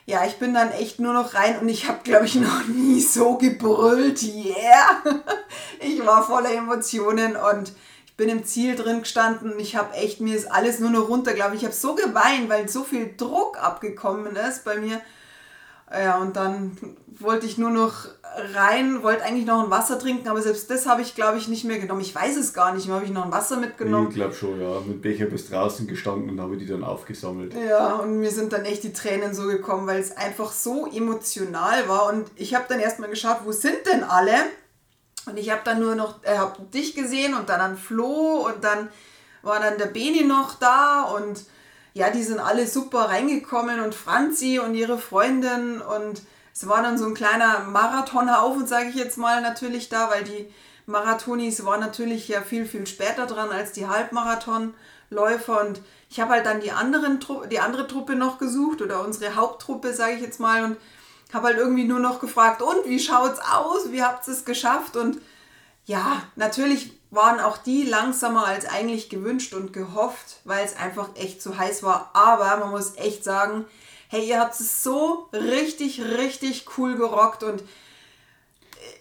ja, 0.09 0.25
ich 0.25 0.39
bin 0.39 0.55
dann 0.55 0.71
echt 0.73 1.01
nur 1.01 1.13
noch 1.13 1.35
rein 1.35 1.59
und 1.59 1.69
ich 1.69 1.87
habe, 1.87 1.99
glaube 2.03 2.25
ich, 2.25 2.35
noch 2.37 2.67
nie 2.67 2.99
so 3.01 3.37
gebrüllt. 3.37 4.23
Yeah! 4.23 5.03
Ich 5.81 6.05
war 6.05 6.27
voller 6.27 6.53
Emotionen 6.53 7.37
und 7.37 7.73
ich 8.05 8.17
bin 8.17 8.29
im 8.29 8.45
Ziel 8.45 8.75
drin 8.75 9.01
gestanden 9.01 9.53
und 9.53 9.61
ich 9.61 9.77
habe 9.77 9.95
echt, 9.95 10.21
mir 10.21 10.37
ist 10.37 10.51
alles 10.51 10.81
nur 10.81 10.91
noch 10.91 11.09
runter, 11.09 11.35
glaube 11.35 11.55
ich. 11.55 11.61
Ich 11.61 11.65
habe 11.67 11.75
so 11.75 11.95
geweint, 11.95 12.49
weil 12.49 12.69
so 12.69 12.83
viel 12.83 13.15
Druck 13.17 13.63
abgekommen 13.63 14.35
ist 14.35 14.65
bei 14.65 14.79
mir. 14.79 15.01
Ja, 15.93 16.19
und 16.19 16.37
dann 16.37 16.77
wollte 17.19 17.47
ich 17.47 17.59
nur 17.59 17.71
noch 17.71 18.07
rein, 18.55 19.03
wollte 19.03 19.25
eigentlich 19.25 19.47
noch 19.47 19.65
ein 19.65 19.71
Wasser 19.71 19.99
trinken, 19.99 20.29
aber 20.29 20.41
selbst 20.43 20.71
das 20.71 20.87
habe 20.87 21.03
ich, 21.03 21.15
glaube 21.15 21.39
ich, 21.39 21.49
nicht 21.49 21.65
mehr 21.65 21.79
genommen. 21.79 22.01
Ich 22.01 22.15
weiß 22.15 22.37
es 22.37 22.53
gar 22.53 22.75
nicht 22.75 22.87
mehr. 22.87 22.97
Habe 22.97 23.05
ich 23.05 23.11
noch 23.11 23.25
ein 23.25 23.33
Wasser 23.33 23.57
mitgenommen? 23.57 24.09
Ich 24.09 24.15
glaube 24.15 24.35
schon, 24.35 24.61
ja. 24.61 24.81
Mit 24.87 25.03
Becher 25.03 25.27
bis 25.27 25.49
draußen 25.49 25.87
gestanden 25.87 26.31
und 26.31 26.41
habe 26.41 26.57
die 26.57 26.67
dann 26.67 26.85
aufgesammelt. 26.85 27.55
Ja, 27.55 27.97
und 27.97 28.21
mir 28.21 28.31
sind 28.31 28.53
dann 28.53 28.65
echt 28.65 28.85
die 28.85 28.93
Tränen 28.93 29.35
so 29.35 29.47
gekommen, 29.47 29.87
weil 29.87 30.01
es 30.01 30.17
einfach 30.17 30.53
so 30.53 30.87
emotional 30.87 31.89
war. 31.89 32.13
Und 32.13 32.31
ich 32.37 32.55
habe 32.55 32.67
dann 32.69 32.81
erstmal 32.81 33.11
geschaut, 33.11 33.39
wo 33.45 33.53
sind 33.53 33.87
denn 33.91 34.05
alle? 34.05 34.35
Und 35.27 35.39
ich 35.39 35.51
habe 35.51 35.63
dann 35.65 35.81
nur 35.81 35.95
noch, 35.95 36.23
äh, 36.23 36.39
hab 36.39 36.71
dich 36.71 36.95
gesehen 36.95 37.35
und 37.35 37.49
dann 37.49 37.61
an 37.61 37.77
Flo 37.77 38.47
und 38.47 38.63
dann 38.63 38.89
war 39.43 39.61
dann 39.61 39.79
der 39.79 39.87
Beni 39.87 40.25
noch 40.25 40.55
da 40.55 41.03
und 41.03 41.45
ja, 41.95 42.11
die 42.11 42.23
sind 42.23 42.39
alle 42.39 42.67
super 42.67 43.09
reingekommen 43.09 43.81
und 43.81 43.95
Franzi 43.95 44.59
und 44.59 44.75
ihre 44.75 44.99
Freundin 44.99 45.81
und 45.81 46.23
es 46.53 46.69
war 46.69 46.83
dann 46.83 46.99
so 46.99 47.07
ein 47.07 47.15
kleiner 47.15 47.61
Marathonhaufen, 47.61 48.67
sage 48.67 48.89
ich 48.89 48.97
jetzt 48.97 49.17
mal, 49.17 49.41
natürlich 49.43 49.89
da, 49.89 50.11
weil 50.11 50.25
die 50.25 50.53
Marathonis 50.87 51.65
waren 51.65 51.81
natürlich 51.81 52.29
ja 52.29 52.41
viel, 52.41 52.67
viel 52.67 52.87
später 52.87 53.27
dran 53.27 53.51
als 53.51 53.73
die 53.73 53.87
Halbmarathonläufer 53.87 55.61
und 55.67 55.83
ich 56.11 56.21
habe 56.21 56.33
halt 56.33 56.47
dann 56.47 56.61
die, 56.61 56.73
anderen, 56.73 57.21
die 57.51 57.61
andere 57.61 57.87
Truppe 57.87 58.17
noch 58.17 58.39
gesucht 58.39 58.81
oder 58.81 59.05
unsere 59.05 59.37
Haupttruppe, 59.37 59.93
sage 59.93 60.15
ich 60.15 60.23
jetzt 60.23 60.41
mal 60.41 60.65
und 60.65 60.77
habe 61.33 61.49
halt 61.49 61.59
irgendwie 61.59 61.85
nur 61.85 62.01
noch 62.01 62.21
gefragt, 62.21 62.63
und 62.63 62.87
wie 62.87 62.99
schaut's 62.99 63.39
aus? 63.41 63.93
Wie 63.93 64.03
habt 64.03 64.27
ihr 64.27 64.33
es 64.33 64.45
geschafft? 64.45 64.97
Und 64.97 65.21
ja, 65.85 66.23
natürlich 66.37 66.98
waren 67.11 67.41
auch 67.41 67.59
die 67.59 67.85
langsamer 67.85 68.47
als 68.47 68.67
eigentlich 68.67 69.09
gewünscht 69.09 69.55
und 69.55 69.73
gehofft, 69.73 70.41
weil 70.45 70.65
es 70.65 70.77
einfach 70.77 71.09
echt 71.17 71.41
zu 71.41 71.59
heiß 71.59 71.83
war. 71.83 72.11
Aber 72.13 72.57
man 72.59 72.71
muss 72.71 72.97
echt 72.97 73.25
sagen, 73.25 73.65
hey, 74.09 74.29
ihr 74.29 74.41
habt 74.41 74.59
es 74.59 74.83
so 74.83 75.29
richtig, 75.33 76.03
richtig 76.03 76.67
cool 76.77 76.97
gerockt 76.97 77.43
und 77.43 77.63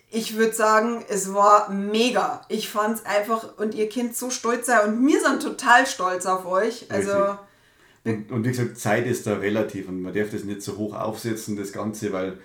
ich 0.10 0.38
würde 0.38 0.54
sagen, 0.54 1.04
es 1.10 1.34
war 1.34 1.70
mega. 1.70 2.46
Ich 2.48 2.70
fand 2.70 3.00
es 3.00 3.06
einfach 3.06 3.58
und 3.58 3.76
ihr 3.76 3.90
Kind 3.90 4.16
so 4.16 4.30
stolz 4.30 4.68
sein 4.68 4.88
und 4.88 5.08
wir 5.08 5.20
sind 5.20 5.44
total 5.44 5.86
stolz 5.86 6.26
auf 6.26 6.46
euch. 6.46 6.86
Also 6.90 7.38
und, 8.06 8.32
und 8.32 8.46
wie 8.46 8.50
gesagt, 8.50 8.78
Zeit 8.78 9.06
ist 9.06 9.28
da 9.28 9.36
relativ 9.36 9.90
und 9.90 10.02
man 10.02 10.14
darf 10.14 10.32
das 10.32 10.46
nicht 10.46 10.62
so 10.62 10.78
hoch 10.78 10.94
aufsetzen, 10.94 11.58
das 11.58 11.74
Ganze, 11.74 12.14
weil 12.14 12.40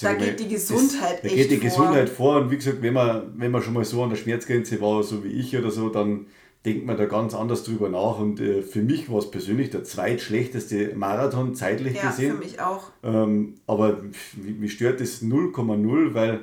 da 0.00 0.14
geht 0.14 0.40
die 0.40 0.48
Gesundheit 0.48 1.24
das, 1.24 1.30
da 1.30 1.36
geht 1.36 1.50
die 1.50 1.56
vor. 1.56 1.68
Gesundheit 1.68 2.08
vor 2.08 2.36
und 2.40 2.50
wie 2.50 2.56
gesagt, 2.56 2.82
wenn 2.82 2.94
man, 2.94 3.32
wenn 3.36 3.50
man 3.50 3.62
schon 3.62 3.74
mal 3.74 3.84
so 3.84 4.02
an 4.02 4.10
der 4.10 4.16
Schmerzgrenze 4.16 4.80
war, 4.80 5.02
so 5.02 5.24
wie 5.24 5.28
ich 5.28 5.56
oder 5.56 5.70
so, 5.70 5.88
dann 5.88 6.26
denkt 6.64 6.86
man 6.86 6.96
da 6.96 7.06
ganz 7.06 7.34
anders 7.34 7.64
drüber 7.64 7.88
nach 7.88 8.18
und 8.18 8.38
äh, 8.40 8.62
für 8.62 8.82
mich 8.82 9.10
war 9.10 9.18
es 9.18 9.30
persönlich 9.30 9.70
der 9.70 9.82
zweitschlechteste 9.82 10.92
Marathon 10.94 11.54
zeitlich 11.54 11.96
ja, 11.96 12.10
gesehen. 12.10 12.34
für 12.34 12.38
mich 12.38 12.60
auch. 12.60 12.90
Ähm, 13.02 13.54
aber 13.66 14.00
mich 14.36 14.72
stört 14.72 15.00
das 15.00 15.22
0,0, 15.22 16.14
weil 16.14 16.40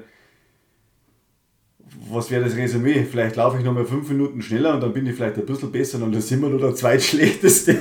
was 2.10 2.32
wäre 2.32 2.44
das 2.44 2.56
Resümee? 2.56 3.06
Vielleicht 3.10 3.36
laufe 3.36 3.58
ich 3.58 3.64
noch 3.64 3.74
mal 3.74 3.86
fünf 3.86 4.10
Minuten 4.10 4.42
schneller 4.42 4.74
und 4.74 4.82
dann 4.82 4.94
bin 4.94 5.06
ich 5.06 5.16
vielleicht 5.16 5.38
ein 5.38 5.46
bisschen 5.46 5.72
besser 5.72 6.02
und 6.02 6.12
dann 6.12 6.22
sind 6.22 6.42
wir 6.42 6.50
nur 6.50 6.60
der 6.60 6.76
zweitschlechteste. 6.76 7.78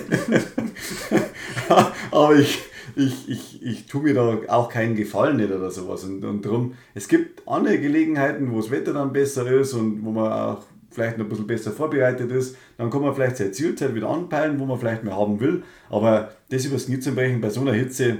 aber 2.10 2.36
ich, 2.36 2.58
ich, 2.96 3.28
ich, 3.28 3.62
ich 3.62 3.86
tue 3.86 4.02
mir 4.02 4.14
da 4.14 4.38
auch 4.48 4.70
keinen 4.70 4.96
Gefallen 4.96 5.36
nicht 5.36 5.52
oder 5.52 5.70
sowas. 5.70 6.04
Und, 6.04 6.24
und 6.24 6.44
darum, 6.44 6.74
es 6.94 7.08
gibt 7.08 7.46
andere 7.46 7.78
Gelegenheiten, 7.78 8.50
wo 8.50 8.56
das 8.56 8.70
Wetter 8.70 8.94
dann 8.94 9.12
besser 9.12 9.46
ist 9.50 9.74
und 9.74 10.04
wo 10.04 10.10
man 10.10 10.32
auch 10.32 10.62
vielleicht 10.90 11.18
noch 11.18 11.26
ein 11.26 11.28
bisschen 11.28 11.46
besser 11.46 11.72
vorbereitet 11.72 12.32
ist. 12.32 12.56
Dann 12.78 12.90
kann 12.90 13.02
man 13.02 13.14
vielleicht 13.14 13.36
seine 13.36 13.52
Zielzeit 13.52 13.94
wieder 13.94 14.08
anpeilen, 14.08 14.58
wo 14.58 14.64
man 14.64 14.78
vielleicht 14.78 15.04
mehr 15.04 15.14
haben 15.14 15.38
will. 15.40 15.62
Aber 15.90 16.32
das 16.48 16.64
übers 16.64 16.86
Knie 16.86 16.98
zu 16.98 17.14
brechen 17.14 17.42
bei 17.42 17.50
so 17.50 17.60
einer 17.60 17.74
Hitze, 17.74 18.18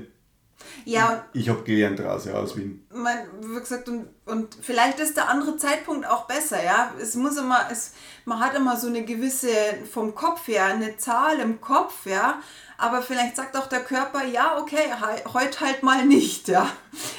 ja. 0.84 1.26
Ich 1.32 1.48
habe 1.48 1.62
gelernt 1.64 2.00
raus, 2.00 2.24
ja, 2.26 2.34
aus 2.34 2.56
Wien. 2.56 2.86
Man, 2.94 3.16
wie 3.42 3.58
gesagt, 3.58 3.88
und, 3.88 4.06
und 4.24 4.56
vielleicht 4.60 5.00
ist 5.00 5.16
der 5.16 5.28
andere 5.28 5.56
Zeitpunkt 5.56 6.06
auch 6.06 6.26
besser, 6.26 6.62
ja. 6.62 6.92
Es 7.00 7.14
muss 7.14 7.36
immer, 7.36 7.68
es, 7.70 7.92
man 8.24 8.40
hat 8.40 8.54
immer 8.54 8.76
so 8.76 8.86
eine 8.86 9.04
gewisse, 9.04 9.48
vom 9.90 10.14
Kopf 10.14 10.48
her, 10.48 10.66
eine 10.66 10.96
Zahl 10.96 11.40
im 11.40 11.60
Kopf, 11.60 12.06
ja 12.06 12.40
aber 12.78 13.02
vielleicht 13.02 13.36
sagt 13.36 13.56
auch 13.56 13.66
der 13.66 13.82
Körper, 13.84 14.24
ja, 14.24 14.58
okay, 14.58 14.92
heute 15.32 15.60
halt 15.60 15.82
mal 15.82 16.04
nicht, 16.04 16.48
ja. 16.48 16.70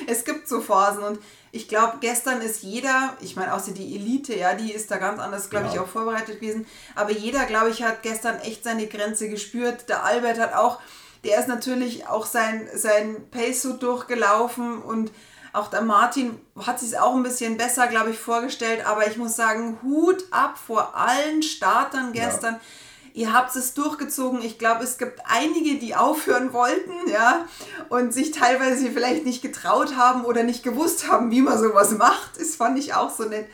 Es 0.05 0.23
gibt 0.23 0.47
so 0.47 0.61
Phasen 0.61 1.03
und 1.03 1.19
ich 1.51 1.67
glaube, 1.67 1.97
gestern 2.01 2.41
ist 2.41 2.61
jeder, 2.61 3.15
ich 3.21 3.35
meine, 3.35 3.53
außer 3.53 3.71
die 3.71 3.95
Elite, 3.95 4.35
ja, 4.35 4.53
die 4.53 4.71
ist 4.71 4.91
da 4.91 4.97
ganz 4.97 5.19
anders, 5.19 5.49
glaube 5.49 5.67
ja. 5.67 5.73
ich, 5.73 5.79
auch 5.79 5.87
vorbereitet 5.87 6.39
gewesen, 6.39 6.67
aber 6.95 7.11
jeder, 7.11 7.45
glaube 7.45 7.69
ich, 7.69 7.81
hat 7.83 8.03
gestern 8.03 8.39
echt 8.39 8.63
seine 8.63 8.87
Grenze 8.87 9.29
gespürt. 9.29 9.89
Der 9.89 10.03
Albert 10.03 10.39
hat 10.39 10.53
auch, 10.53 10.79
der 11.23 11.39
ist 11.39 11.47
natürlich 11.47 12.07
auch 12.07 12.25
sein, 12.25 12.69
sein 12.75 13.27
Pace 13.31 13.63
so 13.63 13.73
durchgelaufen 13.73 14.81
und 14.81 15.11
auch 15.53 15.69
der 15.69 15.81
Martin 15.81 16.39
hat 16.63 16.79
sich 16.79 16.99
auch 16.99 17.15
ein 17.15 17.23
bisschen 17.23 17.57
besser, 17.57 17.87
glaube 17.87 18.11
ich, 18.11 18.19
vorgestellt, 18.19 18.85
aber 18.85 19.07
ich 19.07 19.17
muss 19.17 19.35
sagen, 19.35 19.79
Hut 19.81 20.23
ab 20.29 20.59
vor 20.59 20.95
allen 20.95 21.41
Startern 21.41 22.11
gestern. 22.13 22.55
Ja 22.55 22.61
Ihr 23.17 23.33
habt 23.33 23.55
es 23.55 23.73
durchgezogen. 23.73 24.43
Ich 24.43 24.59
glaube, 24.59 24.83
es 24.83 24.99
gibt 24.99 25.21
einige, 25.25 25.79
die 25.79 25.95
aufhören 25.95 26.53
wollten, 26.53 27.09
ja, 27.09 27.47
und 27.89 28.13
sich 28.13 28.29
teilweise 28.29 28.91
vielleicht 28.91 29.25
nicht 29.25 29.41
getraut 29.41 29.95
haben 29.95 30.23
oder 30.23 30.43
nicht 30.43 30.61
gewusst 30.61 31.09
haben, 31.09 31.31
wie 31.31 31.41
man 31.41 31.57
sowas 31.57 31.97
macht. 31.97 32.39
Das 32.39 32.55
fand 32.55 32.77
ich 32.77 32.93
auch 32.93 33.09
so 33.09 33.23
nett. 33.23 33.47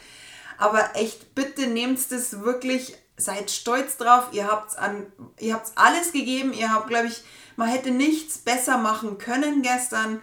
Aber 0.57 0.97
echt, 0.97 1.33
bitte 1.33 1.67
nehmt 1.67 1.97
es 1.97 2.41
wirklich, 2.41 2.97
seid 3.15 3.51
stolz 3.51 3.95
drauf. 3.95 4.25
Ihr 4.33 4.51
habt 4.51 4.77
an, 4.77 5.05
ihr 5.39 5.53
habt's 5.53 5.71
alles 5.75 6.11
gegeben. 6.11 6.51
Ihr 6.51 6.73
habt, 6.73 6.89
glaube 6.89 7.07
ich, 7.07 7.23
man 7.55 7.69
hätte 7.69 7.91
nichts 7.91 8.39
besser 8.39 8.77
machen 8.77 9.17
können 9.17 9.61
gestern. 9.61 10.21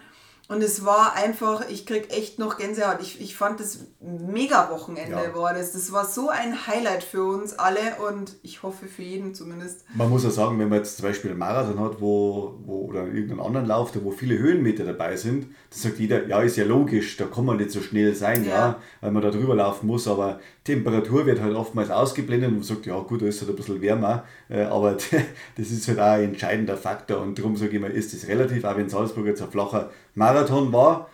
Und 0.50 0.64
es 0.64 0.84
war 0.84 1.14
einfach, 1.14 1.68
ich 1.70 1.86
krieg 1.86 2.12
echt 2.12 2.40
noch 2.40 2.58
Gänsehaut. 2.58 3.00
Ich, 3.00 3.20
ich 3.20 3.36
fand 3.36 3.60
das 3.60 3.86
mega 4.00 4.68
Wochenende 4.70 5.12
ja. 5.12 5.32
war 5.36 5.54
das. 5.54 5.70
Das 5.70 5.92
war 5.92 6.04
so 6.04 6.28
ein 6.28 6.66
Highlight 6.66 7.04
für 7.04 7.22
uns 7.22 7.56
alle 7.56 7.78
und 8.08 8.34
ich 8.42 8.64
hoffe 8.64 8.86
für 8.88 9.02
jeden 9.04 9.32
zumindest. 9.32 9.84
Man 9.94 10.10
muss 10.10 10.24
ja 10.24 10.30
sagen, 10.30 10.58
wenn 10.58 10.68
man 10.68 10.78
jetzt 10.78 10.96
zum 10.96 11.06
Beispiel 11.06 11.30
einen 11.30 11.38
Marathon 11.38 11.78
hat, 11.78 12.00
wo, 12.00 12.58
wo 12.64 12.86
oder 12.86 13.06
irgendeinen 13.06 13.38
anderen 13.38 13.66
Lauf, 13.66 13.92
wo 14.02 14.10
viele 14.10 14.40
Höhenmeter 14.40 14.82
dabei 14.82 15.14
sind, 15.14 15.44
dann 15.44 15.52
sagt 15.78 16.00
jeder, 16.00 16.26
ja, 16.26 16.42
ist 16.42 16.56
ja 16.56 16.64
logisch, 16.64 17.16
da 17.16 17.26
kann 17.26 17.44
man 17.44 17.58
nicht 17.58 17.70
so 17.70 17.80
schnell 17.80 18.16
sein, 18.16 18.44
ja, 18.44 18.50
ja 18.50 18.80
weil 19.02 19.12
man 19.12 19.22
da 19.22 19.30
drüber 19.30 19.54
laufen 19.54 19.86
muss, 19.86 20.08
aber 20.08 20.40
Temperatur 20.70 21.26
wird 21.26 21.40
halt 21.40 21.54
oftmals 21.54 21.90
ausgeblendet 21.90 22.48
und 22.50 22.56
man 22.56 22.64
sagt, 22.64 22.86
ja 22.86 22.98
gut, 23.00 23.22
da 23.22 23.26
ist 23.26 23.40
halt 23.40 23.50
ein 23.50 23.56
bisschen 23.56 23.80
wärmer, 23.80 24.24
äh, 24.48 24.62
aber 24.62 24.92
das 25.56 25.70
ist 25.70 25.88
halt 25.88 25.98
auch 25.98 26.12
ein 26.12 26.24
entscheidender 26.24 26.76
Faktor 26.76 27.20
und 27.20 27.38
darum 27.38 27.56
sage 27.56 27.76
ich 27.76 27.80
mal, 27.80 27.90
ist 27.90 28.14
das 28.14 28.28
relativ, 28.28 28.64
auch 28.64 28.76
wenn 28.76 28.88
Salzburg 28.88 29.26
jetzt 29.26 29.42
ein 29.42 29.50
flacher 29.50 29.90
Marathon 30.14 30.72
war, 30.72 31.08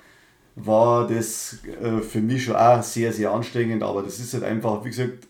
war 0.57 1.07
das 1.07 1.59
äh, 1.83 2.01
für 2.01 2.21
mich 2.21 2.45
schon 2.45 2.57
auch 2.57 2.83
sehr, 2.83 3.13
sehr 3.13 3.31
anstrengend, 3.31 3.83
aber 3.83 4.03
das 4.03 4.19
ist 4.19 4.35
halt 4.35 4.45
einfach, 4.45 4.85
wie 4.85 4.91
gesagt, 4.91 5.27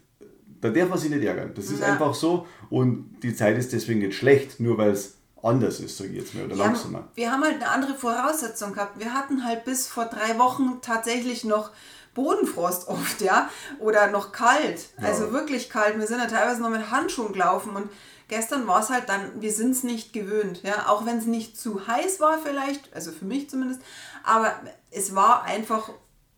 da 0.60 0.70
darf 0.70 0.88
man 0.88 0.98
sich 0.98 1.10
nicht 1.10 1.22
ärgern. 1.22 1.52
Das 1.54 1.66
ist 1.66 1.80
ja. 1.80 1.86
einfach 1.86 2.14
so 2.14 2.46
und 2.70 3.20
die 3.22 3.34
Zeit 3.34 3.58
ist 3.58 3.72
deswegen 3.72 4.00
nicht 4.00 4.16
schlecht, 4.16 4.60
nur 4.60 4.78
weil 4.78 4.90
es 4.90 5.16
anders 5.42 5.80
ist, 5.80 5.96
sage 5.96 6.10
ich 6.10 6.16
jetzt 6.16 6.34
mal, 6.34 6.44
oder 6.44 6.56
wir 6.56 6.64
langsamer. 6.64 6.98
Haben, 6.98 7.08
wir 7.14 7.30
haben 7.30 7.44
halt 7.44 7.56
eine 7.56 7.68
andere 7.68 7.94
Voraussetzung 7.94 8.72
gehabt. 8.72 8.98
Wir 8.98 9.14
hatten 9.14 9.44
halt 9.44 9.64
bis 9.64 9.86
vor 9.86 10.06
drei 10.06 10.38
Wochen 10.38 10.78
tatsächlich 10.82 11.44
noch 11.44 11.70
Bodenfrost 12.16 12.88
oft, 12.88 13.20
ja, 13.20 13.48
oder 13.78 14.10
noch 14.10 14.32
kalt, 14.32 14.88
ja. 15.00 15.06
also 15.06 15.32
wirklich 15.32 15.70
kalt. 15.70 15.96
Wir 15.96 16.06
sind 16.08 16.18
ja 16.18 16.26
teilweise 16.26 16.60
noch 16.60 16.70
mit 16.70 16.90
Handschuhen 16.90 17.32
gelaufen 17.32 17.76
und 17.76 17.88
Gestern 18.28 18.66
war 18.66 18.80
es 18.80 18.90
halt 18.90 19.08
dann, 19.08 19.40
wir 19.40 19.52
sind 19.52 19.70
es 19.70 19.84
nicht 19.84 20.12
gewöhnt, 20.12 20.62
ja, 20.64 20.88
auch 20.88 21.06
wenn 21.06 21.18
es 21.18 21.26
nicht 21.26 21.56
zu 21.56 21.86
heiß 21.86 22.18
war 22.18 22.38
vielleicht, 22.42 22.92
also 22.92 23.12
für 23.12 23.24
mich 23.24 23.48
zumindest, 23.48 23.80
aber 24.24 24.52
es 24.90 25.14
war 25.14 25.44
einfach 25.44 25.90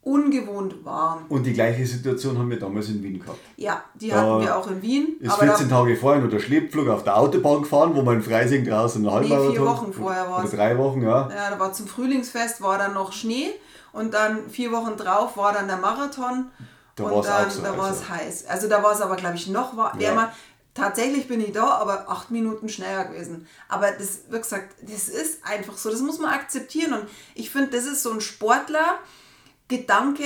ungewohnt 0.03 0.85
warm. 0.85 1.25
Und 1.31 1.45
die 1.45 1.55
gleiche 1.55 1.87
Situation 1.87 2.39
haben 2.39 2.51
wir 2.51 2.59
damals 2.59 2.89
in 2.89 3.03
Wien 3.03 3.21
gehabt. 3.21 3.39
Ja, 3.57 3.83
die 3.95 4.09
da 4.09 4.17
hatten 4.17 4.41
wir 4.43 4.57
auch 4.57 4.71
in 4.71 4.83
Wien. 4.83 5.17
Ist 5.21 5.35
14 5.35 5.69
Tage 5.69 5.97
vorher 5.97 6.23
noch 6.23 6.31
der 6.31 6.41
Schleppflug 6.41 6.89
auf 6.89 7.05
der 7.05 7.17
Autobahn 7.17 7.63
gefahren, 7.63 7.95
wo 7.95 8.03
man 8.03 8.17
in 8.17 8.23
Freising 8.23 8.65
draußen 8.65 9.03
einen 9.05 9.15
Halbmarathon... 9.15 9.49
Nee, 9.49 9.57
vier 9.57 9.67
Wochen 9.67 9.93
vorher 9.93 10.31
war 10.31 10.45
es. 10.45 10.51
drei 10.51 10.77
Wochen, 10.79 11.03
ja. 11.03 11.29
Ja, 11.29 11.51
da 11.51 11.59
war 11.59 11.73
zum 11.73 11.87
Frühlingsfest, 11.87 12.61
war 12.61 12.79
dann 12.79 12.95
noch 12.95 13.13
Schnee 13.13 13.49
und 13.93 14.15
dann 14.15 14.49
vier 14.51 14.73
Wochen 14.73 14.97
drauf 14.97 15.37
war 15.37 15.53
dann 15.53 15.69
der 15.69 15.79
Marathon. 15.79 16.51
Da 16.97 17.05
und 17.05 17.25
dann, 17.25 17.51
so 17.51 17.63
da 17.63 17.79
war 17.79 17.91
es 17.91 18.09
heiß. 18.09 18.47
Also 18.47 18.69
da 18.69 18.83
war 18.83 18.93
es 18.93 19.01
aber, 19.01 19.17
glaube 19.17 19.37
ich, 19.37 19.47
noch 19.47 19.77
wärmer. 19.77 20.23
Ja. 20.23 20.33
Tatsächlich 20.75 21.27
bin 21.27 21.41
ich 21.41 21.53
da, 21.53 21.77
aber 21.77 22.09
acht 22.09 22.31
Minuten 22.31 22.69
schneller 22.69 23.07
gewesen. 23.07 23.49
Aber 23.69 23.91
das, 23.91 24.21
wie 24.29 24.39
gesagt, 24.39 24.77
das 24.83 25.09
ist 25.09 25.45
einfach 25.45 25.77
so. 25.77 25.91
Das 25.91 26.01
muss 26.01 26.19
man 26.19 26.33
akzeptieren. 26.33 26.93
Und 26.93 27.09
ich 27.35 27.51
finde, 27.51 27.71
das 27.71 27.85
ist 27.85 28.03
so 28.03 28.13
ein 28.13 28.21
Sportler-Gedanke. 28.21 30.25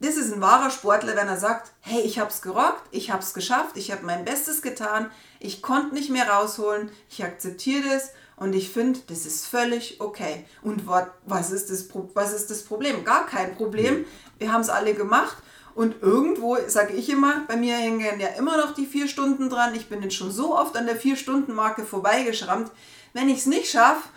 Das 0.00 0.16
ist 0.16 0.32
ein 0.32 0.40
wahrer 0.40 0.70
Sportler, 0.70 1.16
wenn 1.16 1.28
er 1.28 1.38
sagt, 1.38 1.72
hey, 1.80 2.00
ich 2.02 2.20
habe 2.20 2.30
es 2.30 2.40
gerockt, 2.40 2.82
ich 2.92 3.10
habe 3.10 3.22
es 3.22 3.34
geschafft, 3.34 3.76
ich 3.76 3.90
habe 3.90 4.06
mein 4.06 4.24
Bestes 4.24 4.62
getan, 4.62 5.10
ich 5.40 5.60
konnte 5.60 5.92
nicht 5.92 6.10
mehr 6.10 6.30
rausholen, 6.30 6.92
ich 7.10 7.24
akzeptiere 7.24 7.88
das 7.88 8.12
und 8.40 8.54
ich 8.54 8.70
finde, 8.70 9.00
das 9.08 9.26
ist 9.26 9.46
völlig 9.46 10.00
okay. 10.00 10.44
Und 10.62 10.84
was 10.86 11.50
ist 11.50 11.70
das, 11.70 11.88
was 12.14 12.32
ist 12.32 12.50
das 12.50 12.62
Problem? 12.62 13.04
Gar 13.04 13.26
kein 13.26 13.54
Problem. 13.56 14.04
Wir 14.38 14.52
haben 14.52 14.60
es 14.60 14.68
alle 14.68 14.94
gemacht 14.94 15.36
und 15.74 16.02
irgendwo, 16.02 16.56
sage 16.66 16.92
ich 16.94 17.08
immer, 17.08 17.44
bei 17.46 17.56
mir 17.56 17.76
hängen 17.76 18.20
ja 18.20 18.28
immer 18.38 18.56
noch 18.56 18.74
die 18.74 18.86
vier 18.86 19.08
Stunden 19.08 19.48
dran. 19.48 19.74
Ich 19.74 19.88
bin 19.88 20.02
jetzt 20.02 20.14
schon 20.14 20.32
so 20.32 20.56
oft 20.56 20.76
an 20.76 20.86
der 20.86 20.96
Vier-Stunden-Marke 20.96 21.84
vorbeigeschrammt. 21.84 22.70
Wenn 23.12 23.28
ich 23.28 23.38
es 23.38 23.46
nicht 23.46 23.70
schaffe, 23.70 24.08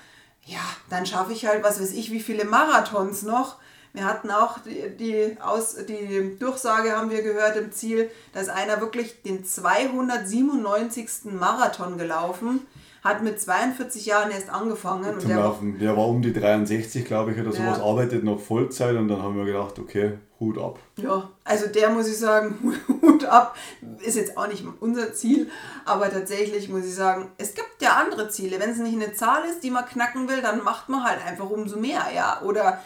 ja, 0.45 0.60
dann 0.89 1.05
schaffe 1.05 1.34
ich 1.34 1.45
halt, 1.45 1.63
was 1.63 1.79
weiß 1.79 1.91
ich, 1.91 2.12
wie 2.12 2.19
viele 2.19 2.45
Marathons 2.45 3.21
noch. 3.23 3.57
Wir 3.93 4.05
hatten 4.05 4.31
auch 4.31 4.60
die, 4.60 4.89
die, 4.97 5.38
Aus, 5.41 5.75
die 5.88 6.38
Durchsage, 6.39 6.95
haben 6.95 7.12
wir 7.12 7.21
gehört 7.21 7.57
im 7.57 7.71
Ziel, 7.71 8.10
dass 8.34 8.49
einer 8.49 8.81
wirklich 8.81 9.21
den 9.21 9.45
297. 9.45 11.25
Marathon 11.25 11.97
gelaufen 11.97 12.65
hat 13.03 13.23
mit 13.23 13.41
42 13.41 14.05
Jahren 14.05 14.31
erst 14.31 14.49
angefangen. 14.49 15.15
Und 15.15 15.27
der, 15.27 15.37
Laufen. 15.37 15.79
der 15.79 15.97
war 15.97 16.07
um 16.07 16.21
die 16.21 16.33
63, 16.33 17.03
glaube 17.05 17.31
ich, 17.31 17.39
oder 17.39 17.51
sowas, 17.51 17.79
ja. 17.79 17.83
arbeitet 17.83 18.23
noch 18.23 18.39
Vollzeit 18.39 18.95
und 18.95 19.07
dann 19.07 19.21
haben 19.21 19.35
wir 19.35 19.45
gedacht, 19.45 19.79
okay, 19.79 20.13
Hut 20.39 20.57
ab. 20.57 20.79
Ja, 20.97 21.29
also 21.43 21.67
der 21.67 21.89
muss 21.89 22.07
ich 22.07 22.17
sagen, 22.17 22.75
Hut 23.01 23.25
ab, 23.25 23.55
ist 24.01 24.17
jetzt 24.17 24.37
auch 24.37 24.47
nicht 24.47 24.63
unser 24.79 25.13
Ziel, 25.13 25.49
aber 25.85 26.11
tatsächlich 26.11 26.69
muss 26.69 26.85
ich 26.85 26.93
sagen, 26.93 27.29
es 27.37 27.53
gibt 27.53 27.81
ja 27.81 27.95
andere 27.95 28.29
Ziele. 28.29 28.59
Wenn 28.59 28.69
es 28.69 28.77
nicht 28.77 28.95
eine 28.95 29.13
Zahl 29.13 29.45
ist, 29.45 29.63
die 29.63 29.71
man 29.71 29.85
knacken 29.85 30.29
will, 30.29 30.41
dann 30.41 30.63
macht 30.63 30.89
man 30.89 31.03
halt 31.03 31.25
einfach 31.25 31.49
umso 31.49 31.77
mehr, 31.77 32.05
ja. 32.15 32.41
Oder 32.43 32.81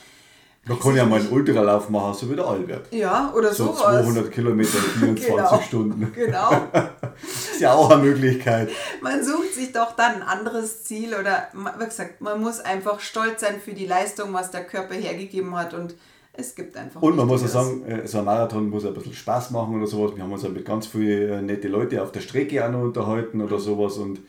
man 0.67 0.80
kann 0.80 0.95
ja 0.95 1.06
mal 1.06 1.19
einen 1.19 1.30
Ultralauf 1.30 1.89
machen, 1.89 2.13
so 2.15 2.30
wie 2.32 2.36
der 2.36 2.45
Albert. 2.45 2.91
Ja, 2.91 3.32
oder 3.36 3.54
so. 3.54 3.67
So 3.67 3.84
200 3.84 4.32
Kilometer 4.32 4.78
in 4.78 5.15
24 5.17 5.28
genau, 5.28 5.62
Stunden. 5.62 6.12
Genau. 6.13 6.49
ist 7.51 7.62
ja 7.62 7.73
auch 7.73 7.89
eine 7.91 8.01
Möglichkeit. 8.01 8.69
Man 9.01 9.23
sucht 9.23 9.54
sich 9.54 9.71
doch 9.71 9.95
dann 9.95 10.15
ein 10.15 10.23
anderes 10.23 10.84
Ziel 10.84 11.13
oder, 11.13 11.49
wie 11.54 11.86
gesagt, 11.86 12.21
man 12.21 12.41
muss 12.41 12.60
einfach 12.60 12.99
stolz 12.99 13.41
sein 13.41 13.60
für 13.63 13.73
die 13.73 13.86
Leistung, 13.86 14.34
was 14.34 14.49
der 14.49 14.63
Körper 14.63 14.95
hergegeben 14.95 15.56
hat 15.56 15.73
und 15.73 15.95
es 16.34 16.56
gibt 16.56 16.75
einfach. 16.75 17.01
Und 17.01 17.15
man 17.15 17.28
muss 17.28 17.43
auch 17.43 17.47
sagen, 17.47 17.86
äh, 17.86 18.08
so 18.08 18.19
ein 18.19 18.25
Marathon 18.25 18.69
muss 18.69 18.86
ein 18.86 18.93
bisschen 18.93 19.13
Spaß 19.13 19.51
machen 19.51 19.75
oder 19.78 19.88
sowas. 19.88 20.15
Wir 20.15 20.23
haben 20.23 20.32
uns 20.32 20.43
ja 20.43 20.49
mit 20.49 20.65
ganz 20.65 20.88
vielen 20.88 21.32
äh, 21.32 21.41
nette 21.41 21.67
Leuten 21.67 21.99
auf 21.99 22.12
der 22.12 22.21
Strecke 22.21 22.65
auch 22.65 22.71
noch 22.71 22.82
unterhalten 22.82 23.41
oder 23.41 23.60
sowas 23.60 23.97
und 23.97 24.19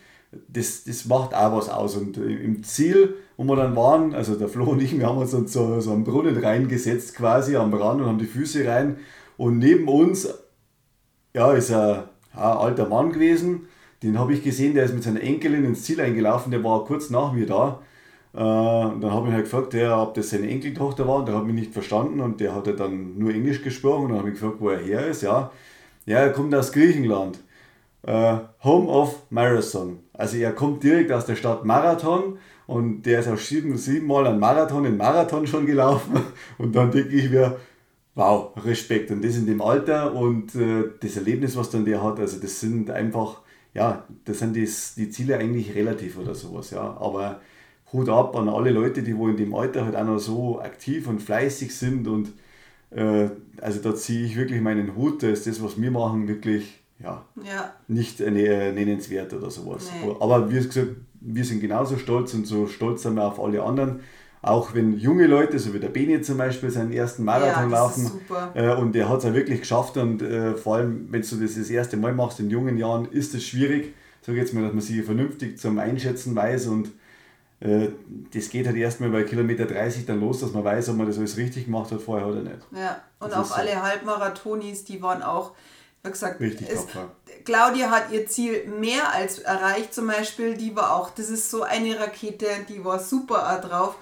das, 0.49 0.85
das 0.85 1.07
macht 1.07 1.35
auch 1.35 1.57
was 1.57 1.68
aus. 1.68 1.96
Und 1.96 2.16
im 2.18 2.62
Ziel, 2.62 3.14
wo 3.37 3.44
wir 3.44 3.57
dann 3.57 3.77
waren, 3.77 4.14
also 4.14 4.35
der 4.35 4.49
Flo 4.49 4.64
und 4.64 4.83
ich, 4.83 4.99
wir 4.99 5.07
haben 5.07 5.18
uns 5.18 5.33
dann 5.33 5.46
so, 5.46 5.81
so 5.81 5.92
einen 5.92 6.05
Brunnen 6.05 6.37
reingesetzt 6.37 7.14
quasi 7.14 7.57
am 7.57 7.75
Rand 7.75 8.01
und 8.01 8.07
haben 8.07 8.18
die 8.18 8.25
Füße 8.25 8.66
rein. 8.66 8.96
Und 9.37 9.59
neben 9.59 9.88
uns, 9.88 10.29
ja, 11.35 11.53
ist 11.53 11.70
ein, 11.70 12.05
ein 12.33 12.40
alter 12.40 12.88
Mann 12.88 13.12
gewesen. 13.12 13.68
Den 14.03 14.18
habe 14.18 14.33
ich 14.33 14.42
gesehen, 14.42 14.75
der 14.75 14.85
ist 14.85 14.94
mit 14.94 15.03
seiner 15.03 15.22
Enkelin 15.22 15.64
ins 15.64 15.83
Ziel 15.83 16.01
eingelaufen, 16.01 16.51
der 16.51 16.64
war 16.64 16.85
kurz 16.85 17.11
nach 17.11 17.33
mir 17.33 17.46
da. 17.46 17.81
Äh, 18.35 18.38
und 18.38 19.01
dann 19.01 19.12
habe 19.12 19.29
ich 19.29 19.35
halt 19.35 19.44
gefragt, 19.44 19.72
der, 19.72 19.99
ob 19.99 20.14
das 20.14 20.31
seine 20.31 20.49
Enkeltochter 20.49 21.07
war 21.07 21.16
und 21.16 21.29
der 21.29 21.37
hat 21.37 21.44
mich 21.44 21.55
nicht 21.55 21.72
verstanden 21.72 22.20
und 22.20 22.40
der 22.40 22.55
hat 22.55 22.66
dann 22.79 23.18
nur 23.18 23.31
Englisch 23.33 23.62
gesprochen 23.62 24.05
und 24.05 24.09
dann 24.11 24.18
habe 24.18 24.29
ich 24.31 24.35
gefragt, 24.35 24.61
wo 24.61 24.70
er 24.70 24.79
her 24.79 25.07
ist. 25.07 25.22
Ja, 25.22 25.51
ja 26.07 26.18
er 26.18 26.33
kommt 26.33 26.55
aus 26.55 26.72
Griechenland. 26.72 27.40
Uh, 28.09 28.38
Home 28.62 28.88
of 28.88 29.22
Marathon. 29.31 29.99
Also 30.12 30.37
er 30.37 30.53
kommt 30.53 30.85
direkt 30.85 31.11
aus 31.11 31.27
der 31.27 31.35
Stadt 31.35 31.64
Marathon 31.64 32.38
und 32.66 33.02
der 33.02 33.20
ist 33.20 33.29
auch 33.29 33.38
sieben, 33.38 33.76
sieben 33.76 34.07
Mal 34.07 34.26
einen 34.26 34.40
Marathon 34.40 34.85
in 34.85 34.96
Marathon 34.96 35.46
schon 35.46 35.66
gelaufen. 35.66 36.20
Und 36.59 36.74
dann 36.74 36.90
denke 36.90 37.14
ich 37.14 37.31
mir, 37.31 37.57
wow, 38.14 38.50
Respekt. 38.64 39.11
Und 39.11 39.24
das 39.24 39.37
in 39.37 39.46
dem 39.46 39.61
Alter 39.61 40.14
und 40.14 40.55
äh, 40.57 40.85
das 41.00 41.16
Erlebnis, 41.16 41.57
was 41.57 41.70
dann 41.70 41.85
der 41.85 42.02
hat, 42.02 42.18
also 42.18 42.40
das 42.40 42.59
sind 42.59 42.90
einfach, 42.90 43.42
ja, 43.72 44.05
das 44.24 44.40
sind 44.40 44.57
die, 44.57 44.68
die 44.96 45.11
Ziele 45.11 45.38
eigentlich 45.38 45.74
relativ 45.74 46.18
oder 46.18 46.35
sowas, 46.35 46.70
ja. 46.70 46.96
Aber 46.98 47.40
Hut 47.92 48.09
ab 48.09 48.35
an 48.35 48.48
alle 48.48 48.70
Leute, 48.70 49.02
die 49.02 49.16
wo 49.16 49.29
in 49.29 49.37
dem 49.37 49.55
Alter 49.55 49.85
halt 49.85 49.94
auch 49.94 50.05
noch 50.05 50.18
so 50.18 50.61
aktiv 50.61 51.07
und 51.07 51.22
fleißig 51.22 51.74
sind 51.74 52.09
und 52.09 52.33
äh, 52.90 53.29
also 53.61 53.81
da 53.81 53.94
ziehe 53.94 54.24
ich 54.26 54.37
wirklich 54.37 54.61
meinen 54.61 54.96
Hut, 54.96 55.22
da 55.22 55.29
ist 55.29 55.46
das, 55.46 55.62
was 55.62 55.81
wir 55.81 55.90
machen, 55.90 56.26
wirklich 56.26 56.81
ja, 56.98 57.24
ja. 57.44 57.74
nicht 57.87 58.20
nennenswert 58.20 59.33
oder 59.35 59.50
sowas. 59.50 59.90
Nee. 60.02 60.16
Aber 60.18 60.50
wie 60.50 60.55
gesagt, 60.55 60.96
wir 61.27 61.45
sind 61.45 61.61
genauso 61.61 61.99
stolz 61.99 62.35
und 62.35 62.47
so 62.47 62.67
stolz 62.67 63.03
sind 63.03 63.15
wir 63.15 63.25
auf 63.25 63.41
alle 63.41 63.62
anderen. 63.62 64.01
Auch 64.43 64.75
wenn 64.75 64.97
junge 64.99 65.27
Leute, 65.27 65.59
so 65.59 65.75
wie 65.75 65.81
der 65.81 65.89
Beni 65.89 66.21
zum 66.23 66.39
Beispiel, 66.39 66.71
seinen 66.71 66.93
ersten 66.93 67.25
Marathon 67.25 67.71
ja, 67.71 67.79
laufen 67.79 68.12
äh, 68.55 68.75
und 68.75 68.95
der 68.95 69.09
hat 69.09 69.19
es 69.19 69.25
ja 69.25 69.35
wirklich 69.35 69.61
geschafft 69.61 69.97
und 69.97 70.23
äh, 70.23 70.55
vor 70.55 70.77
allem, 70.77 71.09
wenn 71.11 71.23
du 71.23 71.37
das 71.37 71.57
das 71.57 71.71
erste 71.71 71.97
Mal 71.97 72.12
machst 72.12 72.39
in 72.39 72.49
jungen 72.49 72.79
Jahren, 72.79 73.07
ist 73.11 73.35
es 73.35 73.45
schwierig, 73.45 73.95
sage 74.23 74.39
jetzt 74.39 74.55
mal, 74.55 74.62
dass 74.62 74.73
man 74.73 74.83
sich 74.83 75.05
vernünftig 75.05 75.59
zum 75.59 75.79
Einschätzen 75.79 76.37
weiß 76.37 76.69
und 76.69 76.93
äh, 77.59 77.89
das 78.33 78.51
geht 78.51 78.67
halt 78.67 78.77
erstmal 78.77 79.11
bei 79.11 79.25
Kilometer 79.25 79.65
30 79.65 80.07
dann 80.07 80.21
los, 80.21 80.40
dass 80.40 80.53
man 80.53 80.63
weiß, 80.63 80.90
ob 80.90 80.96
man 80.96 81.09
das 81.09 81.19
alles 81.19 81.37
richtig 81.37 81.65
gemacht 81.65 81.90
hat 81.90 82.00
vorher 82.00 82.29
oder 82.29 82.42
nicht. 82.42 82.59
Ja, 82.71 83.03
und 83.19 83.33
das 83.33 83.50
auch 83.50 83.59
alle 83.59 83.73
so. 83.73 83.83
Halbmarathonis, 83.83 84.85
die 84.85 85.03
waren 85.03 85.23
auch 85.23 85.55
wie 86.07 86.13
gesagt, 86.13 86.40
Richtig 86.40 86.69
es, 86.71 86.87
Claudia 87.47 87.90
hat 87.90 88.11
ihr 88.13 88.27
Ziel 88.27 88.67
mehr 88.67 89.13
als 89.15 89.38
erreicht, 89.38 89.94
zum 89.94 90.09
Beispiel. 90.09 90.57
Die 90.57 90.77
war 90.77 90.94
auch, 90.94 91.11
das 91.11 91.31
ist 91.31 91.51
so 91.51 91.63
eine 91.63 91.99
Rakete, 91.99 92.47
die 92.69 92.85
war 92.85 92.99
super 92.99 93.59
drauf. 93.65 93.97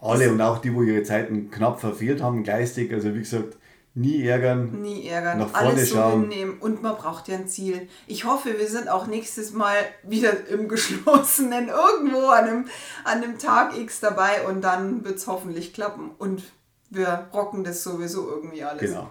Alle 0.00 0.24
das, 0.24 0.32
und 0.32 0.40
auch 0.42 0.58
die, 0.58 0.74
wo 0.74 0.82
ihre 0.82 1.02
Zeiten 1.02 1.50
knapp 1.50 1.80
verfehlt 1.80 2.20
haben, 2.22 2.44
geistig. 2.44 2.92
Also 2.92 3.14
wie 3.14 3.20
gesagt, 3.20 3.56
Nie 3.98 4.24
ärgern. 4.28 4.80
Nie 4.80 5.08
ärgern. 5.08 5.38
Nach 5.38 5.48
vorne 5.48 5.70
Alles 5.70 5.90
so 5.90 5.96
schauen. 5.96 6.22
hinnehmen. 6.22 6.58
Und 6.60 6.82
man 6.82 6.94
braucht 6.94 7.26
ja 7.26 7.34
ein 7.36 7.48
Ziel. 7.48 7.88
Ich 8.06 8.24
hoffe, 8.24 8.56
wir 8.56 8.68
sind 8.68 8.88
auch 8.88 9.08
nächstes 9.08 9.52
Mal 9.52 9.74
wieder 10.04 10.46
im 10.48 10.68
Geschlossenen 10.68 11.68
irgendwo 11.68 12.28
an 12.28 12.44
einem, 12.44 12.64
an 13.02 13.24
einem 13.24 13.38
Tag 13.38 13.76
X 13.76 13.98
dabei 13.98 14.46
und 14.46 14.60
dann 14.60 15.04
wird 15.04 15.16
es 15.16 15.26
hoffentlich 15.26 15.72
klappen. 15.72 16.12
Und 16.16 16.44
wir 16.90 17.26
rocken 17.34 17.64
das 17.64 17.82
sowieso 17.82 18.28
irgendwie 18.28 18.62
alles. 18.62 18.82
Genau. 18.82 19.10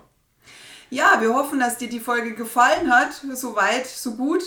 Ja, 0.89 1.19
wir 1.19 1.33
hoffen, 1.33 1.59
dass 1.59 1.77
dir 1.77 1.89
die 1.89 1.99
Folge 1.99 2.33
gefallen 2.33 2.91
hat. 2.91 3.13
So 3.33 3.55
weit, 3.55 3.85
so 3.87 4.15
gut. 4.15 4.43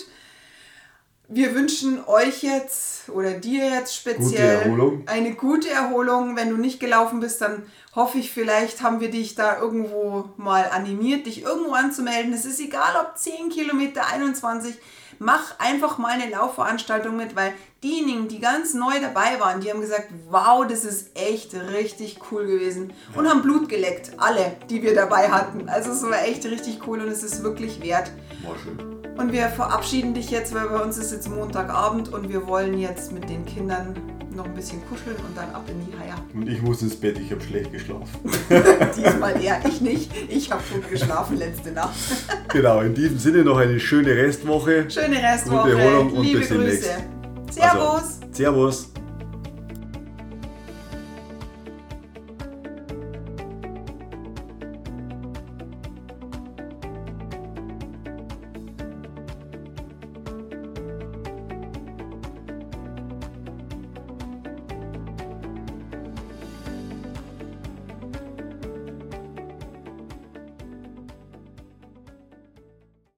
Wir 1.32 1.54
wünschen 1.54 2.04
euch 2.06 2.42
jetzt 2.42 3.08
oder 3.08 3.34
dir 3.34 3.64
jetzt 3.66 3.94
speziell 3.94 4.62
Erholung. 4.62 5.04
eine 5.06 5.34
gute 5.34 5.70
Erholung. 5.70 6.34
Wenn 6.34 6.50
du 6.50 6.56
nicht 6.56 6.80
gelaufen 6.80 7.20
bist, 7.20 7.40
dann 7.40 7.62
hoffe 7.94 8.18
ich, 8.18 8.32
vielleicht 8.32 8.82
haben 8.82 8.98
wir 8.98 9.12
dich 9.12 9.36
da 9.36 9.60
irgendwo 9.60 10.30
mal 10.36 10.68
animiert, 10.70 11.26
dich 11.26 11.42
irgendwo 11.42 11.72
anzumelden. 11.72 12.32
Es 12.32 12.44
ist 12.44 12.58
egal, 12.58 12.96
ob 13.00 13.16
10 13.16 13.48
Kilometer, 13.50 14.06
21. 14.08 14.74
Mach 15.22 15.58
einfach 15.58 15.98
mal 15.98 16.18
eine 16.18 16.30
Laufveranstaltung 16.30 17.14
mit, 17.14 17.36
weil 17.36 17.52
diejenigen, 17.84 18.28
die 18.28 18.40
ganz 18.40 18.72
neu 18.72 18.98
dabei 19.02 19.38
waren, 19.38 19.60
die 19.60 19.70
haben 19.70 19.82
gesagt, 19.82 20.08
wow, 20.30 20.66
das 20.66 20.82
ist 20.82 21.10
echt 21.14 21.52
richtig 21.52 22.20
cool 22.32 22.46
gewesen 22.46 22.94
und 23.14 23.28
haben 23.28 23.42
Blut 23.42 23.68
geleckt. 23.68 24.12
Alle, 24.16 24.56
die 24.70 24.82
wir 24.82 24.94
dabei 24.94 25.30
hatten. 25.30 25.68
Also 25.68 25.90
es 25.90 26.02
war 26.02 26.24
echt 26.24 26.46
richtig 26.46 26.86
cool 26.86 27.00
und 27.00 27.08
es 27.08 27.22
ist 27.22 27.42
wirklich 27.42 27.82
wert. 27.82 28.10
War 28.46 28.56
schön. 28.64 28.78
Und 29.18 29.32
wir 29.32 29.50
verabschieden 29.50 30.14
dich 30.14 30.30
jetzt, 30.30 30.54
weil 30.54 30.70
bei 30.70 30.80
uns 30.80 30.96
ist 30.96 31.12
jetzt 31.12 31.28
Montagabend 31.28 32.10
und 32.10 32.30
wir 32.30 32.46
wollen 32.46 32.78
jetzt 32.78 33.12
mit 33.12 33.28
den 33.28 33.44
Kindern 33.44 34.19
noch 34.34 34.44
ein 34.44 34.54
bisschen 34.54 34.80
kuscheln 34.88 35.16
und 35.16 35.36
dann 35.36 35.50
ab 35.54 35.64
in 35.68 35.86
die 35.86 35.98
Haia. 35.98 36.16
Und 36.34 36.48
ich 36.48 36.62
muss 36.62 36.82
ins 36.82 36.96
Bett, 36.96 37.18
ich 37.18 37.30
habe 37.30 37.40
schlecht 37.40 37.72
geschlafen. 37.72 38.18
Diesmal 38.96 39.42
eher 39.42 39.60
ich 39.66 39.80
nicht. 39.80 40.10
Ich 40.28 40.50
habe 40.50 40.62
gut 40.72 40.88
geschlafen 40.90 41.36
letzte 41.38 41.72
Nacht. 41.72 41.94
genau, 42.48 42.80
in 42.80 42.94
diesem 42.94 43.18
Sinne 43.18 43.44
noch 43.44 43.58
eine 43.58 43.80
schöne 43.80 44.10
Restwoche. 44.10 44.90
Schöne 44.90 45.16
Restwoche. 45.16 45.70
Gute 45.70 45.82
Erholung 45.82 46.12
und 46.12 46.22
Liebe 46.24 46.38
bis 46.40 46.48
demnächst. 46.48 46.82
Grüße. 46.82 47.20
Servus. 47.50 47.82
Also, 47.82 48.32
servus. 48.32 48.90